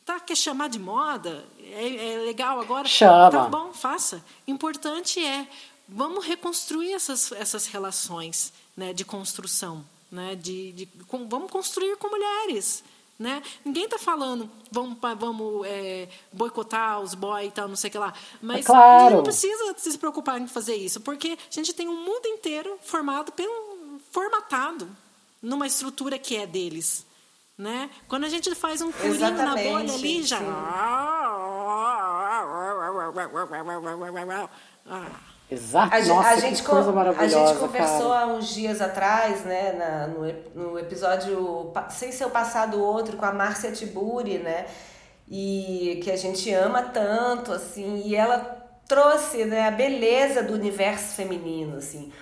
Tá, 0.05 0.18
quer 0.18 0.36
chamar 0.36 0.68
de 0.68 0.78
moda? 0.78 1.44
É, 1.61 2.14
é, 2.14 2.18
legal 2.20 2.59
agora? 2.59 2.88
Chama. 2.88 3.30
Tá 3.30 3.48
bom, 3.48 3.72
faça. 3.72 4.24
Importante 4.48 5.22
é, 5.24 5.46
vamos 5.86 6.24
reconstruir 6.24 6.94
essas, 6.94 7.30
essas 7.32 7.66
relações 7.66 8.53
né, 8.76 8.94
de 8.94 9.05
construção. 9.05 9.84
Né, 10.11 10.34
de, 10.34 10.72
de 10.72 10.86
com, 11.07 11.28
vamos 11.28 11.50
construir 11.50 11.96
com 11.96 12.09
mulheres. 12.09 12.82
Né? 13.22 13.40
Ninguém 13.64 13.84
está 13.84 14.00
falando, 14.00 14.50
vamos, 14.68 14.98
vamos 15.16 15.64
é, 15.64 16.08
boicotar 16.32 17.00
os 17.00 17.14
boys 17.14 17.46
e 17.46 17.50
tal, 17.52 17.68
não 17.68 17.76
sei 17.76 17.86
o 17.86 17.92
que 17.92 17.98
lá. 17.98 18.12
Mas 18.40 18.58
é 18.58 18.62
claro. 18.64 18.82
a 18.82 18.98
gente 19.04 19.14
não 19.14 19.22
precisa 19.22 19.74
se 19.78 19.96
preocupar 19.96 20.40
em 20.40 20.48
fazer 20.48 20.74
isso, 20.74 21.00
porque 21.00 21.38
a 21.38 21.54
gente 21.54 21.72
tem 21.72 21.88
um 21.88 22.04
mundo 22.04 22.26
inteiro 22.26 22.76
formado, 22.82 23.30
pelo, 23.30 24.00
formatado 24.10 24.88
numa 25.40 25.68
estrutura 25.68 26.18
que 26.18 26.36
é 26.36 26.48
deles. 26.48 27.06
Né? 27.56 27.88
Quando 28.08 28.24
a 28.24 28.28
gente 28.28 28.52
faz 28.56 28.80
um 28.80 28.90
furinho 28.90 29.36
na 29.36 29.54
bolha 29.54 29.94
ali, 29.94 30.24
já. 30.24 30.40
Exato. 35.53 35.94
A, 35.94 36.00
Nossa, 36.00 36.28
a 36.28 36.36
gente, 36.36 36.62
coisa 36.62 36.92
maravilhosa, 36.92 37.42
a 37.42 37.46
gente 37.46 37.59
conversou 37.59 38.11
cara. 38.11 38.20
há 38.20 38.26
uns 38.26 38.55
dias 38.55 38.80
atrás, 38.80 39.44
né, 39.44 39.72
na, 39.72 40.07
no, 40.07 40.32
no 40.55 40.78
episódio 40.78 41.72
Sem 41.90 42.11
Seu 42.11 42.30
Passado 42.30 42.82
Outro, 42.82 43.16
com 43.16 43.24
a 43.24 43.32
Márcia 43.32 43.70
Tiburi, 43.70 44.38
né? 44.38 44.66
E 45.28 46.00
que 46.03 46.11
a 46.11 46.16
gente 46.16 46.53
ama 46.53 46.82
tanto, 46.82 47.53
assim, 47.53 48.03
e 48.05 48.16
ela 48.16 48.38
trouxe 48.86 49.44
né, 49.44 49.66
a 49.66 49.70
beleza 49.70 50.42
do 50.42 50.53
universo 50.55 51.14
feminino, 51.14 51.76
assim 51.76 52.12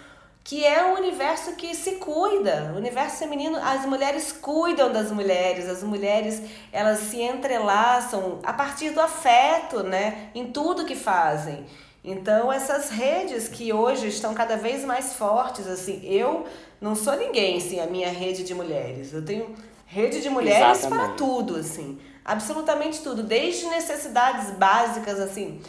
que 0.43 0.65
é 0.65 0.85
um 0.85 0.95
universo 0.95 1.55
que 1.55 1.75
se 1.77 1.93
cuida. 1.93 2.73
O 2.75 2.79
universo 2.79 3.19
feminino, 3.19 3.57
as 3.63 3.87
mulheres 3.87 4.33
cuidam 4.33 4.93
das 4.93 5.11
mulheres, 5.13 5.69
as 5.69 5.83
mulheres 5.83 6.43
elas 6.73 6.99
se 6.99 7.21
entrelaçam 7.21 8.41
a 8.43 8.53
partir 8.53 8.91
do 8.91 9.01
afeto, 9.01 9.85
né, 9.85 10.31
em 10.35 10.51
tudo 10.51 10.85
que 10.85 10.97
fazem. 10.97 11.67
Então 12.03 12.53
essas 12.53 12.91
redes 12.91 13.49
que 13.49 13.73
hoje 13.73 14.09
estão 14.09 14.33
cada 14.33 14.57
vez 14.57 14.85
mais 14.85 15.15
fortes, 15.15 15.67
assim, 15.67 16.01
eu 16.05 16.47
não 16.81 16.95
sou 16.95 17.17
ninguém 17.17 17.59
assim, 17.59 17.79
a 17.79 17.87
minha 17.87 18.11
rede 18.11 18.43
de 18.43 18.55
mulheres. 18.55 19.13
Eu 19.13 19.25
tenho 19.25 19.55
rede 19.87 20.21
de 20.21 20.31
mulheres 20.31 20.79
Exatamente. 20.79 21.07
para 21.07 21.15
tudo, 21.15 21.57
assim, 21.57 21.99
absolutamente 22.25 23.03
tudo, 23.03 23.23
desde 23.23 23.67
necessidades 23.67 24.51
básicas, 24.53 25.19
assim, 25.19 25.61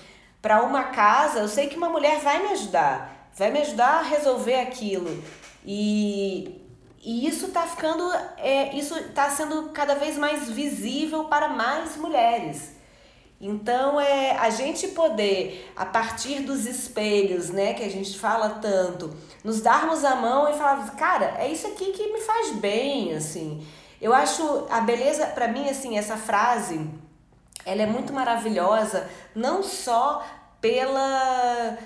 para 0.42 0.64
uma 0.64 0.86
casa, 0.86 1.40
eu 1.40 1.48
sei 1.48 1.68
que 1.68 1.76
uma 1.76 1.90
mulher 1.90 2.20
vai 2.20 2.42
me 2.42 2.50
ajudar 2.54 3.22
vai 3.36 3.52
me 3.52 3.60
ajudar 3.60 4.00
a 4.00 4.02
resolver 4.02 4.56
aquilo. 4.56 5.24
E, 5.66 6.62
e 7.04 7.28
isso 7.28 7.48
está 7.48 7.64
ficando, 7.64 8.12
é, 8.38 8.76
isso 8.76 8.98
está 8.98 9.30
sendo 9.30 9.70
cada 9.70 9.96
vez 9.96 10.18
mais 10.18 10.50
visível 10.50 11.26
para 11.26 11.48
mais 11.50 11.96
mulheres. 11.98 12.74
Então 13.42 14.00
é 14.00 14.38
a 14.38 14.52
gente 14.52 14.90
poder, 14.90 15.74
a 15.76 15.84
partir 15.84 16.42
dos 16.42 16.68
espelhos, 16.68 17.50
né, 17.50 17.74
que 17.74 17.84
a 17.84 17.90
gente 17.90 18.20
fala 18.20 18.60
tanto, 18.62 19.12
nos 19.44 19.62
darmos 19.62 20.06
a 20.06 20.16
mão 20.16 20.48
e 20.48 20.54
falar, 20.54 20.96
cara, 20.96 21.34
é 21.40 21.52
isso 21.52 21.66
aqui 21.66 21.92
que 21.92 22.14
me 22.14 22.22
faz 22.22 22.52
bem, 22.52 23.16
assim. 23.16 23.66
Eu 24.00 24.14
acho 24.14 24.68
a 24.70 24.80
beleza, 24.82 25.26
para 25.26 25.48
mim, 25.48 25.68
assim, 25.68 25.98
essa 25.98 26.18
frase, 26.18 26.88
ela 27.66 27.82
é 27.82 27.88
muito 27.88 28.14
maravilhosa, 28.14 29.10
não 29.34 29.64
só 29.64 30.24
pela 30.60 31.78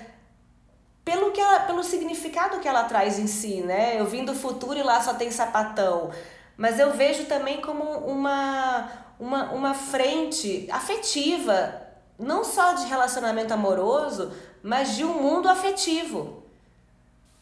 pelo, 1.06 1.30
que 1.30 1.40
ela, 1.40 1.60
pelo 1.60 1.84
significado 1.84 2.58
que 2.58 2.66
ela 2.66 2.82
traz 2.82 3.16
em 3.18 3.28
si, 3.28 3.60
né? 3.60 3.98
Eu 3.98 4.06
vim 4.06 4.24
do 4.24 4.34
futuro 4.34 4.76
e 4.76 4.82
lá 4.82 5.00
só 5.00 5.14
tem 5.14 5.30
sapatão. 5.30 6.10
Mas 6.56 6.78
eu 6.78 6.92
vejo 6.92 7.24
também 7.26 7.60
como 7.60 7.84
uma, 7.84 8.90
uma, 9.20 9.52
uma 9.52 9.74
frente 9.74 10.66
afetiva, 10.70 11.82
não 12.18 12.44
só 12.44 12.72
de 12.72 12.86
relacionamento 12.86 13.52
amoroso, 13.52 14.32
mas 14.62 14.96
de 14.96 15.04
um 15.04 15.20
mundo 15.20 15.48
afetivo. 15.48 16.42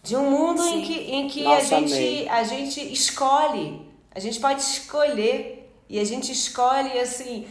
De 0.03 0.17
um 0.17 0.31
mundo 0.31 0.62
Sim. 0.62 0.81
em 0.81 0.85
que, 0.85 0.95
em 0.95 1.29
que 1.29 1.47
a, 1.47 1.61
gente, 1.61 2.29
a 2.29 2.43
gente 2.43 2.93
escolhe, 2.93 3.89
a 4.15 4.21
gente 4.21 4.39
pode 4.41 4.61
escolher, 4.61 5.65
e 5.89 5.99
a 5.99 6.05
gente 6.05 6.33
escolhe 6.33 6.99
assim 6.99 7.47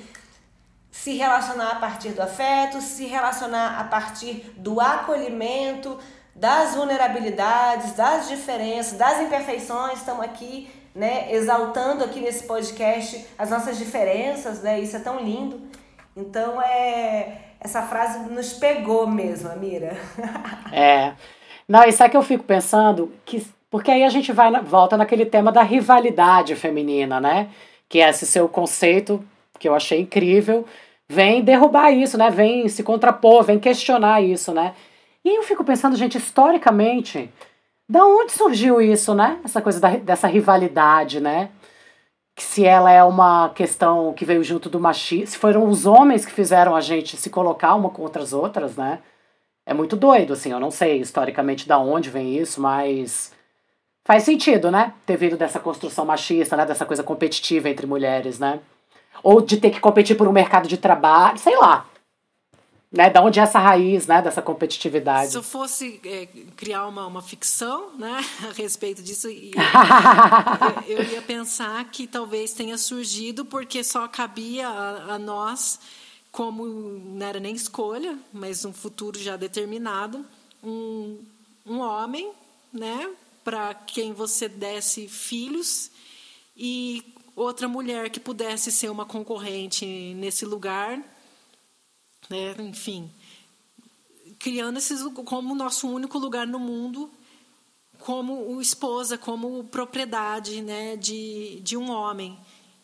se 0.92 1.16
relacionar 1.16 1.72
a 1.72 1.76
partir 1.76 2.10
do 2.10 2.22
afeto, 2.22 2.80
se 2.82 3.06
relacionar 3.06 3.80
a 3.80 3.84
partir 3.86 4.54
do 4.58 4.80
acolhimento, 4.80 5.98
das 6.36 6.76
vulnerabilidades, 6.76 7.94
das 7.94 8.28
diferenças, 8.28 8.98
das 8.98 9.22
imperfeições. 9.22 10.00
Estamos 10.00 10.24
aqui 10.24 10.70
né, 10.96 11.34
exaltando 11.34 12.04
aqui 12.04 12.20
nesse 12.20 12.46
podcast 12.46 13.26
as 13.38 13.50
nossas 13.50 13.78
diferenças, 13.78 14.62
né? 14.62 14.80
Isso 14.80 14.96
é 14.96 15.00
tão 15.00 15.20
lindo. 15.20 15.62
Então 16.16 16.62
é 16.62 17.40
essa 17.60 17.82
frase 17.82 18.30
nos 18.30 18.54
pegou 18.54 19.08
mesmo, 19.08 19.50
Amira. 19.50 19.98
é. 20.72 21.14
Não, 21.68 21.84
isso 21.86 22.04
é 22.04 22.10
que 22.10 22.18
eu 22.18 22.22
fico 22.22 22.44
pensando 22.44 23.12
que 23.26 23.46
porque 23.74 23.90
aí 23.90 24.04
a 24.04 24.10
gente 24.10 24.32
vai 24.32 24.52
volta 24.62 24.96
naquele 24.96 25.26
tema 25.26 25.52
da 25.52 25.64
rivalidade 25.64 26.56
feminina, 26.56 27.20
né? 27.20 27.50
Que 27.90 28.02
é 28.02 28.10
esse 28.10 28.24
seu 28.28 28.48
conceito 28.48 29.24
que 29.58 29.68
eu 29.68 29.74
achei 29.74 30.02
incrível, 30.02 30.66
vem 31.10 31.42
derrubar 31.42 31.90
isso, 31.90 32.16
né? 32.16 32.30
Vem 32.30 32.68
se 32.68 32.84
contrapor, 32.84 33.44
vem 33.44 33.58
questionar 33.58 34.22
isso, 34.22 34.54
né? 34.54 34.76
E 35.26 35.38
eu 35.38 35.42
fico 35.42 35.64
pensando, 35.64 35.96
gente, 35.96 36.18
historicamente, 36.18 37.32
da 37.88 38.06
onde 38.06 38.32
surgiu 38.32 38.82
isso, 38.82 39.14
né? 39.14 39.40
Essa 39.44 39.62
coisa 39.62 39.80
da, 39.80 39.90
dessa 39.98 40.28
rivalidade, 40.28 41.20
né? 41.20 41.50
Que 42.36 42.44
se 42.44 42.66
ela 42.66 42.92
é 42.92 43.04
uma 43.04 43.50
questão 43.50 44.14
que 44.14 44.26
veio 44.26 44.44
junto 44.44 44.70
do 44.70 44.80
machismo, 44.80 45.28
se 45.28 45.38
foram 45.38 45.68
os 45.68 45.86
homens 45.86 46.26
que 46.26 46.32
fizeram 46.32 46.76
a 46.76 46.82
gente 46.82 47.18
se 47.18 47.30
colocar 47.30 47.76
uma 47.76 47.90
contra 47.90 48.24
as 48.24 48.34
outras, 48.34 48.76
né? 48.76 49.00
É 49.66 49.74
muito 49.74 49.96
doido, 49.96 50.34
assim, 50.34 50.52
eu 50.52 50.60
não 50.60 50.72
sei 50.72 51.00
historicamente 51.00 51.68
da 51.68 51.78
onde 51.78 52.10
vem 52.10 52.38
isso, 52.38 52.60
mas 52.60 53.32
faz 54.06 54.24
sentido, 54.24 54.72
né? 54.72 54.94
Ter 55.06 55.18
vindo 55.18 55.38
dessa 55.38 55.60
construção 55.60 56.06
machista, 56.06 56.58
né? 56.58 56.66
Dessa 56.66 56.86
coisa 56.86 57.04
competitiva 57.04 57.70
entre 57.70 57.86
mulheres, 57.86 58.40
né? 58.40 58.60
Ou 59.22 59.42
de 59.42 59.58
ter 59.58 59.70
que 59.70 59.80
competir 59.80 60.18
por 60.18 60.28
um 60.28 60.34
mercado 60.34 60.68
de 60.68 60.78
trabalho, 60.78 61.38
sei 61.38 61.56
lá 61.58 61.86
né, 62.94 63.10
da 63.10 63.24
onde 63.24 63.40
é 63.40 63.44
essa 63.44 63.58
raiz, 63.58 64.06
né, 64.06 64.22
dessa 64.22 64.40
competitividade. 64.40 65.32
Se 65.32 65.38
eu 65.38 65.42
fosse 65.42 66.00
é, 66.06 66.28
criar 66.56 66.86
uma, 66.86 67.08
uma 67.08 67.24
ficção, 67.24 67.90
né, 67.98 68.24
a 68.48 68.54
respeito 68.54 69.02
disso, 69.02 69.28
eu, 70.88 70.98
eu, 71.00 71.04
ia 71.04 71.22
pensar 71.24 71.84
que 71.86 72.06
talvez 72.06 72.54
tenha 72.54 72.78
surgido 72.78 73.44
porque 73.44 73.84
só 73.84 74.08
cabia 74.08 74.70
a, 74.70 75.16
a 75.16 75.20
nós, 75.20 75.80
como 76.32 76.68
não 76.68 77.26
era 77.26 77.40
nem 77.40 77.56
escolha, 77.56 78.16
mas 78.32 78.64
um 78.64 78.72
futuro 78.72 79.18
já 79.18 79.36
determinado, 79.36 80.24
um, 80.64 81.18
um 81.66 81.80
homem, 81.80 82.32
né, 82.72 83.10
para 83.44 83.74
quem 83.74 84.14
você 84.14 84.48
desse 84.48 85.08
filhos 85.08 85.90
e 86.56 87.04
outra 87.36 87.68
mulher 87.68 88.12
que 88.12 88.20
pudesse 88.20 88.72
ser 88.72 88.92
uma 88.92 89.04
concorrente 89.04 89.84
nesse 90.16 90.46
lugar 90.46 91.00
né? 92.30 92.56
enfim, 92.60 93.10
criando 94.40 94.78
esses 94.78 95.02
como 95.26 95.56
nosso 95.56 95.88
único 95.88 96.18
lugar 96.18 96.46
no 96.46 96.60
mundo, 96.60 97.10
como 98.00 98.60
esposa, 98.62 99.18
como 99.18 99.64
propriedade 99.66 100.62
né, 100.62 100.98
de, 100.98 101.60
de 101.62 101.78
um 101.78 101.90
homem. 101.90 102.38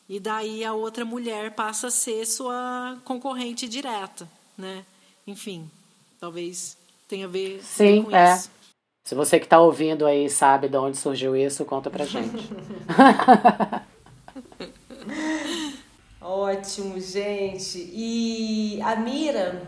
E 0.07 0.19
daí 0.19 0.63
a 0.63 0.73
outra 0.73 1.05
mulher 1.05 1.51
passa 1.51 1.87
a 1.87 1.91
ser 1.91 2.25
sua 2.25 2.97
concorrente 3.03 3.67
direta. 3.67 4.27
Né? 4.57 4.83
Enfim, 5.27 5.69
talvez 6.19 6.77
tenha 7.07 7.25
a 7.25 7.29
ver 7.29 7.61
Sim, 7.63 8.03
com 8.03 8.15
é. 8.15 8.35
isso. 8.35 8.49
Se 9.03 9.15
você 9.15 9.39
que 9.39 9.45
está 9.45 9.59
ouvindo 9.59 10.05
aí 10.05 10.29
sabe 10.29 10.69
de 10.69 10.77
onde 10.77 10.97
surgiu 10.97 11.35
isso, 11.35 11.65
conta 11.65 11.89
pra 11.89 12.05
gente. 12.05 12.47
Ótimo, 16.59 16.99
gente. 16.99 17.89
E 17.93 18.81
a 18.83 18.93
Mira, 18.97 19.61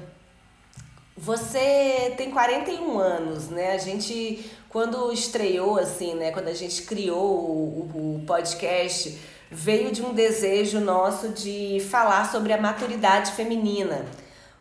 você 1.16 2.14
tem 2.18 2.30
41 2.32 3.00
anos, 3.00 3.48
né? 3.48 3.72
A 3.72 3.78
gente, 3.78 4.52
quando 4.68 5.10
estreou, 5.14 5.78
assim, 5.78 6.16
né? 6.16 6.32
Quando 6.32 6.50
a 6.50 6.54
gente 6.54 6.82
criou 6.82 7.18
o, 7.18 8.18
o 8.18 8.24
podcast, 8.28 9.18
veio 9.50 9.90
de 9.94 10.02
um 10.02 10.14
desejo 10.14 10.82
nosso 10.82 11.30
de 11.30 11.80
falar 11.90 12.30
sobre 12.30 12.52
a 12.52 12.60
maturidade 12.60 13.32
feminina. 13.32 14.06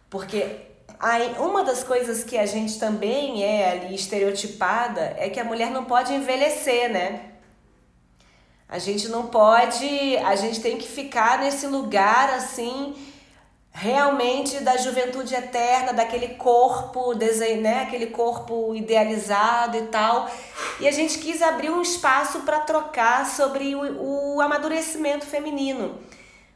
Porque 0.08 0.46
uma 1.40 1.64
das 1.64 1.82
coisas 1.82 2.22
que 2.22 2.38
a 2.38 2.46
gente 2.46 2.78
também 2.78 3.42
é 3.42 3.72
ali 3.72 3.94
estereotipada 3.96 5.16
é 5.18 5.28
que 5.28 5.40
a 5.40 5.44
mulher 5.44 5.72
não 5.72 5.84
pode 5.84 6.14
envelhecer, 6.14 6.92
né? 6.92 7.29
A 8.70 8.78
gente 8.78 9.08
não 9.08 9.26
pode, 9.26 10.16
a 10.18 10.36
gente 10.36 10.60
tem 10.60 10.78
que 10.78 10.86
ficar 10.86 11.40
nesse 11.40 11.66
lugar 11.66 12.30
assim, 12.30 12.94
realmente 13.72 14.60
da 14.60 14.76
juventude 14.76 15.34
eterna, 15.34 15.92
daquele 15.92 16.36
corpo, 16.36 17.12
né, 17.12 17.82
aquele 17.82 18.06
corpo 18.06 18.72
idealizado 18.72 19.76
e 19.76 19.82
tal. 19.88 20.30
E 20.78 20.86
a 20.86 20.92
gente 20.92 21.18
quis 21.18 21.42
abrir 21.42 21.68
um 21.68 21.82
espaço 21.82 22.42
para 22.42 22.60
trocar 22.60 23.26
sobre 23.26 23.74
o, 23.74 24.36
o 24.36 24.40
amadurecimento 24.40 25.26
feminino. 25.26 25.98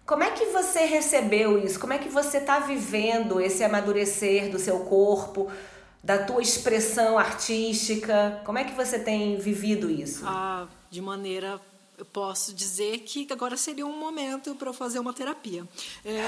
Como 0.07 0.23
é 0.23 0.31
que 0.31 0.47
você 0.47 0.85
recebeu 0.85 1.59
isso? 1.59 1.81
Como 1.81 1.95
é 1.95 1.99
que 1.99 2.09
você 2.09 2.39
está 2.39 2.61
vivendo 2.61 3.41
esse 3.41 3.65
amadurecer 3.65 4.53
do 4.53 4.59
seu 4.61 4.81
corpo, 4.81 5.51
da 6.01 6.19
tua 6.19 6.41
expressão 6.41 7.19
artística? 7.19 8.41
Como 8.45 8.57
é 8.57 8.63
que 8.63 8.75
você 8.75 9.01
tem 9.01 9.37
vivido 9.37 9.91
isso? 9.91 10.23
Ah, 10.25 10.69
de 10.89 11.01
maneira 11.01 11.61
eu 12.05 12.09
posso 12.13 12.53
dizer 12.53 12.99
que 13.01 13.27
agora 13.31 13.57
seria 13.57 13.87
um 13.87 13.99
momento 13.99 14.55
para 14.55 14.69
eu 14.69 14.75
fazer 14.75 14.99
uma 14.99 15.15
terapia. 15.15 15.67
É... 16.05 16.21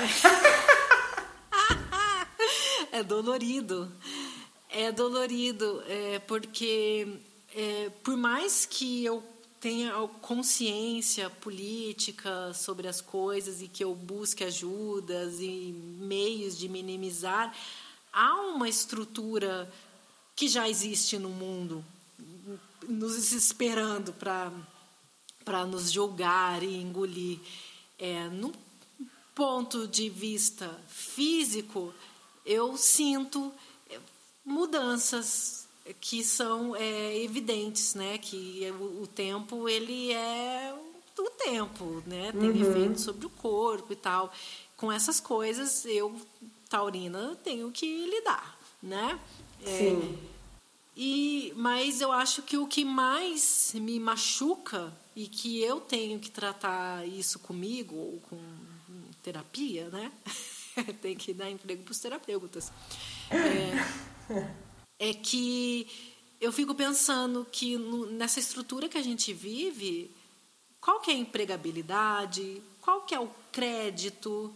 é 2.98 3.02
dolorido. 3.02 3.92
É 4.70 4.90
dolorido, 4.90 5.82
é 5.86 6.18
porque 6.20 7.20
é, 7.54 7.90
por 8.02 8.16
mais 8.16 8.66
que 8.66 9.04
eu 9.04 9.22
tenha 9.60 9.92
consciência 10.20 11.30
política 11.30 12.52
sobre 12.52 12.88
as 12.88 13.00
coisas 13.00 13.62
e 13.62 13.68
que 13.68 13.84
eu 13.84 13.94
busque 13.94 14.44
ajudas 14.44 15.40
e 15.40 15.74
meios 15.98 16.58
de 16.58 16.68
minimizar, 16.68 17.54
há 18.12 18.34
uma 18.34 18.68
estrutura 18.68 19.72
que 20.34 20.48
já 20.48 20.68
existe 20.68 21.18
no 21.18 21.30
mundo 21.30 21.84
nos 22.86 23.32
esperando 23.32 24.12
para 24.12 24.52
para 25.46 25.64
nos 25.64 25.92
julgar 25.92 26.64
e 26.64 26.76
engolir. 26.82 27.38
É, 27.98 28.28
no 28.28 28.52
ponto 29.32 29.86
de 29.86 30.10
vista 30.10 30.68
físico, 30.88 31.94
eu 32.44 32.76
sinto 32.76 33.52
é, 33.88 33.98
mudanças 34.44 35.66
que 36.00 36.24
são 36.24 36.74
é, 36.74 37.16
evidentes, 37.22 37.94
né? 37.94 38.18
Que 38.18 38.68
o, 38.78 39.02
o, 39.02 39.06
tempo 39.06 39.68
ele 39.68 40.12
é 40.12 40.74
o 41.16 41.30
tempo, 41.30 42.02
né? 42.04 42.32
Tem 42.32 42.50
uhum. 42.50 42.70
efeito 42.70 43.00
sobre 43.00 43.26
o 43.26 43.30
corpo 43.30 43.92
e 43.92 43.96
tal. 43.96 44.32
Com 44.76 44.90
essas 44.90 45.20
coisas 45.20 45.86
eu 45.86 46.14
taurina 46.68 47.38
tenho 47.44 47.70
que 47.70 48.04
lidar, 48.06 48.58
né? 48.82 49.18
É, 49.64 49.78
Sim. 49.78 50.18
E 50.96 51.52
mas 51.56 52.00
eu 52.00 52.10
acho 52.10 52.42
que 52.42 52.56
o 52.56 52.66
que 52.66 52.84
mais 52.84 53.72
me 53.76 54.00
machuca 54.00 54.92
e 55.16 55.26
que 55.26 55.62
eu 55.62 55.80
tenho 55.80 56.20
que 56.20 56.30
tratar 56.30 57.08
isso 57.08 57.38
comigo 57.38 57.96
ou 57.96 58.20
com 58.20 58.38
terapia, 59.22 59.88
né? 59.88 60.12
Tem 61.00 61.16
que 61.16 61.32
dar 61.32 61.50
emprego 61.50 61.82
para 61.82 61.92
os 61.92 61.98
terapeutas. 61.98 62.70
É, 63.30 65.08
é, 65.08 65.14
que 65.14 65.88
eu 66.38 66.52
fico 66.52 66.74
pensando 66.74 67.46
que 67.50 67.78
no, 67.78 68.04
nessa 68.06 68.38
estrutura 68.38 68.90
que 68.90 68.98
a 68.98 69.02
gente 69.02 69.32
vive, 69.32 70.14
qual 70.78 71.00
que 71.00 71.10
é 71.10 71.14
a 71.14 71.18
empregabilidade, 71.18 72.62
qual 72.82 73.00
que 73.00 73.14
é 73.14 73.18
o 73.18 73.30
crédito, 73.50 74.54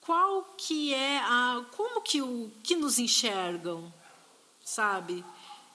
qual 0.00 0.54
que 0.56 0.94
é 0.94 1.18
a 1.18 1.66
como 1.76 2.00
que 2.00 2.22
o 2.22 2.48
que 2.62 2.76
nos 2.76 3.00
enxergam, 3.00 3.92
sabe? 4.64 5.24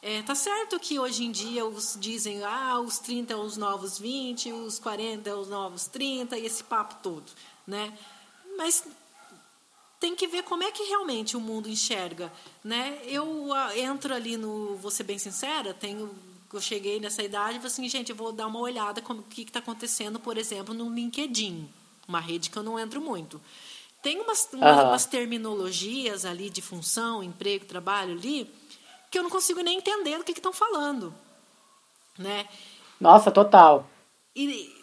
É, 0.02 0.24
tá 0.24 0.34
certo 0.34 0.80
que 0.80 0.98
hoje 0.98 1.24
em 1.24 1.32
dia 1.32 1.64
os 1.64 1.96
dizem, 2.00 2.44
ah, 2.44 2.80
os 2.80 2.98
30 2.98 3.34
é 3.34 3.36
os 3.36 3.56
novos 3.56 4.00
20, 4.00 4.52
os 4.52 4.80
40 4.80 5.30
é 5.30 5.36
os 5.36 5.48
novos 5.48 5.86
30 5.86 6.40
e 6.40 6.46
esse 6.46 6.64
papo 6.64 6.96
todo, 7.04 7.32
né? 7.68 7.96
Mas 8.58 8.84
tem 10.00 10.16
que 10.16 10.28
ver 10.28 10.42
como 10.42 10.64
é 10.64 10.72
que 10.72 10.84
realmente 10.84 11.38
o 11.38 11.40
mundo 11.40 11.70
enxerga, 11.70 12.34
né? 12.64 13.00
Eu 13.06 13.50
uh, 13.50 13.78
entro 13.78 14.12
ali 14.16 14.38
no, 14.38 14.76
vou 14.78 14.90
ser 14.90 15.04
bem 15.04 15.20
sincera, 15.20 15.72
tenho 15.72 16.10
eu 16.54 16.60
cheguei 16.60 17.00
nessa 17.00 17.24
idade 17.24 17.52
e 17.52 17.56
falei 17.60 17.68
assim, 17.68 17.88
gente, 17.88 18.10
eu 18.10 18.16
vou 18.16 18.32
dar 18.32 18.48
uma 18.48 18.60
olhada 18.60 19.02
como 19.02 19.22
o 19.22 19.24
que 19.24 19.44
está 19.44 19.60
acontecendo, 19.60 20.20
por 20.20 20.38
exemplo, 20.38 20.74
no 20.74 20.94
LinkedIn, 20.94 21.70
uma 22.08 22.20
rede 22.20 22.50
que 22.50 22.58
eu 22.58 22.64
não 22.64 22.78
entro 22.78 23.00
muito. 23.00 23.40
Tem 24.02 24.20
umas, 24.20 24.50
umas, 24.52 24.84
umas 24.84 25.06
terminologias 25.06 26.26
ali 26.26 26.50
de 26.50 26.62
função, 26.62 27.24
emprego, 27.24 27.66
trabalho 27.66 28.14
ali, 28.14 28.52
que 29.12 29.20
eu 29.20 29.24
não 29.24 29.30
consigo 29.30 29.62
nem 29.62 29.78
entender 29.78 30.18
do 30.18 30.24
que 30.24 30.32
estão 30.32 30.54
falando, 30.54 31.14
né? 32.18 32.48
Nossa, 33.00 33.30
total. 33.30 33.86
E, 34.34 34.74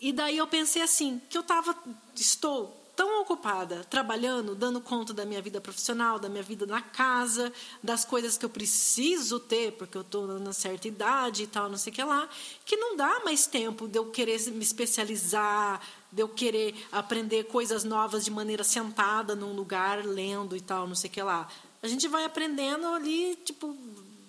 e 0.00 0.12
daí 0.12 0.36
eu 0.36 0.48
pensei 0.48 0.82
assim, 0.82 1.22
que 1.30 1.38
eu 1.38 1.44
tava, 1.44 1.76
estou 2.16 2.76
tão 2.96 3.22
ocupada 3.22 3.84
trabalhando, 3.88 4.54
dando 4.54 4.80
conta 4.80 5.14
da 5.14 5.24
minha 5.24 5.40
vida 5.40 5.60
profissional, 5.60 6.18
da 6.18 6.28
minha 6.28 6.42
vida 6.42 6.66
na 6.66 6.82
casa, 6.82 7.52
das 7.82 8.04
coisas 8.04 8.36
que 8.36 8.44
eu 8.44 8.50
preciso 8.50 9.38
ter, 9.38 9.72
porque 9.72 9.96
eu 9.96 10.02
estou 10.02 10.26
na 10.40 10.52
certa 10.52 10.88
idade 10.88 11.44
e 11.44 11.46
tal, 11.46 11.68
não 11.68 11.78
sei 11.78 11.92
o 11.92 11.94
que 11.94 12.02
lá, 12.02 12.28
que 12.66 12.76
não 12.76 12.96
dá 12.96 13.20
mais 13.24 13.46
tempo 13.46 13.86
de 13.86 13.98
eu 13.98 14.10
querer 14.10 14.38
me 14.50 14.62
especializar, 14.62 15.80
de 16.10 16.20
eu 16.20 16.28
querer 16.28 16.74
aprender 16.90 17.44
coisas 17.44 17.84
novas 17.84 18.24
de 18.24 18.30
maneira 18.30 18.64
sentada 18.64 19.34
num 19.34 19.54
lugar, 19.54 20.04
lendo 20.04 20.56
e 20.56 20.60
tal, 20.60 20.86
não 20.86 20.96
sei 20.96 21.08
o 21.08 21.12
que 21.12 21.22
lá. 21.22 21.48
A 21.82 21.88
gente 21.88 22.06
vai 22.06 22.24
aprendendo 22.24 22.86
ali, 22.86 23.36
tipo, 23.44 23.76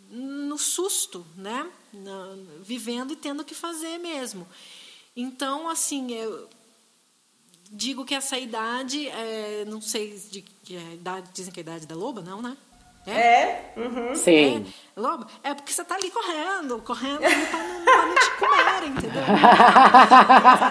no 0.10 0.58
susto, 0.58 1.26
né? 1.36 1.70
Na, 1.94 2.36
vivendo 2.62 3.14
e 3.14 3.16
tendo 3.16 3.46
que 3.46 3.54
fazer 3.54 4.00
mesmo. 4.00 4.48
Então, 5.16 5.70
assim, 5.70 6.12
eu 6.14 6.50
digo 7.72 8.06
que 8.06 8.16
essa 8.16 8.38
idade, 8.38 9.08
é, 9.08 9.66
não 9.66 9.82
sei 9.82 10.18
de 10.32 10.42
que 10.42 10.76
é, 10.76 10.94
idade, 10.94 11.30
dizem 11.34 11.54
que 11.54 11.60
é 11.60 11.62
a 11.62 11.66
idade 11.66 11.86
da 11.86 11.96
loba, 11.96 12.22
não, 12.22 12.42
né? 12.42 12.58
É? 13.06 13.12
é? 13.12 13.74
Uhum. 13.76 14.16
Sim. 14.16 14.66
É, 14.96 15.00
lobo, 15.00 15.26
é 15.44 15.54
porque 15.54 15.74
você 15.74 15.84
tá 15.84 15.96
ali 15.96 16.10
correndo, 16.10 16.82
correndo 16.82 17.20
pra 17.20 17.64
não, 17.64 17.84
pra 17.84 18.06
não 18.06 18.16
te 18.16 18.32
comer, 18.38 18.88
entendeu? 18.88 19.24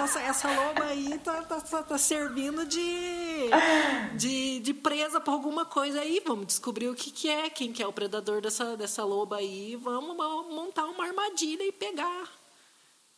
essa, 0.05 0.20
essa 0.20 0.49
loba 0.49 0.85
aí 0.85 1.18
tá, 1.18 1.43
tá, 1.43 1.61
tá, 1.61 1.83
tá, 1.83 1.99
servindo 1.99 2.64
de, 2.64 3.51
de, 4.14 4.61
de 4.61 4.74
presa 4.74 5.20
pra 5.20 5.33
alguma 5.33 5.66
coisa 5.66 6.01
aí. 6.01 6.22
Vamos 6.26 6.47
descobrir 6.47 6.89
o 6.89 6.95
que, 6.95 7.11
que 7.11 7.28
é, 7.28 7.51
quem 7.51 7.72
que 7.72 7.83
é 7.83 7.87
o 7.87 7.93
predador 7.93 8.41
dessa, 8.41 8.76
dessa 8.76 9.05
loba 9.05 9.37
aí. 9.37 9.76
Vamos 9.76 10.16
montar 10.16 10.87
uma 10.87 11.05
armadilha 11.05 11.64
e 11.64 11.72
pegar. 11.72 12.28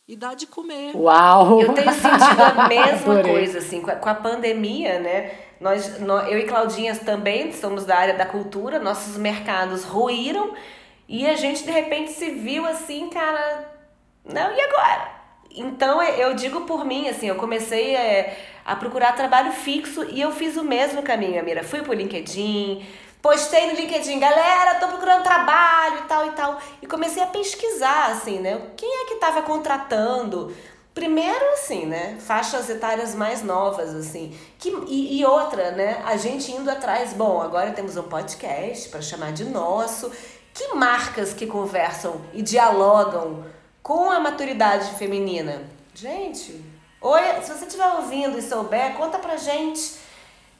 E 0.07 0.15
dar 0.15 0.35
de 0.35 0.45
comer. 0.45 0.95
Uau! 0.95 1.61
Eu 1.61 1.73
tenho 1.73 1.91
sentido 1.91 2.43
a 2.43 2.67
mesma 2.67 3.23
coisa, 3.25 3.57
assim, 3.57 3.81
com 3.81 3.89
a, 3.89 3.95
com 3.95 4.09
a 4.09 4.13
pandemia, 4.13 4.99
né? 4.99 5.44
Nós, 5.59 5.99
nós, 5.99 6.31
eu 6.31 6.37
e 6.37 6.43
Claudinha 6.43 6.95
também 6.95 7.53
somos 7.53 7.85
da 7.85 7.97
área 7.97 8.13
da 8.13 8.25
cultura, 8.25 8.79
nossos 8.79 9.17
mercados 9.17 9.83
ruíram 9.83 10.53
e 11.07 11.27
a 11.27 11.35
gente 11.35 11.63
de 11.63 11.71
repente 11.71 12.11
se 12.11 12.31
viu 12.31 12.65
assim, 12.65 13.09
cara, 13.09 13.71
não, 14.23 14.51
e 14.51 14.61
agora? 14.61 15.15
Então 15.55 16.01
eu 16.03 16.33
digo 16.33 16.61
por 16.61 16.83
mim, 16.83 17.07
assim, 17.07 17.27
eu 17.27 17.35
comecei 17.35 17.95
é, 17.95 18.37
a 18.65 18.75
procurar 18.75 19.15
trabalho 19.15 19.51
fixo 19.53 20.03
e 20.09 20.19
eu 20.19 20.31
fiz 20.31 20.57
o 20.57 20.63
mesmo 20.63 21.01
caminho, 21.01 21.39
Amira. 21.39 21.63
Fui 21.63 21.81
pro 21.81 21.93
LinkedIn, 21.93 22.85
postei 23.21 23.67
no 23.67 23.73
LinkedIn, 23.73 24.19
galera, 24.19 24.75
tô 24.75 24.87
procurando 24.87 25.23
trabalho 25.23 25.99
e 25.99 26.07
tal 26.07 26.25
e 26.27 26.31
tal. 26.31 26.61
E 26.81 26.87
comecei 26.87 27.23
a 27.23 27.27
pesquisar, 27.27 28.11
assim, 28.11 28.39
né? 28.39 28.61
Quem 28.75 29.03
é 29.03 29.05
que 29.07 29.15
tava 29.15 29.43
contratando? 29.43 30.53
Primeiro, 30.95 31.51
assim, 31.51 31.85
né? 31.85 32.17
Faixas 32.21 32.69
etárias 32.69 33.13
mais 33.13 33.43
novas, 33.43 33.93
assim. 33.93 34.33
Que, 34.57 34.69
e, 34.87 35.19
e 35.19 35.25
outra, 35.25 35.71
né? 35.71 36.01
A 36.05 36.15
gente 36.15 36.49
indo 36.53 36.71
atrás, 36.71 37.11
bom, 37.11 37.41
agora 37.41 37.73
temos 37.73 37.97
um 37.97 38.03
podcast 38.03 38.87
para 38.87 39.01
chamar 39.01 39.33
de 39.33 39.43
nosso. 39.43 40.09
Que 40.53 40.73
marcas 40.73 41.33
que 41.33 41.45
conversam 41.45 42.21
e 42.33 42.41
dialogam 42.41 43.43
com 43.83 44.09
a 44.09 44.21
maturidade 44.21 44.97
feminina? 44.97 45.63
Gente, 45.93 46.63
oi, 47.01 47.41
se 47.41 47.51
você 47.53 47.65
estiver 47.65 47.87
ouvindo 47.95 48.39
e 48.39 48.41
souber, 48.41 48.95
conta 48.95 49.19
pra 49.19 49.35
gente 49.35 49.95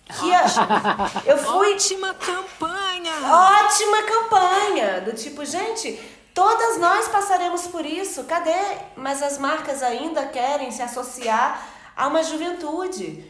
que 0.05 1.29
eu 1.29 1.37
fui. 1.39 1.73
Ótima 1.73 2.13
campanha! 2.13 3.13
Ótima 3.23 4.03
campanha! 4.03 5.01
Do 5.01 5.13
tipo, 5.13 5.45
gente, 5.45 5.97
todas 6.35 6.77
nós 6.77 7.07
passaremos 7.07 7.65
por 7.65 7.83
isso. 7.83 8.25
Cadê? 8.25 8.51
Mas 8.95 9.23
as 9.23 9.39
marcas 9.39 9.81
ainda 9.81 10.27
querem 10.27 10.69
se 10.69 10.83
associar 10.83 11.67
a 11.97 12.07
uma 12.07 12.21
juventude. 12.21 13.25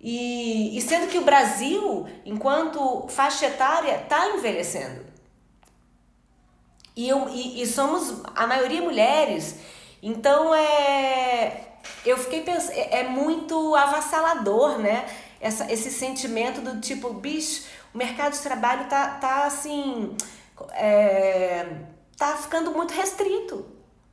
E, 0.00 0.78
e 0.78 0.80
sendo 0.80 1.08
que 1.08 1.18
o 1.18 1.24
Brasil, 1.24 2.08
enquanto 2.24 3.08
faixa 3.08 3.46
etária, 3.46 4.02
está 4.02 4.28
envelhecendo. 4.28 5.04
E, 6.94 7.08
eu, 7.08 7.28
e, 7.28 7.62
e 7.62 7.66
somos 7.66 8.22
a 8.36 8.46
maioria 8.46 8.80
mulheres. 8.80 9.56
Então 10.00 10.54
é. 10.54 11.66
Eu 12.06 12.16
fiquei 12.16 12.42
pensando. 12.42 12.76
É, 12.76 13.00
é 13.00 13.08
muito 13.08 13.74
avassalador, 13.74 14.78
né? 14.78 15.04
essa, 15.40 15.72
esse 15.72 15.90
sentimento 15.90 16.60
do 16.60 16.80
tipo, 16.80 17.12
bicho, 17.14 17.64
o 17.94 17.98
mercado 17.98 18.32
de 18.32 18.40
trabalho 18.40 18.88
tá, 18.88 19.08
tá 19.14 19.44
assim. 19.46 20.14
É, 20.72 21.66
tá 22.20 22.36
ficando 22.36 22.70
muito 22.70 22.92
restrito 22.92 23.64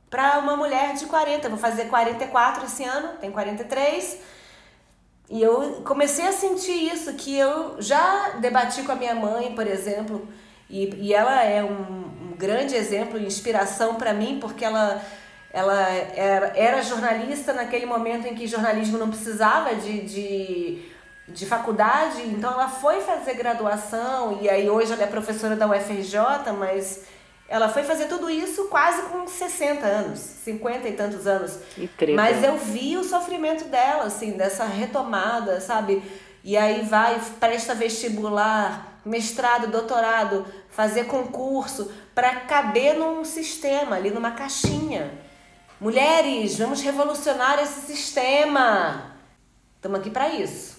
para 0.08 0.38
uma 0.38 0.56
mulher 0.56 0.94
de 0.94 1.04
40. 1.04 1.48
Vou 1.50 1.58
fazer 1.58 1.84
44 1.84 2.64
esse 2.64 2.82
ano, 2.82 3.18
tem 3.20 3.30
43. 3.30 4.18
E 5.30 5.42
eu 5.42 5.82
comecei 5.84 6.26
a 6.26 6.32
sentir 6.32 6.90
isso, 6.90 7.12
que 7.12 7.36
eu 7.36 7.76
já 7.80 8.30
debati 8.40 8.82
com 8.82 8.92
a 8.92 8.96
minha 8.96 9.14
mãe, 9.14 9.54
por 9.54 9.66
exemplo, 9.66 10.26
e, 10.70 11.08
e 11.08 11.14
ela 11.14 11.44
é 11.44 11.62
um, 11.62 12.30
um 12.30 12.34
grande 12.34 12.74
exemplo 12.74 13.18
e 13.18 13.26
inspiração 13.26 13.96
para 13.96 14.14
mim, 14.14 14.38
porque 14.40 14.64
ela, 14.64 15.02
ela 15.52 15.86
era, 15.90 16.52
era 16.56 16.82
jornalista 16.82 17.52
naquele 17.52 17.84
momento 17.84 18.26
em 18.26 18.34
que 18.34 18.46
jornalismo 18.46 18.96
não 18.96 19.10
precisava 19.10 19.74
de, 19.74 20.00
de 20.00 20.88
de 21.30 21.44
faculdade, 21.44 22.22
então 22.22 22.50
ela 22.52 22.68
foi 22.68 23.02
fazer 23.02 23.34
graduação 23.34 24.38
e 24.40 24.48
aí 24.48 24.70
hoje 24.70 24.92
ela 24.92 25.02
é 25.02 25.06
professora 25.06 25.54
da 25.54 25.66
UFRJ, 25.66 26.18
mas 26.58 27.04
ela 27.48 27.70
foi 27.70 27.82
fazer 27.82 28.08
tudo 28.08 28.28
isso 28.28 28.66
quase 28.66 29.08
com 29.08 29.26
60 29.26 29.86
anos, 29.86 30.18
50 30.18 30.86
e 30.86 30.92
tantos 30.92 31.26
anos. 31.26 31.58
Incrível. 31.78 32.16
Mas 32.16 32.44
eu 32.44 32.58
vi 32.58 32.98
o 32.98 33.02
sofrimento 33.02 33.64
dela, 33.64 34.04
assim, 34.04 34.32
dessa 34.32 34.66
retomada, 34.66 35.58
sabe? 35.58 36.02
E 36.44 36.58
aí 36.58 36.84
vai, 36.84 37.18
presta 37.40 37.74
vestibular, 37.74 39.00
mestrado, 39.02 39.70
doutorado, 39.70 40.44
fazer 40.68 41.04
concurso 41.04 41.90
para 42.14 42.40
caber 42.40 42.98
num 42.98 43.24
sistema, 43.24 43.96
ali 43.96 44.10
numa 44.10 44.32
caixinha. 44.32 45.18
Mulheres, 45.80 46.58
vamos 46.58 46.82
revolucionar 46.82 47.58
esse 47.60 47.80
sistema. 47.80 49.16
Estamos 49.76 50.00
aqui 50.00 50.10
para 50.10 50.28
isso. 50.28 50.76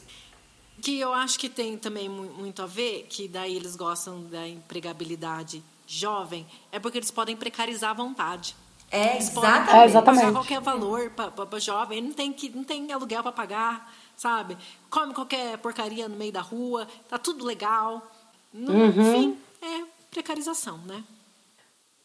Que 0.81 0.99
eu 0.99 1.13
acho 1.13 1.39
que 1.39 1.49
tem 1.49 1.77
também 1.77 2.07
muito 2.07 2.61
a 2.61 2.67
ver, 2.67 3.07
que 3.09 3.27
daí 3.27 3.55
eles 3.55 3.75
gostam 3.75 4.21
da 4.23 4.47
empregabilidade 4.47 5.63
jovem, 5.89 6.45
é 6.71 6.77
porque 6.77 6.99
eles 6.99 7.09
podem 7.09 7.35
precarizar 7.35 7.89
à 7.89 7.93
vontade. 7.93 8.55
É, 8.91 9.15
eles 9.15 9.29
exatamente. 9.29 9.65
podem 9.65 9.81
é, 9.81 9.85
exatamente. 9.85 10.31
qualquer 10.31 10.61
valor 10.61 11.11
para 11.11 11.59
jovem, 11.59 12.01
não 12.01 12.11
tem, 12.11 12.31
que, 12.31 12.49
não 12.49 12.63
tem 12.63 12.91
aluguel 12.91 13.23
para 13.23 13.31
pagar, 13.31 13.91
sabe? 14.15 14.55
Come 14.89 15.13
qualquer 15.13 15.57
porcaria 15.57 16.07
no 16.07 16.15
meio 16.15 16.31
da 16.31 16.41
rua, 16.41 16.87
tá 17.07 17.17
tudo 17.17 17.43
legal. 17.43 18.07
No, 18.53 18.71
uhum. 18.71 18.87
Enfim, 18.87 19.37
é 19.61 19.83
precarização, 20.11 20.77
né? 20.85 21.03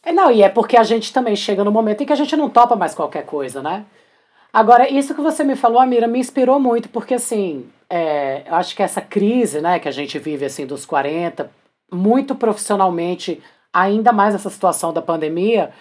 É, 0.03 0.11
não, 0.11 0.31
e 0.31 0.41
é 0.41 0.49
porque 0.49 0.77
a 0.77 0.83
gente 0.83 1.13
também 1.13 1.35
chega 1.35 1.63
no 1.63 1.71
momento 1.71 2.01
em 2.01 2.05
que 2.05 2.13
a 2.13 2.17
gente 2.17 2.35
não 2.35 2.49
topa 2.49 2.75
mais 2.75 2.93
qualquer 2.93 3.25
coisa, 3.25 3.61
né? 3.61 3.85
Agora, 4.51 4.89
isso 4.89 5.13
que 5.13 5.21
você 5.21 5.43
me 5.43 5.55
falou, 5.55 5.79
Amira, 5.79 6.07
me 6.07 6.19
inspirou 6.19 6.59
muito, 6.59 6.87
porque 6.89 7.15
assim, 7.15 7.67
é, 7.89 8.43
eu 8.47 8.55
acho 8.55 8.75
que 8.75 8.81
essa 8.81 9.01
crise 9.01 9.59
né, 9.61 9.79
que 9.79 9.87
a 9.87 9.91
gente 9.91 10.17
vive 10.17 10.45
assim 10.45 10.65
dos 10.65 10.85
40, 10.85 11.51
muito 11.91 12.35
profissionalmente, 12.35 13.41
ainda 13.75 14.13
mais 14.13 14.33
essa 14.33 14.49
situação 14.49 14.93
da 14.93 15.01
pandemia, 15.01 15.71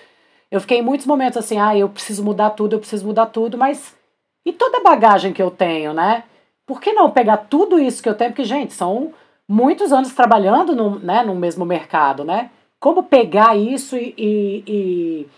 eu 0.51 0.61
fiquei 0.61 0.78
em 0.78 0.82
muitos 0.82 1.07
momentos 1.07 1.38
assim, 1.38 1.59
ah, 1.59 1.76
eu 1.76 1.88
preciso 1.88 2.24
mudar 2.24 2.51
tudo, 2.51 2.74
eu 2.74 2.80
preciso 2.80 3.07
mudar 3.07 3.26
tudo, 3.26 3.57
mas 3.57 3.97
e 4.45 4.53
toda 4.53 4.78
a 4.78 4.82
bagagem 4.82 5.32
que 5.32 5.42
eu 5.42 5.51
tenho, 5.51 5.95
né? 5.95 6.24
Por 6.66 6.80
que 6.80 6.92
não 6.92 7.11
pegar 7.11 7.38
tudo 7.38 7.78
isso 7.78 8.03
que 8.03 8.09
eu 8.09 8.14
tenho? 8.14 8.30
Porque, 8.30 8.45
gente, 8.45 8.74
são 8.74 9.12
muitos 9.49 9.92
anos 9.92 10.12
trabalhando 10.12 10.74
no, 10.74 10.99
né, 10.99 11.22
no 11.22 11.34
mesmo 11.34 11.64
mercado, 11.64 12.24
né? 12.24 12.51
Como 12.80 13.05
pegar 13.05 13.57
isso 13.57 13.97
e, 13.97 14.14
e, 14.18 14.64
e 14.66 15.28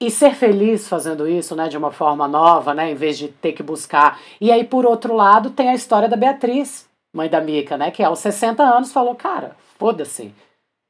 e 0.00 0.10
ser 0.10 0.34
feliz 0.34 0.88
fazendo 0.88 1.26
isso, 1.26 1.56
né, 1.56 1.68
de 1.68 1.76
uma 1.76 1.90
forma 1.90 2.28
nova, 2.28 2.72
né, 2.72 2.92
em 2.92 2.94
vez 2.94 3.18
de 3.18 3.28
ter 3.28 3.52
que 3.52 3.62
buscar. 3.62 4.20
E 4.40 4.52
aí, 4.52 4.62
por 4.62 4.86
outro 4.86 5.14
lado, 5.14 5.50
tem 5.50 5.70
a 5.70 5.74
história 5.74 6.08
da 6.08 6.16
Beatriz, 6.16 6.88
mãe 7.12 7.28
da 7.28 7.40
Mica, 7.40 7.76
né, 7.76 7.90
que 7.90 8.02
aos 8.02 8.20
60 8.20 8.62
anos 8.62 8.92
falou, 8.92 9.14
cara, 9.16 9.56
foda-se, 9.76 10.32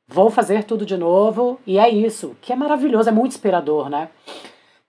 vou 0.09 0.31
fazer 0.31 0.65
tudo 0.65 0.87
de 0.87 0.97
novo, 0.97 1.61
e 1.67 1.79
é 1.79 1.89
isso, 1.89 2.35
que 2.41 2.53
é 2.53 2.57
maravilhoso, 2.57 3.11
é 3.11 3.13
muito 3.13 3.33
inspirador, 3.33 3.91
né. 3.91 4.09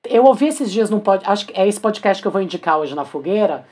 Eu 0.06 0.24
ouvi 0.24 0.48
esses 0.48 0.72
dias 0.72 0.90
num 0.90 1.02
podcast, 1.02 1.32
acho 1.32 1.46
que 1.48 1.60
é 1.60 1.68
esse 1.68 1.80
podcast 1.80 2.22
que 2.22 2.28
eu 2.28 2.32
vou 2.32 2.42
indicar 2.42 2.80
hoje 2.80 2.96
na 2.96 3.04
fogueira, 3.04 3.66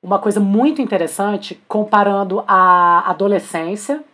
uma 0.00 0.18
coisa 0.18 0.38
muito 0.38 0.80
interessante, 0.80 1.60
comparando 1.66 2.44
a 2.46 3.10
adolescência, 3.10 4.04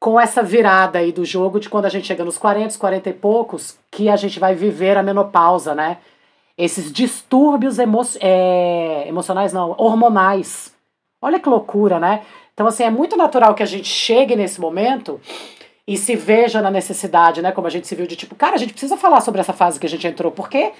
com 0.00 0.18
essa 0.20 0.42
virada 0.42 0.98
aí 0.98 1.12
do 1.12 1.24
jogo 1.24 1.58
de 1.58 1.68
quando 1.68 1.86
a 1.86 1.88
gente 1.88 2.06
chega 2.06 2.24
nos 2.24 2.38
40, 2.38 2.78
40 2.78 3.10
e 3.10 3.12
poucos, 3.12 3.78
que 3.90 4.08
a 4.08 4.16
gente 4.16 4.38
vai 4.38 4.54
viver 4.54 4.96
a 4.96 5.02
menopausa, 5.02 5.74
né? 5.74 5.98
Esses 6.56 6.92
distúrbios 6.92 7.78
emo 7.78 8.02
é, 8.20 9.08
emocionais, 9.08 9.52
não, 9.52 9.74
hormonais. 9.78 10.72
Olha 11.20 11.40
que 11.40 11.48
loucura, 11.48 11.98
né? 11.98 12.22
Então, 12.52 12.66
assim, 12.66 12.84
é 12.84 12.90
muito 12.90 13.16
natural 13.16 13.54
que 13.54 13.62
a 13.62 13.66
gente 13.66 13.88
chegue 13.88 14.36
nesse 14.36 14.60
momento 14.60 15.20
e 15.86 15.96
se 15.96 16.16
veja 16.16 16.62
na 16.62 16.70
necessidade, 16.70 17.42
né? 17.42 17.52
Como 17.52 17.66
a 17.66 17.70
gente 17.70 17.86
se 17.86 17.94
viu 17.94 18.06
de 18.06 18.16
tipo, 18.16 18.34
cara, 18.34 18.54
a 18.54 18.58
gente 18.58 18.72
precisa 18.72 18.96
falar 18.96 19.20
sobre 19.20 19.40
essa 19.40 19.52
fase 19.52 19.78
que 19.78 19.86
a 19.86 19.88
gente 19.88 20.06
entrou, 20.06 20.32
porque 20.32 20.72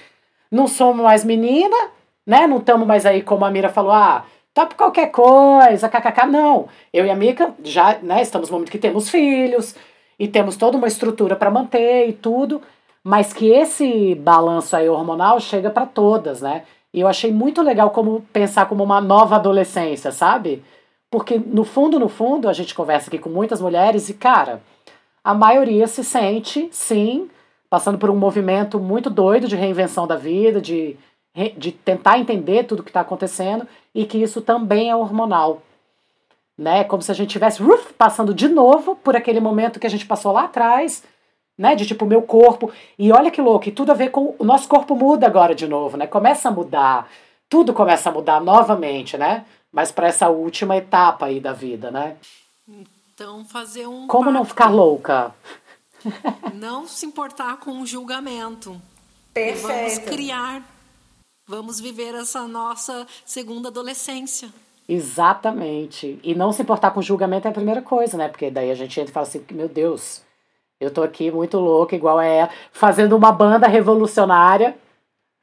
não 0.51 0.67
somos 0.67 1.03
mais 1.03 1.23
menina, 1.23 1.75
né? 2.25 2.47
Não 2.47 2.57
estamos 2.57 2.87
mais 2.87 3.05
aí, 3.05 3.21
como 3.21 3.45
a 3.45 3.51
Mira 3.51 3.69
falou, 3.69 3.91
ah, 3.91 4.25
top 4.53 4.75
qualquer 4.75 5.11
coisa, 5.11 5.89
kkk. 5.89 6.25
Não. 6.27 6.67
Eu 6.91 7.05
e 7.05 7.11
a 7.11 7.15
Mica 7.15 7.53
já, 7.63 7.99
né, 8.01 8.21
estamos 8.21 8.49
no 8.49 8.53
momento 8.55 8.71
que 8.71 8.77
temos 8.79 9.09
filhos 9.09 9.75
e 10.17 10.27
temos 10.27 10.57
toda 10.57 10.77
uma 10.77 10.87
estrutura 10.87 11.35
para 11.35 11.51
manter 11.51 12.07
e 12.09 12.13
tudo, 12.13 12.61
mas 13.03 13.33
que 13.33 13.49
esse 13.51 14.15
balanço 14.15 14.75
aí 14.75 14.89
hormonal 14.89 15.39
chega 15.39 15.69
para 15.69 15.85
todas, 15.85 16.41
né? 16.41 16.63
E 16.93 17.01
eu 17.01 17.07
achei 17.07 17.31
muito 17.31 17.61
legal 17.61 17.89
como 17.91 18.21
pensar 18.31 18.67
como 18.67 18.83
uma 18.83 19.01
nova 19.01 19.35
adolescência, 19.35 20.11
sabe? 20.11 20.63
Porque 21.11 21.37
no 21.37 21.65
fundo, 21.65 21.99
no 21.99 22.07
fundo, 22.09 22.47
a 22.49 22.53
gente 22.53 22.73
conversa 22.73 23.09
aqui 23.09 23.19
com 23.19 23.29
muitas 23.29 23.61
mulheres 23.61 24.09
e, 24.09 24.13
cara, 24.13 24.61
a 25.25 25.33
maioria 25.33 25.87
se 25.87 26.03
sente, 26.03 26.69
sim, 26.71 27.31
passando 27.67 27.97
por 27.97 28.11
um 28.11 28.15
movimento 28.15 28.79
muito 28.79 29.09
doido 29.09 29.47
de 29.47 29.55
reinvenção 29.55 30.05
da 30.05 30.15
vida, 30.15 30.61
de, 30.61 30.95
de 31.57 31.71
tentar 31.71 32.19
entender 32.19 32.65
tudo 32.65 32.81
o 32.81 32.83
que 32.83 32.91
está 32.91 33.01
acontecendo 33.01 33.67
e 33.93 34.05
que 34.05 34.19
isso 34.19 34.39
também 34.39 34.91
é 34.91 34.95
hormonal. 34.95 35.63
Né? 36.55 36.83
Como 36.83 37.01
se 37.01 37.11
a 37.11 37.15
gente 37.15 37.29
estivesse 37.29 37.59
passando 37.97 38.35
de 38.35 38.47
novo 38.47 38.95
por 38.97 39.15
aquele 39.15 39.39
momento 39.39 39.79
que 39.79 39.87
a 39.87 39.89
gente 39.89 40.05
passou 40.05 40.31
lá 40.31 40.43
atrás, 40.43 41.03
né? 41.57 41.75
De 41.75 41.85
tipo, 41.85 42.05
meu 42.05 42.21
corpo. 42.21 42.71
E 42.97 43.11
olha 43.11 43.31
que 43.31 43.41
louco, 43.41 43.67
e 43.67 43.71
tudo 43.71 43.91
a 43.91 43.95
ver 43.95 44.09
com. 44.09 44.35
O 44.37 44.43
nosso 44.45 44.69
corpo 44.69 44.95
muda 44.95 45.25
agora 45.25 45.55
de 45.55 45.67
novo, 45.67 45.97
né? 45.97 46.05
Começa 46.07 46.49
a 46.49 46.51
mudar. 46.51 47.09
Tudo 47.49 47.73
começa 47.73 48.09
a 48.09 48.13
mudar 48.13 48.39
novamente, 48.39 49.17
né? 49.17 49.43
Mas 49.71 49.91
para 49.91 50.07
essa 50.07 50.29
última 50.29 50.77
etapa 50.77 51.25
aí 51.25 51.39
da 51.39 51.51
vida, 51.51 51.91
né? 51.91 52.15
Então, 53.15 53.45
fazer 53.45 53.87
um. 53.87 54.07
Como 54.07 54.29
não 54.29 54.43
ficar 54.43 54.67
louca? 54.67 55.33
Não 56.53 56.87
se 56.87 57.05
importar 57.05 57.57
com 57.57 57.81
o 57.81 57.85
julgamento. 57.85 58.79
Perfeito. 59.33 59.65
Vamos 59.65 59.97
criar, 59.99 60.61
vamos 61.47 61.79
viver 61.79 62.13
essa 62.13 62.47
nossa 62.47 63.07
segunda 63.25 63.69
adolescência. 63.69 64.49
Exatamente. 64.87 66.19
E 66.23 66.35
não 66.35 66.51
se 66.51 66.61
importar 66.61 66.91
com 66.91 66.99
o 66.99 67.03
julgamento 67.03 67.47
é 67.47 67.51
a 67.51 67.53
primeira 67.53 67.81
coisa, 67.81 68.17
né? 68.17 68.27
Porque 68.27 68.51
daí 68.51 68.69
a 68.69 68.75
gente 68.75 68.99
entra 68.99 69.09
e 69.09 69.13
fala 69.13 69.25
assim, 69.25 69.43
meu 69.49 69.67
Deus, 69.67 70.21
eu 70.79 70.91
tô 70.91 71.01
aqui 71.01 71.31
muito 71.31 71.57
louca, 71.57 71.95
igual 71.95 72.21
é 72.21 72.37
ela, 72.37 72.49
fazendo 72.71 73.15
uma 73.17 73.31
banda 73.31 73.67
revolucionária, 73.67 74.77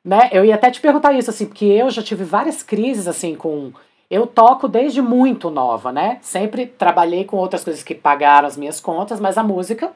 né? 0.04 0.28
Eu 0.30 0.44
ia 0.44 0.54
até 0.54 0.70
te 0.70 0.80
perguntar 0.80 1.12
isso, 1.12 1.30
assim, 1.30 1.46
porque 1.46 1.64
eu 1.64 1.90
já 1.90 2.02
tive 2.02 2.22
várias 2.22 2.62
crises, 2.62 3.08
assim, 3.08 3.34
com... 3.34 3.72
Eu 4.12 4.26
toco 4.26 4.68
desde 4.68 5.00
muito 5.00 5.48
nova, 5.48 5.90
né? 5.90 6.18
Sempre 6.20 6.66
trabalhei 6.66 7.24
com 7.24 7.38
outras 7.38 7.64
coisas 7.64 7.82
que 7.82 7.94
pagaram 7.94 8.46
as 8.46 8.58
minhas 8.58 8.78
contas, 8.78 9.18
mas 9.18 9.38
a 9.38 9.42
música 9.42 9.90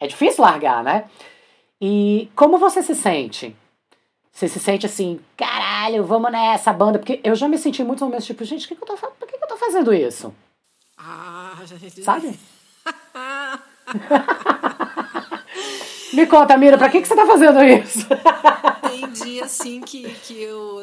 é 0.00 0.08
difícil 0.08 0.42
largar, 0.42 0.82
né? 0.82 1.04
E 1.80 2.28
como 2.34 2.58
você 2.58 2.82
se 2.82 2.96
sente? 2.96 3.54
Você 4.32 4.48
se 4.48 4.58
sente 4.58 4.84
assim, 4.84 5.20
caralho, 5.36 6.02
vamos 6.02 6.32
nessa 6.32 6.72
banda? 6.72 6.98
Porque 6.98 7.20
eu 7.22 7.36
já 7.36 7.46
me 7.46 7.56
senti 7.56 7.84
muitos 7.84 8.02
momentos 8.02 8.26
tipo, 8.26 8.42
gente, 8.42 8.66
que 8.66 8.74
que 8.74 8.82
eu 8.82 8.86
tô, 8.86 8.96
por 8.96 9.28
que, 9.28 9.38
que 9.38 9.44
eu 9.44 9.48
tô 9.48 9.56
fazendo 9.56 9.94
isso? 9.94 10.34
Ah, 10.98 11.54
gente... 11.64 12.02
Sabe? 12.02 12.34
Me 16.12 16.26
conta, 16.26 16.56
Mira, 16.56 16.76
pra 16.76 16.88
que, 16.88 17.00
que 17.00 17.06
você 17.06 17.14
tá 17.14 17.24
fazendo 17.24 17.62
isso? 17.62 18.08
Tem 18.90 19.10
dia 19.12 19.44
assim 19.44 19.80
que, 19.80 20.12
que 20.20 20.34
eu 20.34 20.82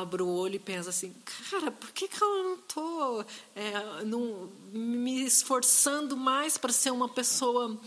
abro 0.00 0.26
o 0.26 0.34
olho 0.36 0.56
e 0.56 0.58
penso 0.58 0.88
assim, 0.88 1.14
cara, 1.50 1.70
por 1.70 1.90
que, 1.90 2.08
que 2.08 2.22
eu 2.22 2.44
não 2.44 2.56
tô 2.58 3.24
é, 3.54 4.04
não, 4.04 4.48
me 4.72 5.24
esforçando 5.24 6.16
mais 6.16 6.56
para 6.56 6.72
ser 6.72 6.90
uma 6.90 7.08
pessoa 7.08 7.78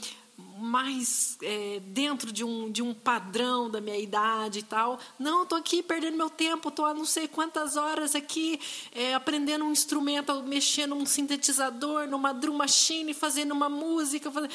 mais 0.58 1.38
é, 1.42 1.82
dentro 1.88 2.32
de 2.32 2.44
um, 2.44 2.72
de 2.72 2.82
um 2.82 2.94
padrão 2.94 3.70
da 3.70 3.82
minha 3.82 3.98
idade 3.98 4.60
e 4.60 4.64
tal. 4.64 5.00
Não, 5.18 5.44
estou 5.44 5.58
aqui 5.58 5.82
perdendo 5.82 6.18
meu 6.18 6.30
tempo, 6.30 6.70
estou 6.70 6.86
há 6.86 6.94
não 6.94 7.06
sei 7.06 7.28
quantas 7.28 7.76
horas 7.76 8.16
aqui 8.16 8.60
é, 8.94 9.14
aprendendo 9.14 9.66
um 9.66 9.72
instrumento, 9.72 10.44
mexendo 10.44 10.94
um 10.94 11.06
sintetizador, 11.06 12.08
numa 12.08 12.32
drum 12.32 12.56
machine, 12.56 13.14
fazendo 13.14 13.52
uma 13.52 13.70
música. 13.70 14.32
Fazendo... 14.32 14.54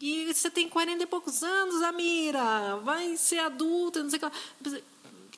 E 0.00 0.32
você 0.32 0.50
tem 0.50 0.68
40 0.68 1.02
e 1.02 1.06
poucos 1.06 1.42
anos, 1.42 1.82
Amira, 1.82 2.76
vai 2.84 3.16
ser 3.16 3.38
adulta, 3.38 4.02
não 4.02 4.10
sei 4.10 4.18
o 4.18 4.30
que. 4.30 4.82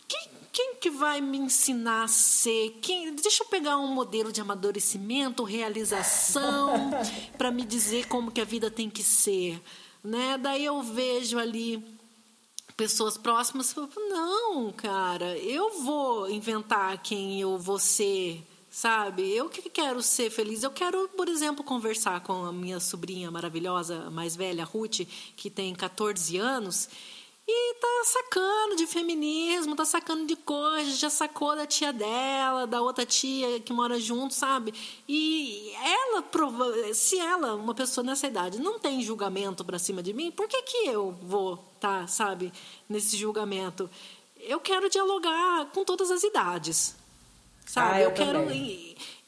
Quem, 0.07 0.29
quem 0.53 0.75
que 0.75 0.91
vai 0.91 1.21
me 1.21 1.39
ensinar 1.39 2.05
a 2.05 2.09
ser? 2.09 2.79
Quem, 2.83 3.15
deixa 3.15 3.43
eu 3.43 3.49
pegar 3.49 3.79
um 3.79 3.87
modelo 3.87 4.33
de 4.33 4.41
amadurecimento, 4.41 5.45
realização, 5.45 6.91
para 7.39 7.51
me 7.51 7.65
dizer 7.65 8.09
como 8.09 8.31
que 8.31 8.41
a 8.41 8.45
vida 8.45 8.71
tem 8.71 8.91
que 8.91 9.03
ser 9.03 9.63
né? 10.03 10.39
Daí 10.39 10.65
eu 10.65 10.83
vejo 10.83 11.39
ali 11.39 11.83
pessoas 12.77 13.17
próximas, 13.19 13.75
não, 14.09 14.73
cara, 14.73 15.37
eu 15.37 15.83
vou 15.83 16.31
inventar 16.31 17.03
quem 17.03 17.39
eu 17.39 17.59
vou 17.59 17.79
ser, 17.79 18.43
sabe? 18.71 19.29
Eu 19.35 19.49
que 19.49 19.69
quero 19.69 20.01
ser 20.01 20.31
feliz. 20.31 20.63
Eu 20.63 20.71
quero, 20.71 21.09
por 21.09 21.29
exemplo, 21.29 21.65
conversar 21.65 22.21
com 22.21 22.45
a 22.47 22.53
minha 22.53 22.79
sobrinha 22.79 23.31
maravilhosa, 23.31 24.09
mais 24.11 24.37
velha, 24.37 24.65
Ruth, 24.65 25.01
que 25.37 25.51
tem 25.51 25.75
14 25.75 26.37
anos, 26.39 26.89
e 27.53 27.75
tá 27.75 28.03
sacando 28.05 28.77
de 28.77 28.87
feminismo, 28.87 29.75
tá 29.75 29.85
sacando 29.85 30.25
de 30.25 30.37
coisas, 30.37 30.99
já 30.99 31.11
sacou 31.11 31.57
da 31.57 31.67
tia 31.67 31.93
dela, 31.93 32.65
da 32.65 32.81
outra 32.81 33.05
tia 33.05 33.59
que 33.59 33.73
mora 33.73 33.99
junto, 33.99 34.33
sabe? 34.33 34.73
E 35.09 35.73
ela, 35.75 36.25
se 36.95 37.19
ela, 37.19 37.57
uma 37.57 37.75
pessoa 37.75 38.05
nessa 38.05 38.29
idade, 38.29 38.61
não 38.61 38.79
tem 38.79 39.03
julgamento 39.03 39.65
para 39.65 39.81
cima 39.81 40.01
de 40.01 40.13
mim, 40.13 40.31
por 40.31 40.47
que 40.47 40.63
que 40.63 40.87
eu 40.87 41.19
vou 41.23 41.57
tá, 41.81 42.07
sabe, 42.07 42.53
nesse 42.89 43.17
julgamento? 43.17 43.91
Eu 44.39 44.61
quero 44.61 44.89
dialogar 44.89 45.67
com 45.73 45.85
todas 45.85 46.09
as 46.11 46.23
idades, 46.23 46.95
sabe? 47.71 47.95
Ah, 47.95 48.01
eu, 48.01 48.09
eu 48.09 48.15
quero 48.15 48.49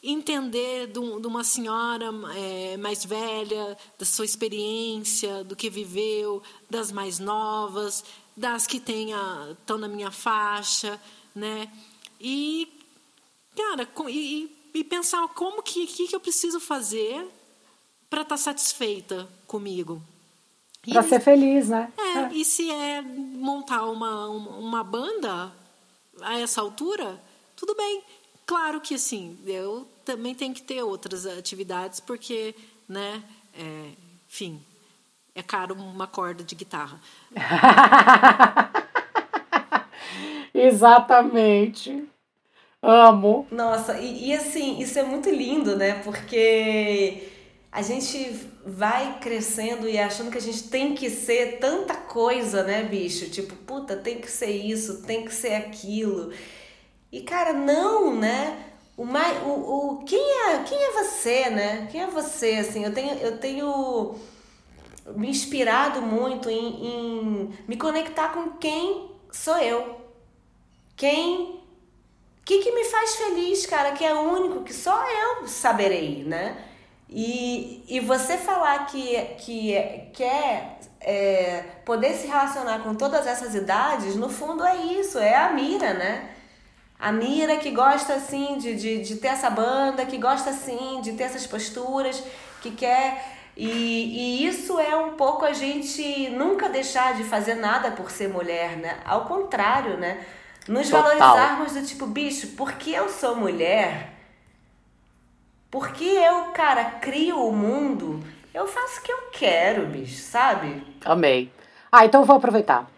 entender 0.03 0.89
de 0.89 0.99
uma 0.99 1.45
senhora 1.45 2.07
é, 2.37 2.77
mais 2.77 3.05
velha, 3.05 3.77
da 3.97 4.05
sua 4.05 4.25
experiência, 4.25 5.45
do 5.45 5.55
que 5.55 5.71
viveu, 5.71 6.43
das 6.69 6.91
mais 6.91 7.21
novas, 7.21 8.05
das 8.37 8.67
que 8.67 8.83
estão 8.83 9.79
na 9.79 9.87
minha 9.87 10.11
faixa, 10.11 11.01
né? 11.33 11.71
E, 12.21 12.69
cara, 13.57 13.89
e, 14.09 14.51
e 14.75 14.85
pensar 14.85 15.29
como 15.29 15.63
que, 15.63 15.87
que, 15.87 16.09
que 16.09 16.17
eu 16.17 16.21
preciso 16.21 16.59
fazer 16.59 17.25
para 18.11 18.23
estar 18.23 18.35
tá 18.35 18.43
satisfeita 18.43 19.29
comigo. 19.47 20.03
Para 20.91 21.05
ser 21.05 21.21
feliz, 21.21 21.69
né? 21.69 21.93
É, 21.97 22.19
é, 22.19 22.33
e 22.33 22.45
se 22.45 22.69
é 22.69 23.01
montar 23.01 23.85
uma, 23.87 24.29
uma, 24.29 24.51
uma 24.57 24.85
banda 24.85 25.53
a 26.21 26.41
essa 26.41 26.61
altura, 26.61 27.23
tudo 27.55 27.77
bem. 27.77 28.03
Claro 28.47 28.81
que 28.81 28.95
assim, 28.95 29.39
eu 29.47 29.87
também 30.05 30.35
tenho 30.35 30.55
que 30.55 30.63
ter 30.63 30.83
outras 30.83 31.27
atividades, 31.27 32.01
porque, 32.01 32.55
né, 32.89 33.23
é, 33.55 33.91
enfim, 34.29 34.61
é 35.35 35.43
caro 35.43 35.75
uma 35.75 36.07
corda 36.07 36.45
de 36.45 36.55
guitarra. 36.55 37.01
Exatamente. 40.55 42.07
Amo. 42.83 43.47
Nossa, 43.51 43.99
e, 43.99 44.29
e 44.29 44.35
assim, 44.35 44.81
isso 44.81 44.99
é 44.99 45.03
muito 45.03 45.31
lindo, 45.31 45.77
né? 45.77 46.03
Porque 46.03 47.29
a 47.71 47.81
gente 47.81 48.51
vai 48.67 49.19
crescendo 49.21 49.89
e 49.89 49.99
achando 49.99 50.31
que 50.31 50.39
a 50.39 50.43
gente 50.43 50.69
tem 50.69 50.95
que 50.95 51.09
ser 51.09 51.59
tanta 51.59 51.95
coisa, 51.95 52.63
né, 52.65 52.83
bicho? 52.83 53.31
Tipo, 53.31 53.55
puta, 53.55 53.97
tem 53.97 54.21
que 54.21 54.31
ser 54.31 54.51
isso, 54.51 55.03
tem 55.03 55.25
que 55.25 55.33
ser 55.33 55.55
aquilo. 55.55 56.33
E 57.13 57.21
cara, 57.21 57.53
não, 57.53 58.17
né? 58.17 58.59
O, 58.97 59.05
mais, 59.05 59.37
o, 59.45 59.51
o 59.51 60.05
quem 60.05 60.19
é 60.49 60.63
quem 60.65 60.83
é 60.83 60.91
você, 60.93 61.51
né? 61.51 61.89
Quem 61.91 62.03
é 62.03 62.07
você 62.07 62.53
assim? 62.55 62.85
Eu 62.85 62.95
tenho 62.95 63.15
eu 63.19 63.39
tenho 63.39 64.15
me 65.17 65.29
inspirado 65.29 66.01
muito 66.01 66.49
em, 66.49 66.87
em 66.87 67.59
me 67.69 67.77
conectar 67.77 68.31
com 68.31 68.53
quem 68.53 69.11
sou 69.31 69.59
eu. 69.59 70.01
Quem 70.97 71.61
que 72.45 72.59
que 72.59 72.73
me 72.73 72.85
faz 72.85 73.17
feliz, 73.17 73.67
cara, 73.67 73.93
que 73.93 74.05
é 74.05 74.15
único, 74.15 74.65
que 74.65 74.75
só 74.75 75.05
eu 75.11 75.47
saberei, 75.47 76.25
né? 76.25 76.65
E, 77.09 77.85
e 77.89 78.01
você 78.01 78.39
falar 78.39 78.87
que, 78.87 79.17
que 79.39 79.75
quer 80.15 80.81
é, 81.01 81.63
poder 81.85 82.15
se 82.15 82.27
relacionar 82.27 82.83
com 82.83 82.95
todas 82.95 83.27
essas 83.27 83.55
idades, 83.55 84.17
no 84.17 84.29
fundo 84.31 84.65
é 84.65 84.77
isso, 84.77 85.19
é 85.19 85.37
a 85.37 85.53
mira, 85.53 85.93
né? 85.93 86.32
A 87.03 87.11
Mira 87.11 87.57
que 87.57 87.73
gosta 87.73 88.15
assim 88.15 88.57
de, 88.59 88.77
de, 88.77 89.03
de 89.03 89.17
ter 89.17 89.27
essa 89.27 89.51
banda, 89.51 90.07
que 90.07 90.17
gosta 90.19 90.51
assim 90.51 91.01
de 91.01 91.15
ter 91.15 91.25
essas 91.25 91.45
posturas, 91.49 92.23
que 92.61 92.71
quer. 92.71 93.41
E, 93.57 93.67
e 93.67 94.47
isso 94.47 94.79
é 94.79 94.95
um 94.95 95.15
pouco 95.15 95.45
a 95.45 95.53
gente 95.53 96.31
nunca 96.31 96.69
deixar 96.69 97.17
de 97.17 97.25
fazer 97.25 97.57
nada 97.57 97.91
por 97.91 98.09
ser 98.09 98.29
mulher, 98.29 98.77
né? 98.77 99.01
Ao 99.05 99.25
contrário, 99.25 99.97
né? 99.97 100.25
Nos 100.69 100.89
Total. 100.89 101.03
valorizarmos 101.03 101.73
do 101.73 101.83
tipo, 101.85 102.07
bicho, 102.07 102.53
porque 102.57 102.91
eu 102.91 103.09
sou 103.09 103.35
mulher, 103.35 104.13
porque 105.73 106.05
eu, 106.05 106.53
cara, 106.53 106.85
crio 106.85 107.45
o 107.45 107.53
mundo, 107.53 108.23
eu 108.55 108.69
faço 108.69 109.01
o 109.01 109.03
que 109.03 109.11
eu 109.11 109.23
quero, 109.33 109.87
bicho, 109.87 110.23
sabe? 110.23 110.87
Amei. 111.05 111.51
Ah, 111.91 112.07
então 112.07 112.21
eu 112.21 112.25
vou 112.25 112.37
aproveitar. 112.37 112.89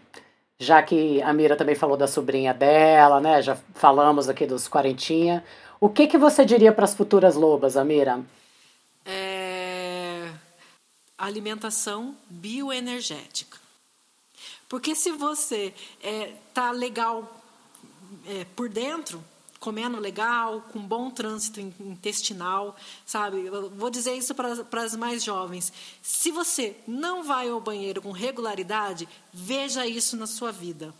Já 0.59 0.83
que 0.83 1.21
a 1.23 1.33
Mira 1.33 1.57
também 1.57 1.75
falou 1.75 1.97
da 1.97 2.07
sobrinha 2.07 2.55
dela, 2.55 3.21
né? 3.21 3.43
Já 3.43 3.57
falamos 3.75 4.29
aqui 4.29 4.47
dos 4.47 4.69
quarentinha. 4.69 5.45
O 5.81 5.89
que, 5.89 6.07
que 6.07 6.17
você 6.17 6.45
diria 6.45 6.73
para 6.73 6.85
as 6.85 6.95
futuras 6.95 7.35
lobas, 7.35 7.77
Amira? 7.77 8.21
É... 9.05 10.31
Alimentação 11.19 12.17
bioenergética. 12.29 13.59
Porque 14.69 14.95
se 14.95 15.13
você 15.13 15.75
é, 16.03 16.33
tá 16.53 16.71
legal 16.71 17.31
é, 18.27 18.47
por 18.57 18.69
dentro, 18.69 19.23
comendo 19.65 19.99
legal, 19.99 20.63
com 20.71 20.79
bom 20.79 21.11
trânsito 21.11 21.59
intestinal, 21.59 22.77
sabe? 23.07 23.47
Eu 23.47 23.71
vou 23.71 23.89
dizer 23.89 24.13
isso 24.13 24.35
para 24.35 24.83
as 24.83 24.95
mais 24.95 25.25
jovens. 25.25 25.73
Se 26.03 26.31
você 26.31 26.77
não 26.87 27.25
vai 27.25 27.49
ao 27.49 27.59
banheiro 27.59 28.03
com 28.03 28.13
regularidade, 28.13 29.09
veja 29.33 29.87
isso 29.87 30.19
na 30.19 30.27
sua 30.27 30.53
vida. 30.53 30.93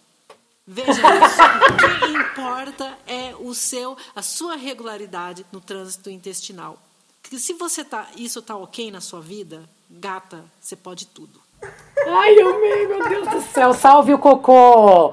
Veja 0.67 0.93
isso. 0.97 1.43
o 1.43 2.01
que 2.01 2.41
importa 2.41 2.99
é 3.07 3.35
o 3.39 3.55
seu, 3.55 3.99
a 4.17 4.23
sua 4.23 4.57
regularidade 4.57 5.45
no 5.53 5.61
trânsito 5.61 6.09
intestinal. 6.09 6.79
Porque 7.21 7.39
se 7.39 7.53
você 7.53 7.85
tá, 7.85 8.09
isso 8.17 8.41
tá 8.41 8.57
ok 8.57 8.91
na 8.91 9.03
sua 9.03 9.21
vida, 9.21 9.69
gata, 9.91 10.43
você 10.59 10.75
pode 10.75 11.07
tudo. 11.09 11.39
Ai, 12.07 12.35
eu 12.35 12.55
amei, 12.55 12.87
meu 12.87 13.09
Deus 13.11 13.29
do 13.29 13.43
céu. 13.43 13.75
Salve 13.75 14.15
o 14.15 14.19
cocô. 14.19 15.13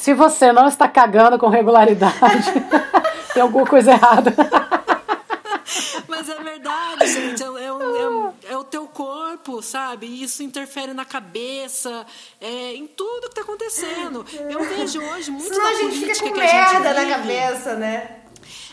Se 0.00 0.14
você 0.14 0.52
não 0.52 0.68
está 0.68 0.88
cagando 0.88 1.36
com 1.38 1.48
regularidade, 1.48 2.52
tem 3.34 3.42
alguma 3.42 3.66
coisa 3.66 3.90
errada. 3.90 4.32
Mas 6.06 6.28
é 6.28 6.36
verdade, 6.36 7.06
gente. 7.06 7.42
É, 7.42 7.46
é, 7.46 8.50
é, 8.50 8.52
é, 8.52 8.56
o 8.56 8.62
teu 8.62 8.86
corpo, 8.86 9.60
sabe? 9.60 10.06
Isso 10.06 10.42
interfere 10.42 10.94
na 10.94 11.04
cabeça, 11.04 12.06
é, 12.40 12.74
em 12.74 12.86
tudo 12.86 13.22
que 13.22 13.40
está 13.40 13.42
acontecendo. 13.42 14.24
Eu 14.48 14.62
vejo 14.64 15.02
hoje 15.02 15.32
muito 15.32 15.52
Senão 15.52 15.64
da 15.64 15.70
a 15.70 15.74
gente 15.74 15.98
fica 15.98 16.30
com 16.30 16.38
merda 16.38 16.94
na 16.94 17.06
cabeça, 17.08 17.74
né? 17.74 18.18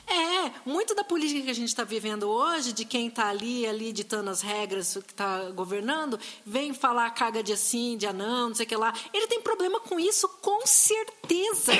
É, 0.07 0.51
muito 0.65 0.93
da 0.93 1.03
política 1.03 1.41
que 1.41 1.49
a 1.49 1.55
gente 1.55 1.69
está 1.69 1.83
vivendo 1.83 2.29
hoje, 2.29 2.73
de 2.73 2.85
quem 2.85 3.07
está 3.07 3.29
ali, 3.29 3.65
ali 3.65 3.91
ditando 3.91 4.29
as 4.29 4.41
regras, 4.41 4.93
que 4.93 5.11
está 5.11 5.49
governando, 5.51 6.19
vem 6.45 6.73
falar 6.73 7.09
caga 7.11 7.41
de 7.41 7.53
assim, 7.53 7.97
de 7.97 8.05
anão, 8.05 8.49
não 8.49 8.55
sei 8.55 8.65
o 8.65 8.69
que 8.69 8.75
lá. 8.75 8.93
Ele 9.13 9.25
tem 9.27 9.41
problema 9.41 9.79
com 9.79 9.99
isso, 9.99 10.29
com 10.41 10.65
certeza. 10.65 11.73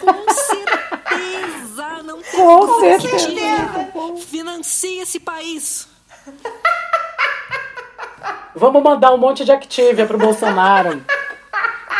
Com 0.00 0.32
certeza. 0.34 2.02
Não 2.02 2.20
tem 2.20 2.32
com 2.32 2.80
certeza. 2.80 3.92
Financia 4.26 5.02
esse 5.02 5.20
país. 5.20 5.88
Vamos 8.54 8.82
mandar 8.82 9.14
um 9.14 9.18
monte 9.18 9.44
de 9.44 9.52
Activia 9.52 10.06
pro 10.06 10.18
Bolsonaro. 10.18 11.04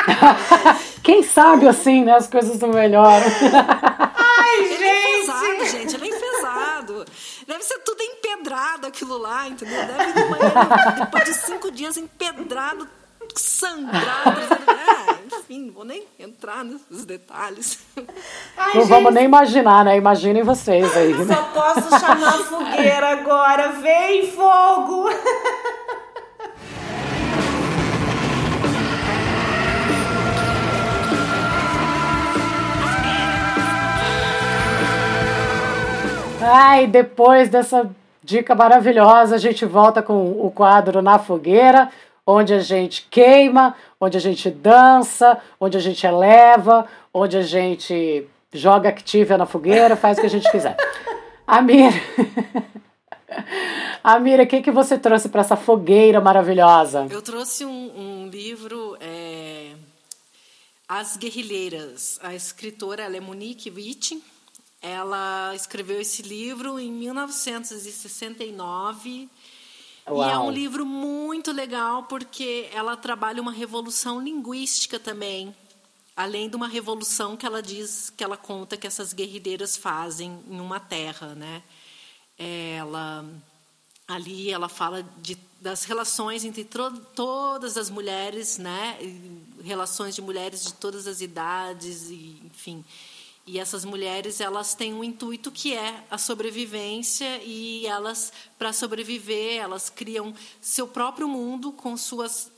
Quem 1.03 1.23
sabe 1.23 1.67
assim, 1.67 2.05
né? 2.05 2.15
As 2.15 2.27
coisas 2.27 2.59
não 2.59 2.71
melhoram. 2.71 3.27
Ai, 4.15 4.69
gente! 4.69 4.75
Ele 4.75 4.85
é 4.85 5.19
enfesado, 5.19 5.67
gente, 5.67 5.95
ele 5.97 6.05
é 6.05 6.09
enfesado. 6.09 7.05
Deve 7.47 7.65
ser 7.65 7.79
tudo 7.81 8.03
empedrado 8.03 8.87
aquilo 8.87 9.19
lá, 9.19 9.49
entendeu? 9.49 9.79
Deve 9.87 10.21
ir 10.21 10.29
banheiro 10.29 11.01
depois 11.01 11.25
de 11.25 11.35
cinco 11.35 11.71
dias 11.71 11.97
empedrado, 11.97 12.89
sangrado. 13.35 14.41
É, 14.41 15.37
enfim, 15.37 15.67
não 15.67 15.73
vou 15.73 15.85
nem 15.85 16.05
entrar 16.19 16.65
nesses 16.65 17.05
detalhes. 17.05 17.79
Ai, 18.57 18.75
não 18.75 18.83
gente, 18.83 18.89
vamos 18.89 19.15
nem 19.15 19.25
imaginar, 19.25 19.85
né? 19.85 19.97
Imaginem 19.97 20.43
vocês 20.43 20.97
aí. 20.97 21.15
Né? 21.15 21.35
Só 21.35 21.43
posso 21.45 22.01
chamar 22.01 22.35
a 22.35 22.45
fogueira 22.45 23.09
agora. 23.09 23.73
Vem, 23.73 24.31
fogo! 24.33 25.09
Ai, 36.43 36.87
depois 36.87 37.51
dessa 37.51 37.95
dica 38.25 38.55
maravilhosa, 38.55 39.35
a 39.35 39.39
gente 39.39 39.67
volta 39.67 40.03
com 40.03 40.31
o 40.31 40.51
quadro 40.51 41.03
Na 41.03 41.19
Fogueira, 41.19 41.91
onde 42.27 42.55
a 42.55 42.61
gente 42.61 43.07
queima, 43.11 43.77
onde 44.01 44.17
a 44.17 44.21
gente 44.21 44.51
dança, 44.51 45.39
onde 45.61 45.77
a 45.77 45.81
gente 45.81 46.07
eleva, 46.07 46.87
onde 47.13 47.37
a 47.37 47.43
gente 47.43 48.27
joga 48.53 48.89
Activia 48.89 49.37
na 49.37 49.45
fogueira, 49.45 49.97
faz 49.97 50.17
o 50.17 50.23
que 50.23 50.27
a 50.27 50.31
gente 50.31 50.51
quiser. 50.51 50.77
Amira, 51.47 51.95
Amira, 54.03 54.43
o 54.45 54.47
que, 54.47 54.63
que 54.63 54.71
você 54.71 54.97
trouxe 54.97 55.29
para 55.29 55.43
essa 55.43 55.57
fogueira 55.57 56.21
maravilhosa? 56.21 57.07
Eu 57.11 57.21
trouxe 57.21 57.67
um, 57.67 57.93
um 57.97 58.29
livro, 58.29 58.97
é, 59.01 59.73
As 60.89 61.17
Guerrilheiras. 61.17 62.19
A 62.23 62.35
escritora 62.35 63.03
é 63.03 63.21
Monique 63.21 63.71
Witt 63.71 64.23
ela 64.81 65.53
escreveu 65.55 66.01
esse 66.01 66.23
livro 66.23 66.79
em 66.79 66.91
1969 66.91 69.29
Uau. 70.09 70.27
e 70.27 70.33
é 70.33 70.39
um 70.39 70.51
livro 70.51 70.87
muito 70.87 71.53
legal 71.53 72.05
porque 72.05 72.71
ela 72.73 72.97
trabalha 72.97 73.43
uma 73.43 73.53
revolução 73.53 74.19
linguística 74.21 74.99
também, 74.99 75.55
além 76.17 76.49
de 76.49 76.57
uma 76.57 76.69
revolução 76.69 77.37
que 77.37 77.45
ela 77.45 77.63
diz, 77.63 78.11
que 78.17 78.25
ela 78.25 78.37
conta 78.37 78.77
que 78.77 78.87
essas 78.87 79.13
guerrilheiras 79.13 79.77
fazem 79.77 80.41
em 80.49 80.61
uma 80.61 80.81
terra, 80.81 81.35
né? 81.35 81.63
Ela 82.39 83.25
ali 84.09 84.51
ela 84.51 84.69
fala 84.69 85.03
de, 85.19 85.39
das 85.61 85.85
relações 85.85 86.45
entre 86.45 86.67
todas 87.15 87.77
as 87.77 87.91
mulheres, 87.91 88.59
né? 88.59 88.99
Relações 89.63 90.17
de 90.17 90.23
mulheres 90.23 90.65
de 90.65 90.75
todas 90.75 91.07
as 91.07 91.21
idades 91.21 92.11
e, 92.11 92.41
enfim. 92.45 92.85
E 93.51 93.59
essas 93.59 93.85
mulheres, 93.85 94.41
elas 94.41 94.77
têm 94.77 94.95
um 94.95 95.03
intuito 95.03 95.51
que 95.51 95.75
é 95.75 96.05
a 96.09 96.17
sobrevivência 96.17 97.43
e 97.43 97.85
elas, 97.85 98.33
para 98.57 98.73
sobreviver, 98.73 99.61
elas 99.61 99.91
criam 99.91 100.33
seu 100.61 100.87
próprio 100.87 101.27
mundo 101.27 101.73
com 101.73 101.97
suas 101.97 102.49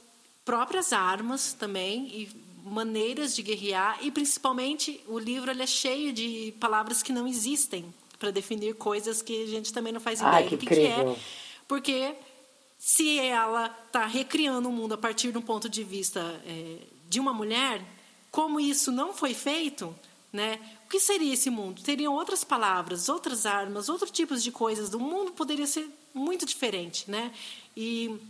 próprias 0.44 0.92
armas 0.92 1.54
também 1.54 2.08
e 2.08 2.28
maneiras 2.62 3.34
de 3.34 3.40
guerrear 3.40 4.00
e 4.02 4.10
principalmente 4.10 5.00
o 5.08 5.18
livro 5.18 5.50
ele 5.50 5.62
é 5.62 5.66
cheio 5.66 6.12
de 6.12 6.52
palavras 6.60 7.02
que 7.02 7.10
não 7.10 7.26
existem 7.26 7.86
para 8.18 8.30
definir 8.30 8.74
coisas 8.74 9.22
que 9.22 9.44
a 9.44 9.46
gente 9.46 9.72
também 9.72 9.94
não 9.94 10.00
faz 10.00 10.20
ideia 10.20 10.34
Ai, 10.34 10.46
que 10.46 10.56
do 10.56 10.66
que, 10.66 10.74
que 10.74 10.80
é. 10.82 11.16
Porque 11.66 12.14
se 12.78 13.18
ela 13.18 13.74
está 13.86 14.04
recriando 14.04 14.68
o 14.68 14.72
mundo 14.72 14.92
a 14.92 14.98
partir 14.98 15.32
de 15.32 15.38
um 15.38 15.42
ponto 15.42 15.70
de 15.70 15.82
vista 15.82 16.20
é, 16.44 16.80
de 17.08 17.18
uma 17.18 17.32
mulher, 17.32 17.82
como 18.30 18.60
isso 18.60 18.92
não 18.92 19.14
foi 19.14 19.32
feito, 19.32 19.94
né? 20.32 20.58
O 20.92 20.94
que 20.94 21.00
seria 21.00 21.32
esse 21.32 21.48
mundo? 21.48 21.80
Teriam 21.80 22.12
outras 22.12 22.44
palavras, 22.44 23.08
outras 23.08 23.46
armas, 23.46 23.88
outros 23.88 24.10
tipos 24.10 24.42
de 24.42 24.52
coisas. 24.52 24.92
O 24.92 25.00
mundo 25.00 25.32
poderia 25.32 25.66
ser 25.66 25.88
muito 26.12 26.44
diferente, 26.44 27.10
né? 27.10 27.32
E 27.74 28.20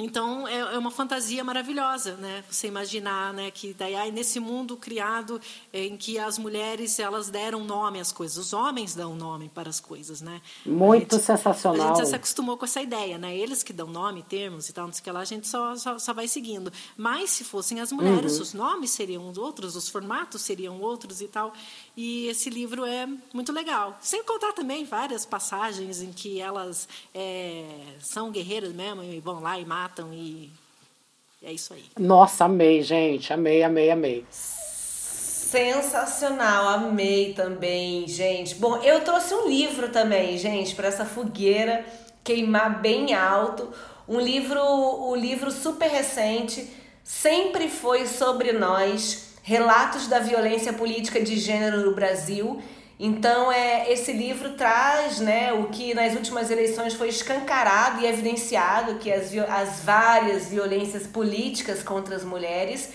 então 0.00 0.46
é, 0.46 0.58
é, 0.60 0.78
uma 0.78 0.92
fantasia 0.92 1.42
maravilhosa, 1.42 2.14
né? 2.18 2.44
Você 2.48 2.68
imaginar, 2.68 3.34
né, 3.34 3.50
que 3.50 3.74
daí 3.74 3.96
aí, 3.96 4.12
nesse 4.12 4.38
mundo 4.38 4.76
criado 4.76 5.40
é, 5.72 5.86
em 5.86 5.96
que 5.96 6.20
as 6.20 6.38
mulheres 6.38 7.00
elas 7.00 7.28
deram 7.28 7.64
nome 7.64 7.98
às 7.98 8.12
coisas, 8.12 8.36
os 8.36 8.52
homens 8.52 8.94
dão 8.94 9.16
nome 9.16 9.50
para 9.52 9.68
as 9.68 9.80
coisas, 9.80 10.20
né? 10.20 10.40
Muito 10.64 11.16
a 11.16 11.18
gente, 11.18 11.26
sensacional. 11.26 11.84
A 11.84 11.88
gente 11.88 11.98
já 11.98 12.06
se 12.06 12.14
acostumou 12.14 12.56
com 12.56 12.64
essa 12.64 12.80
ideia, 12.80 13.18
né? 13.18 13.36
Eles 13.36 13.64
que 13.64 13.72
dão 13.72 13.88
nome, 13.88 14.22
termos 14.22 14.68
e 14.68 14.72
tal, 14.72 14.86
não 14.86 14.92
sei 14.92 15.00
o 15.00 15.04
que 15.04 15.10
lá, 15.10 15.20
a 15.20 15.24
gente 15.24 15.48
só, 15.48 15.74
só, 15.74 15.98
só 15.98 16.14
vai 16.14 16.28
seguindo. 16.28 16.72
Mas 16.96 17.30
se 17.30 17.42
fossem 17.42 17.80
as 17.80 17.90
mulheres, 17.90 18.36
uhum. 18.36 18.42
os 18.42 18.54
nomes 18.54 18.92
seriam 18.92 19.32
outros, 19.36 19.74
os 19.74 19.88
formatos 19.88 20.42
seriam 20.42 20.80
outros 20.80 21.20
e 21.20 21.26
tal. 21.26 21.52
E 22.00 22.28
esse 22.28 22.48
livro 22.48 22.86
é 22.86 23.08
muito 23.34 23.52
legal. 23.52 23.98
Sem 24.00 24.22
contar 24.22 24.52
também 24.52 24.84
várias 24.84 25.26
passagens 25.26 26.00
em 26.00 26.12
que 26.12 26.40
elas 26.40 26.88
é, 27.12 27.64
são 28.00 28.30
guerreiras 28.30 28.72
mesmo 28.72 29.02
e 29.02 29.18
vão 29.18 29.40
lá 29.40 29.58
e 29.58 29.66
matam 29.66 30.14
e 30.14 30.48
é 31.42 31.52
isso 31.52 31.74
aí. 31.74 31.82
Nossa, 31.98 32.44
amei, 32.44 32.84
gente. 32.84 33.32
Amei, 33.32 33.64
amei, 33.64 33.90
amei. 33.90 34.24
Sensacional, 35.50 36.68
amei 36.68 37.32
também, 37.32 38.06
gente. 38.06 38.54
Bom, 38.54 38.76
eu 38.76 39.02
trouxe 39.02 39.34
um 39.34 39.48
livro 39.48 39.88
também, 39.88 40.38
gente, 40.38 40.76
para 40.76 40.86
essa 40.86 41.04
fogueira 41.04 41.84
queimar 42.22 42.80
bem 42.80 43.12
alto. 43.12 43.72
Um 44.06 44.20
livro, 44.20 44.62
um 44.62 45.16
livro 45.16 45.50
super 45.50 45.90
recente, 45.90 46.72
sempre 47.02 47.68
foi 47.68 48.06
sobre 48.06 48.52
nós 48.52 49.36
relatos 49.48 50.06
da 50.08 50.18
violência 50.18 50.74
política 50.74 51.22
de 51.22 51.38
gênero 51.38 51.80
no 51.80 51.94
Brasil. 51.94 52.60
Então, 53.00 53.50
é, 53.50 53.90
esse 53.90 54.12
livro 54.12 54.50
traz 54.52 55.20
né, 55.20 55.54
o 55.54 55.68
que 55.68 55.94
nas 55.94 56.14
últimas 56.14 56.50
eleições 56.50 56.92
foi 56.92 57.08
escancarado 57.08 58.02
e 58.02 58.06
evidenciado, 58.06 58.96
que 58.96 59.10
as, 59.10 59.34
as 59.48 59.80
várias 59.80 60.48
violências 60.48 61.06
políticas 61.06 61.82
contra 61.82 62.14
as 62.14 62.24
mulheres. 62.24 62.92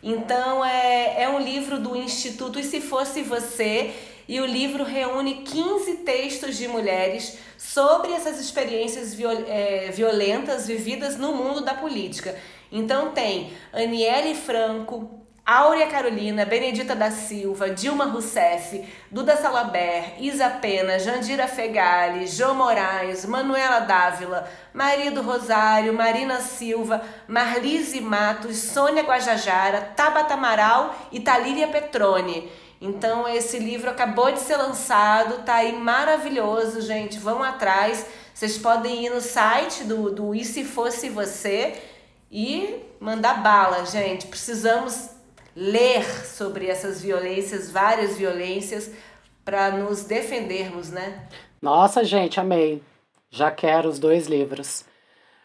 Então, 0.00 0.64
é, 0.64 1.24
é 1.24 1.28
um 1.28 1.40
livro 1.40 1.80
do 1.80 1.96
Instituto 1.96 2.60
E 2.60 2.62
Se 2.62 2.80
Fosse 2.80 3.22
Você, 3.24 3.92
e 4.28 4.38
o 4.38 4.46
livro 4.46 4.84
reúne 4.84 5.42
15 5.42 5.92
textos 6.04 6.56
de 6.56 6.68
mulheres 6.68 7.36
sobre 7.58 8.12
essas 8.12 8.38
experiências 8.38 9.12
viol, 9.12 9.44
é, 9.48 9.90
violentas 9.92 10.68
vividas 10.68 11.16
no 11.16 11.32
mundo 11.32 11.62
da 11.62 11.74
política. 11.74 12.38
Então, 12.70 13.10
tem 13.10 13.50
Aniele 13.72 14.36
Franco, 14.36 15.25
Áurea 15.46 15.86
Carolina, 15.86 16.44
Benedita 16.44 16.96
da 16.96 17.08
Silva, 17.08 17.70
Dilma 17.70 18.06
Rousseff, 18.06 18.84
Duda 19.08 19.36
Salaber, 19.36 20.20
Isa 20.20 20.50
Pena, 20.50 20.98
Jandira 20.98 21.46
Fegali, 21.46 22.26
João 22.26 22.56
Moraes, 22.56 23.24
Manuela 23.24 23.78
Dávila, 23.78 24.50
Maria 24.74 25.12
do 25.12 25.22
Rosário, 25.22 25.94
Marina 25.94 26.40
Silva, 26.40 27.00
Marlise 27.28 28.00
Matos, 28.00 28.56
Sônia 28.56 29.04
Guajajara, 29.04 29.92
Tabata 29.94 30.34
Amaral 30.34 30.92
e 31.12 31.20
Talíria 31.20 31.68
Petrone. 31.68 32.50
Então 32.80 33.28
esse 33.28 33.60
livro 33.60 33.88
acabou 33.88 34.32
de 34.32 34.40
ser 34.40 34.56
lançado, 34.56 35.44
tá 35.44 35.54
aí 35.54 35.78
maravilhoso, 35.78 36.80
gente. 36.80 37.20
Vão 37.20 37.40
atrás. 37.40 38.04
Vocês 38.34 38.58
podem 38.58 39.06
ir 39.06 39.10
no 39.10 39.20
site 39.20 39.84
do, 39.84 40.10
do 40.10 40.34
E 40.34 40.44
Se 40.44 40.64
Fosse 40.64 41.08
Você 41.08 41.80
e 42.32 42.80
mandar 42.98 43.44
bala, 43.44 43.86
gente. 43.86 44.26
Precisamos 44.26 45.15
ler 45.56 46.04
sobre 46.26 46.66
essas 46.66 47.00
violências, 47.00 47.70
várias 47.70 48.18
violências, 48.18 48.92
para 49.42 49.70
nos 49.70 50.04
defendermos, 50.04 50.90
né? 50.90 51.26
Nossa, 51.62 52.04
gente, 52.04 52.38
amei. 52.38 52.82
Já 53.30 53.50
quero 53.50 53.88
os 53.88 53.98
dois 53.98 54.26
livros. 54.26 54.84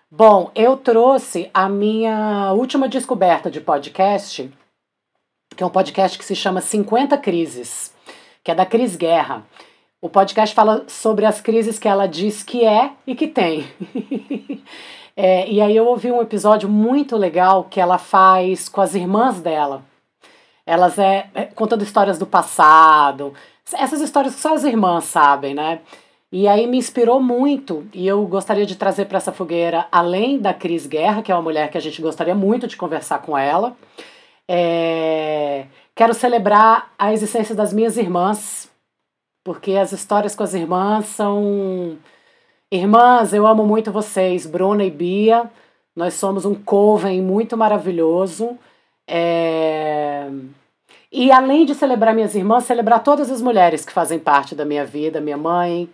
Bom, 0.10 0.52
eu 0.54 0.76
trouxe 0.76 1.50
a 1.54 1.70
minha 1.70 2.52
última 2.52 2.90
descoberta 2.90 3.50
de 3.50 3.62
podcast, 3.62 4.52
que 5.56 5.64
é 5.64 5.66
um 5.66 5.70
podcast 5.70 6.18
que 6.18 6.26
se 6.26 6.36
chama 6.36 6.60
50 6.60 7.18
Crises, 7.18 7.94
que 8.44 8.52
é 8.52 8.56
da 8.56 8.66
Cris 8.66 8.98
Guerra. 8.98 9.46
O 10.02 10.10
podcast 10.10 10.54
fala 10.54 10.84
sobre 10.88 11.26
as 11.26 11.40
crises 11.40 11.80
que 11.80 11.88
ela 11.88 12.08
diz 12.08 12.44
que 12.44 12.66
é 12.66 12.92
e 13.08 13.16
que 13.16 13.28
tem. 13.28 13.66
é, 15.16 15.50
e 15.50 15.62
aí 15.62 15.76
eu 15.76 15.86
ouvi 15.86 16.12
um 16.12 16.22
episódio 16.22 16.68
muito 16.68 17.16
legal 17.16 17.64
que 17.64 17.80
ela 17.80 17.98
faz 17.98 18.68
com 18.68 18.82
as 18.82 18.96
irmãs 18.96 19.40
dela. 19.40 19.91
Elas 20.72 20.98
é, 20.98 21.30
é 21.36 21.44
contando 21.44 21.84
histórias 21.84 22.18
do 22.18 22.26
passado, 22.26 23.34
essas 23.74 24.00
histórias 24.00 24.36
que 24.36 24.40
só 24.40 24.54
as 24.54 24.64
irmãs 24.64 25.04
sabem, 25.04 25.54
né? 25.54 25.82
E 26.32 26.48
aí 26.48 26.66
me 26.66 26.78
inspirou 26.78 27.22
muito 27.22 27.86
e 27.94 28.08
eu 28.08 28.26
gostaria 28.26 28.66
de 28.66 28.78
trazer 28.78 29.04
para 29.04 29.18
essa 29.18 29.34
fogueira, 29.34 29.86
além 29.92 30.40
da 30.40 30.54
Cris 30.54 30.88
Guerra, 30.88 31.22
que 31.22 31.30
é 31.30 31.36
uma 31.36 31.42
mulher 31.42 31.70
que 31.70 31.78
a 31.78 31.82
gente 31.82 32.02
gostaria 32.02 32.34
muito 32.34 32.68
de 32.68 32.78
conversar 32.78 33.22
com 33.22 33.38
ela, 33.38 33.76
é... 34.48 35.66
quero 35.94 36.14
celebrar 36.14 36.94
a 36.98 37.12
existência 37.12 37.54
das 37.54 37.74
minhas 37.74 37.98
irmãs, 37.98 38.72
porque 39.44 39.76
as 39.76 39.92
histórias 39.92 40.36
com 40.38 40.44
as 40.44 40.54
irmãs 40.54 41.06
são. 41.08 41.98
Irmãs, 42.72 43.34
eu 43.34 43.46
amo 43.46 43.66
muito 43.66 43.92
vocês, 43.92 44.46
Bruna 44.46 44.86
e 44.86 44.90
Bia. 44.90 45.52
Nós 45.94 46.14
somos 46.14 46.46
um 46.46 46.56
coven 46.56 47.22
muito 47.22 47.58
maravilhoso. 47.58 48.58
É... 49.06 50.30
E 51.12 51.32
além 51.32 51.66
de 51.66 51.76
celebrar 51.76 52.16
minhas 52.16 52.36
irmãs, 52.36 52.64
celebrar 52.64 53.04
todas 53.04 53.30
as 53.30 53.42
mulheres 53.42 53.86
que 53.86 53.92
fazem 53.92 54.18
parte 54.18 54.56
da 54.56 54.64
minha 54.64 54.86
vida, 54.86 55.20
minha 55.20 55.38
mãe, 55.38 55.90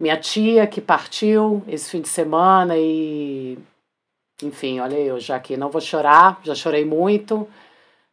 minha 0.00 0.16
tia 0.16 0.66
que 0.66 0.80
partiu 0.80 1.62
esse 1.68 1.90
fim 1.90 2.00
de 2.00 2.08
semana 2.08 2.76
e 2.76 3.56
enfim, 4.42 4.80
olha 4.80 4.96
eu 4.96 5.20
já 5.20 5.36
aqui 5.36 5.56
não 5.56 5.70
vou 5.70 5.80
chorar, 5.80 6.40
já 6.42 6.54
chorei 6.54 6.84
muito, 6.84 7.46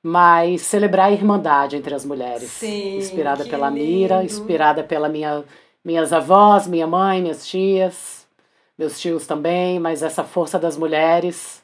mas 0.04 0.62
celebrar 0.62 1.08
a 1.08 1.12
irmandade 1.12 1.76
entre 1.76 1.96
as 1.96 2.06
mulheres, 2.06 2.50
Sim, 2.50 2.98
inspirada 2.98 3.44
pela 3.46 3.70
lindo. 3.70 3.82
Mira, 3.84 4.24
inspirada 4.24 4.84
pela 4.84 5.10
minha 5.10 5.44
minhas 5.84 6.12
avós, 6.12 6.68
minha 6.68 6.88
mãe, 6.88 7.22
minhas 7.22 7.48
tias, 7.48 8.28
meus 8.78 9.00
tios 9.00 9.28
também, 9.28 9.80
mas 9.80 10.02
essa 10.02 10.24
força 10.24 10.58
das 10.58 10.78
mulheres, 10.78 11.64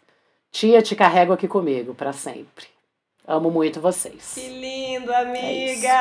tia, 0.52 0.82
te 0.82 0.96
carrego 0.96 1.34
aqui 1.34 1.48
comigo 1.48 1.94
para 1.96 2.14
sempre. 2.14 2.68
Amo 3.28 3.52
muito 3.52 3.80
vocês. 3.80 4.32
Que 4.34 4.48
lindo, 4.48 5.14
amiga! 5.14 5.92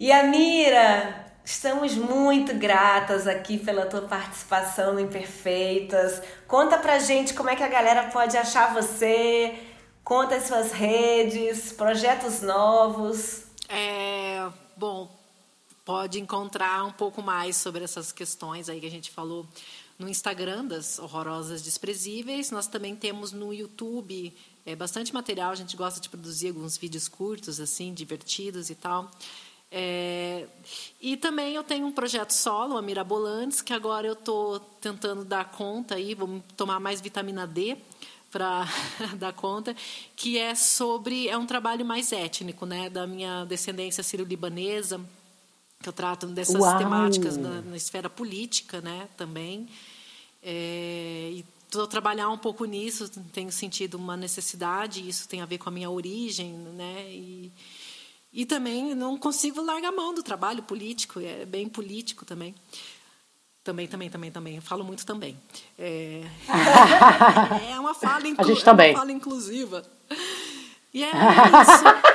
e 0.00 0.10
a 0.10 0.22
Mira, 0.24 1.34
estamos 1.44 1.94
muito 1.94 2.54
gratas 2.54 3.26
aqui 3.26 3.58
pela 3.58 3.84
tua 3.86 4.02
participação 4.02 4.94
no 4.94 5.00
Imperfeitas. 5.00 6.22
Conta 6.48 6.78
pra 6.78 6.98
gente 6.98 7.34
como 7.34 7.50
é 7.50 7.56
que 7.56 7.62
a 7.62 7.68
galera 7.68 8.10
pode 8.10 8.36
achar 8.36 8.72
você, 8.72 9.54
conta 10.02 10.36
as 10.36 10.44
suas 10.44 10.72
redes, 10.72 11.72
projetos 11.72 12.40
novos. 12.40 13.44
É, 13.68 14.48
bom, 14.76 15.10
pode 15.84 16.18
encontrar 16.18 16.84
um 16.84 16.92
pouco 16.92 17.20
mais 17.22 17.56
sobre 17.56 17.84
essas 17.84 18.12
questões 18.12 18.70
aí 18.70 18.80
que 18.80 18.86
a 18.86 18.90
gente 18.90 19.10
falou 19.10 19.46
no 19.98 20.08
Instagram 20.08 20.64
das 20.64 20.98
Horrorosas 20.98 21.62
Desprezíveis. 21.62 22.50
Nós 22.50 22.66
também 22.66 22.96
temos 22.96 23.30
no 23.30 23.52
YouTube 23.52 24.34
é, 24.64 24.76
bastante 24.76 25.12
material. 25.12 25.50
A 25.50 25.54
gente 25.54 25.76
gosta 25.76 26.00
de 26.00 26.08
produzir 26.08 26.48
alguns 26.48 26.76
vídeos 26.76 27.08
curtos, 27.08 27.60
assim, 27.60 27.92
divertidos 27.92 28.70
e 28.70 28.74
tal. 28.74 29.10
É, 29.74 30.46
e 31.00 31.16
também 31.16 31.54
eu 31.54 31.64
tenho 31.64 31.86
um 31.86 31.92
projeto 31.92 32.32
solo, 32.32 32.76
a 32.76 32.82
Mirabolantes, 32.82 33.62
que 33.62 33.72
agora 33.72 34.06
eu 34.06 34.12
estou 34.12 34.60
tentando 34.60 35.24
dar 35.24 35.50
conta 35.50 35.94
aí, 35.94 36.14
vou 36.14 36.42
tomar 36.58 36.78
mais 36.78 37.00
vitamina 37.00 37.46
D 37.46 37.78
para 38.30 38.66
dar 39.16 39.32
conta, 39.32 39.74
que 40.14 40.38
é 40.38 40.54
sobre 40.54 41.26
é 41.26 41.38
um 41.38 41.46
trabalho 41.46 41.86
mais 41.86 42.12
étnico, 42.12 42.66
né, 42.66 42.90
da 42.90 43.06
minha 43.06 43.44
descendência 43.46 44.02
sírio-libanesa, 44.02 45.00
que 45.82 45.88
eu 45.88 45.92
trato 45.92 46.26
dessas 46.26 46.60
Uau! 46.60 46.78
temáticas 46.78 47.38
na, 47.38 47.62
na 47.62 47.76
esfera 47.76 48.10
política, 48.10 48.82
né, 48.82 49.08
também. 49.16 49.68
É, 50.42 51.30
e 51.32 51.44
trabalhar 51.88 52.28
um 52.28 52.38
pouco 52.38 52.64
nisso, 52.64 53.08
tenho 53.32 53.50
sentido 53.50 53.94
uma 53.94 54.16
necessidade, 54.16 55.08
isso 55.08 55.28
tem 55.28 55.40
a 55.40 55.46
ver 55.46 55.58
com 55.58 55.68
a 55.68 55.72
minha 55.72 55.90
origem, 55.90 56.52
né, 56.52 57.06
e 57.10 57.52
e 58.32 58.46
também 58.46 58.94
não 58.94 59.18
consigo 59.18 59.60
largar 59.60 59.88
a 59.88 59.92
mão 59.92 60.14
do 60.14 60.22
trabalho 60.22 60.62
político, 60.62 61.20
é 61.20 61.44
bem 61.44 61.68
político 61.68 62.24
também. 62.24 62.54
Também, 63.62 63.86
também, 63.86 64.10
também, 64.10 64.30
também. 64.32 64.56
Eu 64.56 64.62
falo 64.62 64.82
muito 64.82 65.04
também. 65.04 65.38
É, 65.78 66.22
é 67.70 67.78
uma 67.78 67.94
fala, 67.94 68.26
inclu... 68.26 68.44
A 68.44 68.48
gente 68.48 68.64
também. 68.64 68.88
É 68.88 68.90
uma 68.92 68.98
fala 69.00 69.12
inclusiva. 69.12 69.84
E 70.92 71.02
é 71.02 71.08
isso. 71.08 72.12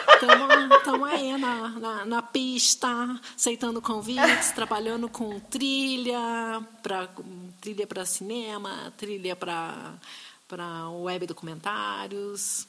Estamos 0.78 1.10
aí 1.10 1.38
na, 1.38 1.70
na, 1.70 2.06
na, 2.06 2.22
pista, 2.22 2.88
aceitando 3.36 3.82
convites, 3.82 4.52
trabalhando 4.52 5.10
com 5.10 5.40
trilha, 5.40 6.62
pra, 6.82 7.08
trilha 7.62 7.86
para 7.86 8.06
cinema, 8.06 8.94
trilha 8.98 9.36
para 9.36 10.90
web 10.90 11.28
documentários. 11.28 12.68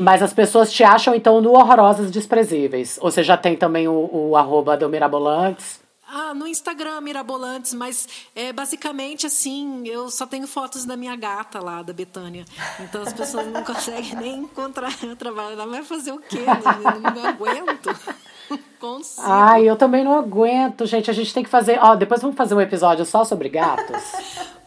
Mas 0.00 0.22
as 0.22 0.32
pessoas 0.32 0.72
te 0.72 0.82
acham, 0.82 1.14
então, 1.14 1.40
no 1.40 1.52
Horrorosas 1.52 2.10
Desprezíveis. 2.10 2.98
Ou 3.00 3.10
você 3.10 3.22
já 3.22 3.36
tem 3.36 3.56
também 3.56 3.86
o, 3.86 4.10
o 4.12 4.36
arroba 4.36 4.76
do 4.76 4.88
Mirabolantes? 4.88 5.80
Ah, 6.10 6.32
no 6.32 6.46
Instagram, 6.46 7.02
Mirabolantes, 7.02 7.74
mas 7.74 8.08
é 8.34 8.50
basicamente 8.50 9.26
assim, 9.26 9.86
eu 9.86 10.08
só 10.10 10.26
tenho 10.26 10.46
fotos 10.46 10.86
da 10.86 10.96
minha 10.96 11.14
gata 11.14 11.62
lá, 11.62 11.82
da 11.82 11.92
Betânia. 11.92 12.46
Então 12.80 13.02
as 13.02 13.12
pessoas 13.12 13.46
não 13.48 13.62
conseguem 13.62 14.14
nem 14.16 14.38
encontrar 14.38 14.90
o 15.04 15.14
trabalho. 15.14 15.52
Ela 15.52 15.66
vai 15.66 15.82
fazer 15.82 16.12
o 16.12 16.18
quê? 16.18 16.38
Não, 16.46 17.00
não, 17.00 17.14
não 17.14 17.28
aguento. 17.28 18.18
Consigo. 18.80 19.26
Ai, 19.26 19.68
eu 19.68 19.76
também 19.76 20.02
não 20.02 20.16
aguento, 20.18 20.86
gente. 20.86 21.10
A 21.10 21.14
gente 21.14 21.34
tem 21.34 21.44
que 21.44 21.50
fazer. 21.50 21.78
Ó, 21.82 21.94
depois 21.94 22.22
vamos 22.22 22.36
fazer 22.36 22.54
um 22.54 22.60
episódio 22.60 23.04
só 23.04 23.22
sobre 23.24 23.50
gatos? 23.50 24.02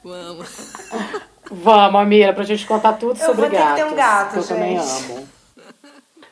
vamos. 0.03 0.73
Vamos, 1.49 2.01
Amira, 2.01 2.33
pra 2.33 2.43
gente 2.43 2.67
contar 2.67 2.93
tudo 2.93 3.19
eu 3.19 3.25
sobre 3.25 3.49
gatos. 3.49 3.53
Eu 3.57 3.65
vou 3.65 3.67
ter 3.67 3.67
que 3.67 3.75
ter 3.75 3.85
um 3.85 3.95
gato, 3.95 4.35
eu 4.35 4.41
gente. 4.41 4.49
também 4.49 4.77
amo. 4.77 5.27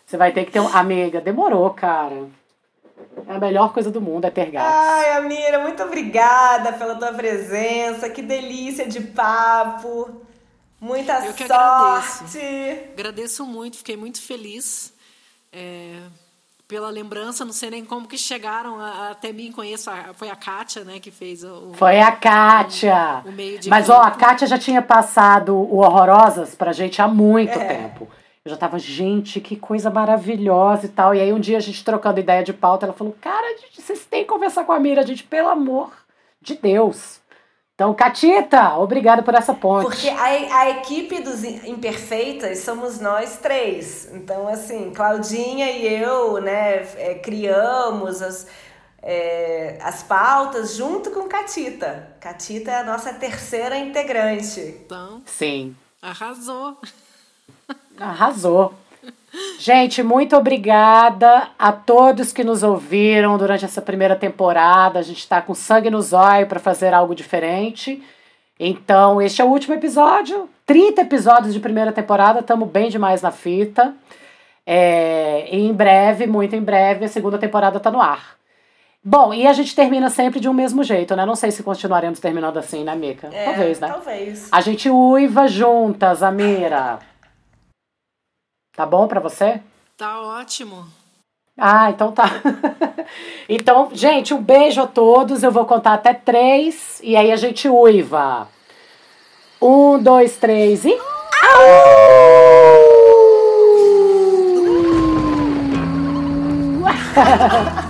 Você 0.05 0.17
vai 0.17 0.31
ter 0.31 0.45
que 0.45 0.51
ter 0.51 0.59
um... 0.59 0.67
Amiga, 0.67 1.19
demorou, 1.19 1.69
cara. 1.71 2.27
É 3.27 3.35
a 3.35 3.39
melhor 3.39 3.73
coisa 3.73 3.91
do 3.91 4.01
mundo 4.01 4.25
é 4.25 4.29
ter 4.29 4.51
gatos. 4.51 4.73
Ai, 4.73 5.11
Amira, 5.17 5.59
muito 5.59 5.81
obrigada 5.83 6.73
pela 6.73 6.95
tua 6.95 7.13
presença. 7.13 8.09
Que 8.09 8.21
delícia 8.21 8.87
de 8.87 9.01
papo. 9.01 10.21
Muita 10.79 11.25
eu 11.25 11.33
que 11.33 11.47
sorte. 11.47 12.37
Agradeço. 12.37 12.91
agradeço 12.93 13.45
muito, 13.45 13.77
fiquei 13.77 13.97
muito 13.97 14.21
feliz. 14.21 14.93
É 15.51 15.99
pela 16.69 16.91
lembrança, 16.91 17.43
não 17.43 17.51
sei 17.51 17.71
nem 17.71 17.83
como 17.83 18.07
que 18.07 18.15
chegaram 18.15 18.79
a, 18.79 19.09
até 19.09 19.33
mim, 19.33 19.51
conheço, 19.51 19.89
a, 19.89 20.13
foi 20.13 20.29
a 20.29 20.35
Kátia, 20.35 20.83
né, 20.83 20.99
que 20.99 21.09
fez 21.09 21.43
o... 21.43 21.71
Foi 21.73 21.99
a 21.99 22.11
Kátia! 22.11 23.23
O, 23.25 23.29
o 23.29 23.31
meio 23.31 23.57
de 23.57 23.67
Mas, 23.71 23.87
campo. 23.87 23.99
ó, 23.99 24.03
a 24.03 24.11
Kátia 24.11 24.47
já 24.47 24.59
tinha 24.59 24.79
passado 24.79 25.55
o 25.55 25.77
Horrorosas 25.77 26.53
pra 26.53 26.71
gente 26.71 27.01
há 27.01 27.07
muito 27.07 27.57
é. 27.57 27.65
tempo. 27.65 28.07
Eu 28.49 28.55
já 28.55 28.57
tava, 28.57 28.79
gente, 28.79 29.39
que 29.39 29.55
coisa 29.55 29.91
maravilhosa 29.91 30.87
e 30.87 30.89
tal. 30.89 31.13
E 31.13 31.21
aí 31.21 31.31
um 31.31 31.39
dia 31.39 31.57
a 31.57 31.59
gente 31.59 31.85
trocando 31.85 32.19
ideia 32.19 32.43
de 32.43 32.51
pauta, 32.51 32.87
ela 32.87 32.93
falou, 32.93 33.15
cara, 33.21 33.55
gente, 33.59 33.79
vocês 33.79 34.07
têm 34.07 34.23
que 34.23 34.29
conversar 34.29 34.63
com 34.63 34.71
a 34.71 34.79
Mira, 34.79 35.05
gente, 35.05 35.23
pelo 35.23 35.49
amor 35.49 35.91
de 36.41 36.55
Deus. 36.55 37.19
Então, 37.75 37.93
Catita, 37.93 38.75
obrigada 38.79 39.21
por 39.21 39.35
essa 39.35 39.53
ponte. 39.53 39.83
Porque 39.83 40.09
a, 40.09 40.23
a 40.61 40.69
equipe 40.71 41.21
dos 41.21 41.43
Imperfeitas 41.43 42.57
somos 42.59 42.99
nós 42.99 43.37
três. 43.37 44.09
Então, 44.15 44.47
assim, 44.47 44.91
Claudinha 44.95 45.69
e 45.69 46.01
eu, 46.01 46.41
né, 46.41 46.87
é, 46.97 47.19
criamos 47.23 48.19
as, 48.19 48.47
é, 49.03 49.77
as 49.79 50.01
pautas 50.01 50.75
junto 50.75 51.11
com 51.11 51.29
Catita. 51.29 52.15
Catita 52.19 52.71
é 52.71 52.77
a 52.79 52.83
nossa 52.83 53.13
terceira 53.13 53.77
integrante. 53.77 54.59
Então, 54.59 55.21
Sim. 55.27 55.75
Arrasou. 56.01 56.79
Arrasou. 57.99 58.73
Gente, 59.59 60.01
muito 60.01 60.35
obrigada 60.35 61.49
a 61.57 61.71
todos 61.71 62.33
que 62.33 62.43
nos 62.43 62.63
ouviram 62.63 63.37
durante 63.37 63.65
essa 63.65 63.81
primeira 63.81 64.15
temporada. 64.15 64.99
A 64.99 65.03
gente 65.03 65.19
está 65.19 65.41
com 65.41 65.53
sangue 65.53 65.89
no 65.89 66.01
zóio 66.01 66.47
para 66.47 66.59
fazer 66.59 66.93
algo 66.93 67.13
diferente. 67.13 68.01
Então, 68.59 69.21
este 69.21 69.41
é 69.41 69.45
o 69.45 69.49
último 69.49 69.75
episódio. 69.75 70.49
30 70.65 71.01
episódios 71.01 71.53
de 71.53 71.59
primeira 71.59 71.91
temporada, 71.91 72.39
estamos 72.39 72.69
bem 72.69 72.89
demais 72.89 73.21
na 73.21 73.31
fita. 73.31 73.93
É, 74.65 75.47
e 75.51 75.65
em 75.65 75.73
breve, 75.73 76.27
muito 76.27 76.55
em 76.55 76.61
breve, 76.61 77.05
a 77.05 77.07
segunda 77.07 77.37
temporada 77.37 77.77
está 77.77 77.89
no 77.89 78.01
ar. 78.01 78.37
Bom, 79.03 79.33
e 79.33 79.47
a 79.47 79.53
gente 79.53 79.73
termina 79.73 80.09
sempre 80.09 80.39
de 80.39 80.49
um 80.49 80.53
mesmo 80.53 80.83
jeito, 80.83 81.15
né? 81.15 81.25
Não 81.25 81.35
sei 81.35 81.51
se 81.51 81.63
continuaremos 81.63 82.19
terminando 82.19 82.57
assim, 82.57 82.83
né, 82.83 82.93
Mica? 82.95 83.29
É, 83.31 83.45
talvez, 83.45 83.79
né? 83.79 83.87
Talvez. 83.87 84.49
A 84.51 84.59
gente 84.59 84.89
uiva 84.89 85.47
juntas, 85.47 86.21
Amira. 86.21 86.99
Tá 88.79 88.85
bom 88.85 89.09
pra 89.09 89.19
você? 89.19 89.59
Tá 89.97 90.21
ótimo. 90.21 90.87
Ah, 91.57 91.89
então 91.89 92.13
tá. 92.13 92.29
então, 93.49 93.89
gente, 93.91 94.33
um 94.33 94.41
beijo 94.41 94.81
a 94.81 94.87
todos. 94.87 95.43
Eu 95.43 95.51
vou 95.51 95.65
contar 95.65 95.95
até 95.95 96.13
três 96.13 97.01
e 97.03 97.17
aí 97.17 97.29
a 97.29 97.35
gente 97.35 97.67
uiva. 97.67 98.47
Um, 99.61 100.01
dois, 100.01 100.37
três 100.37 100.85
e. 100.85 100.93
Au! 100.93 100.99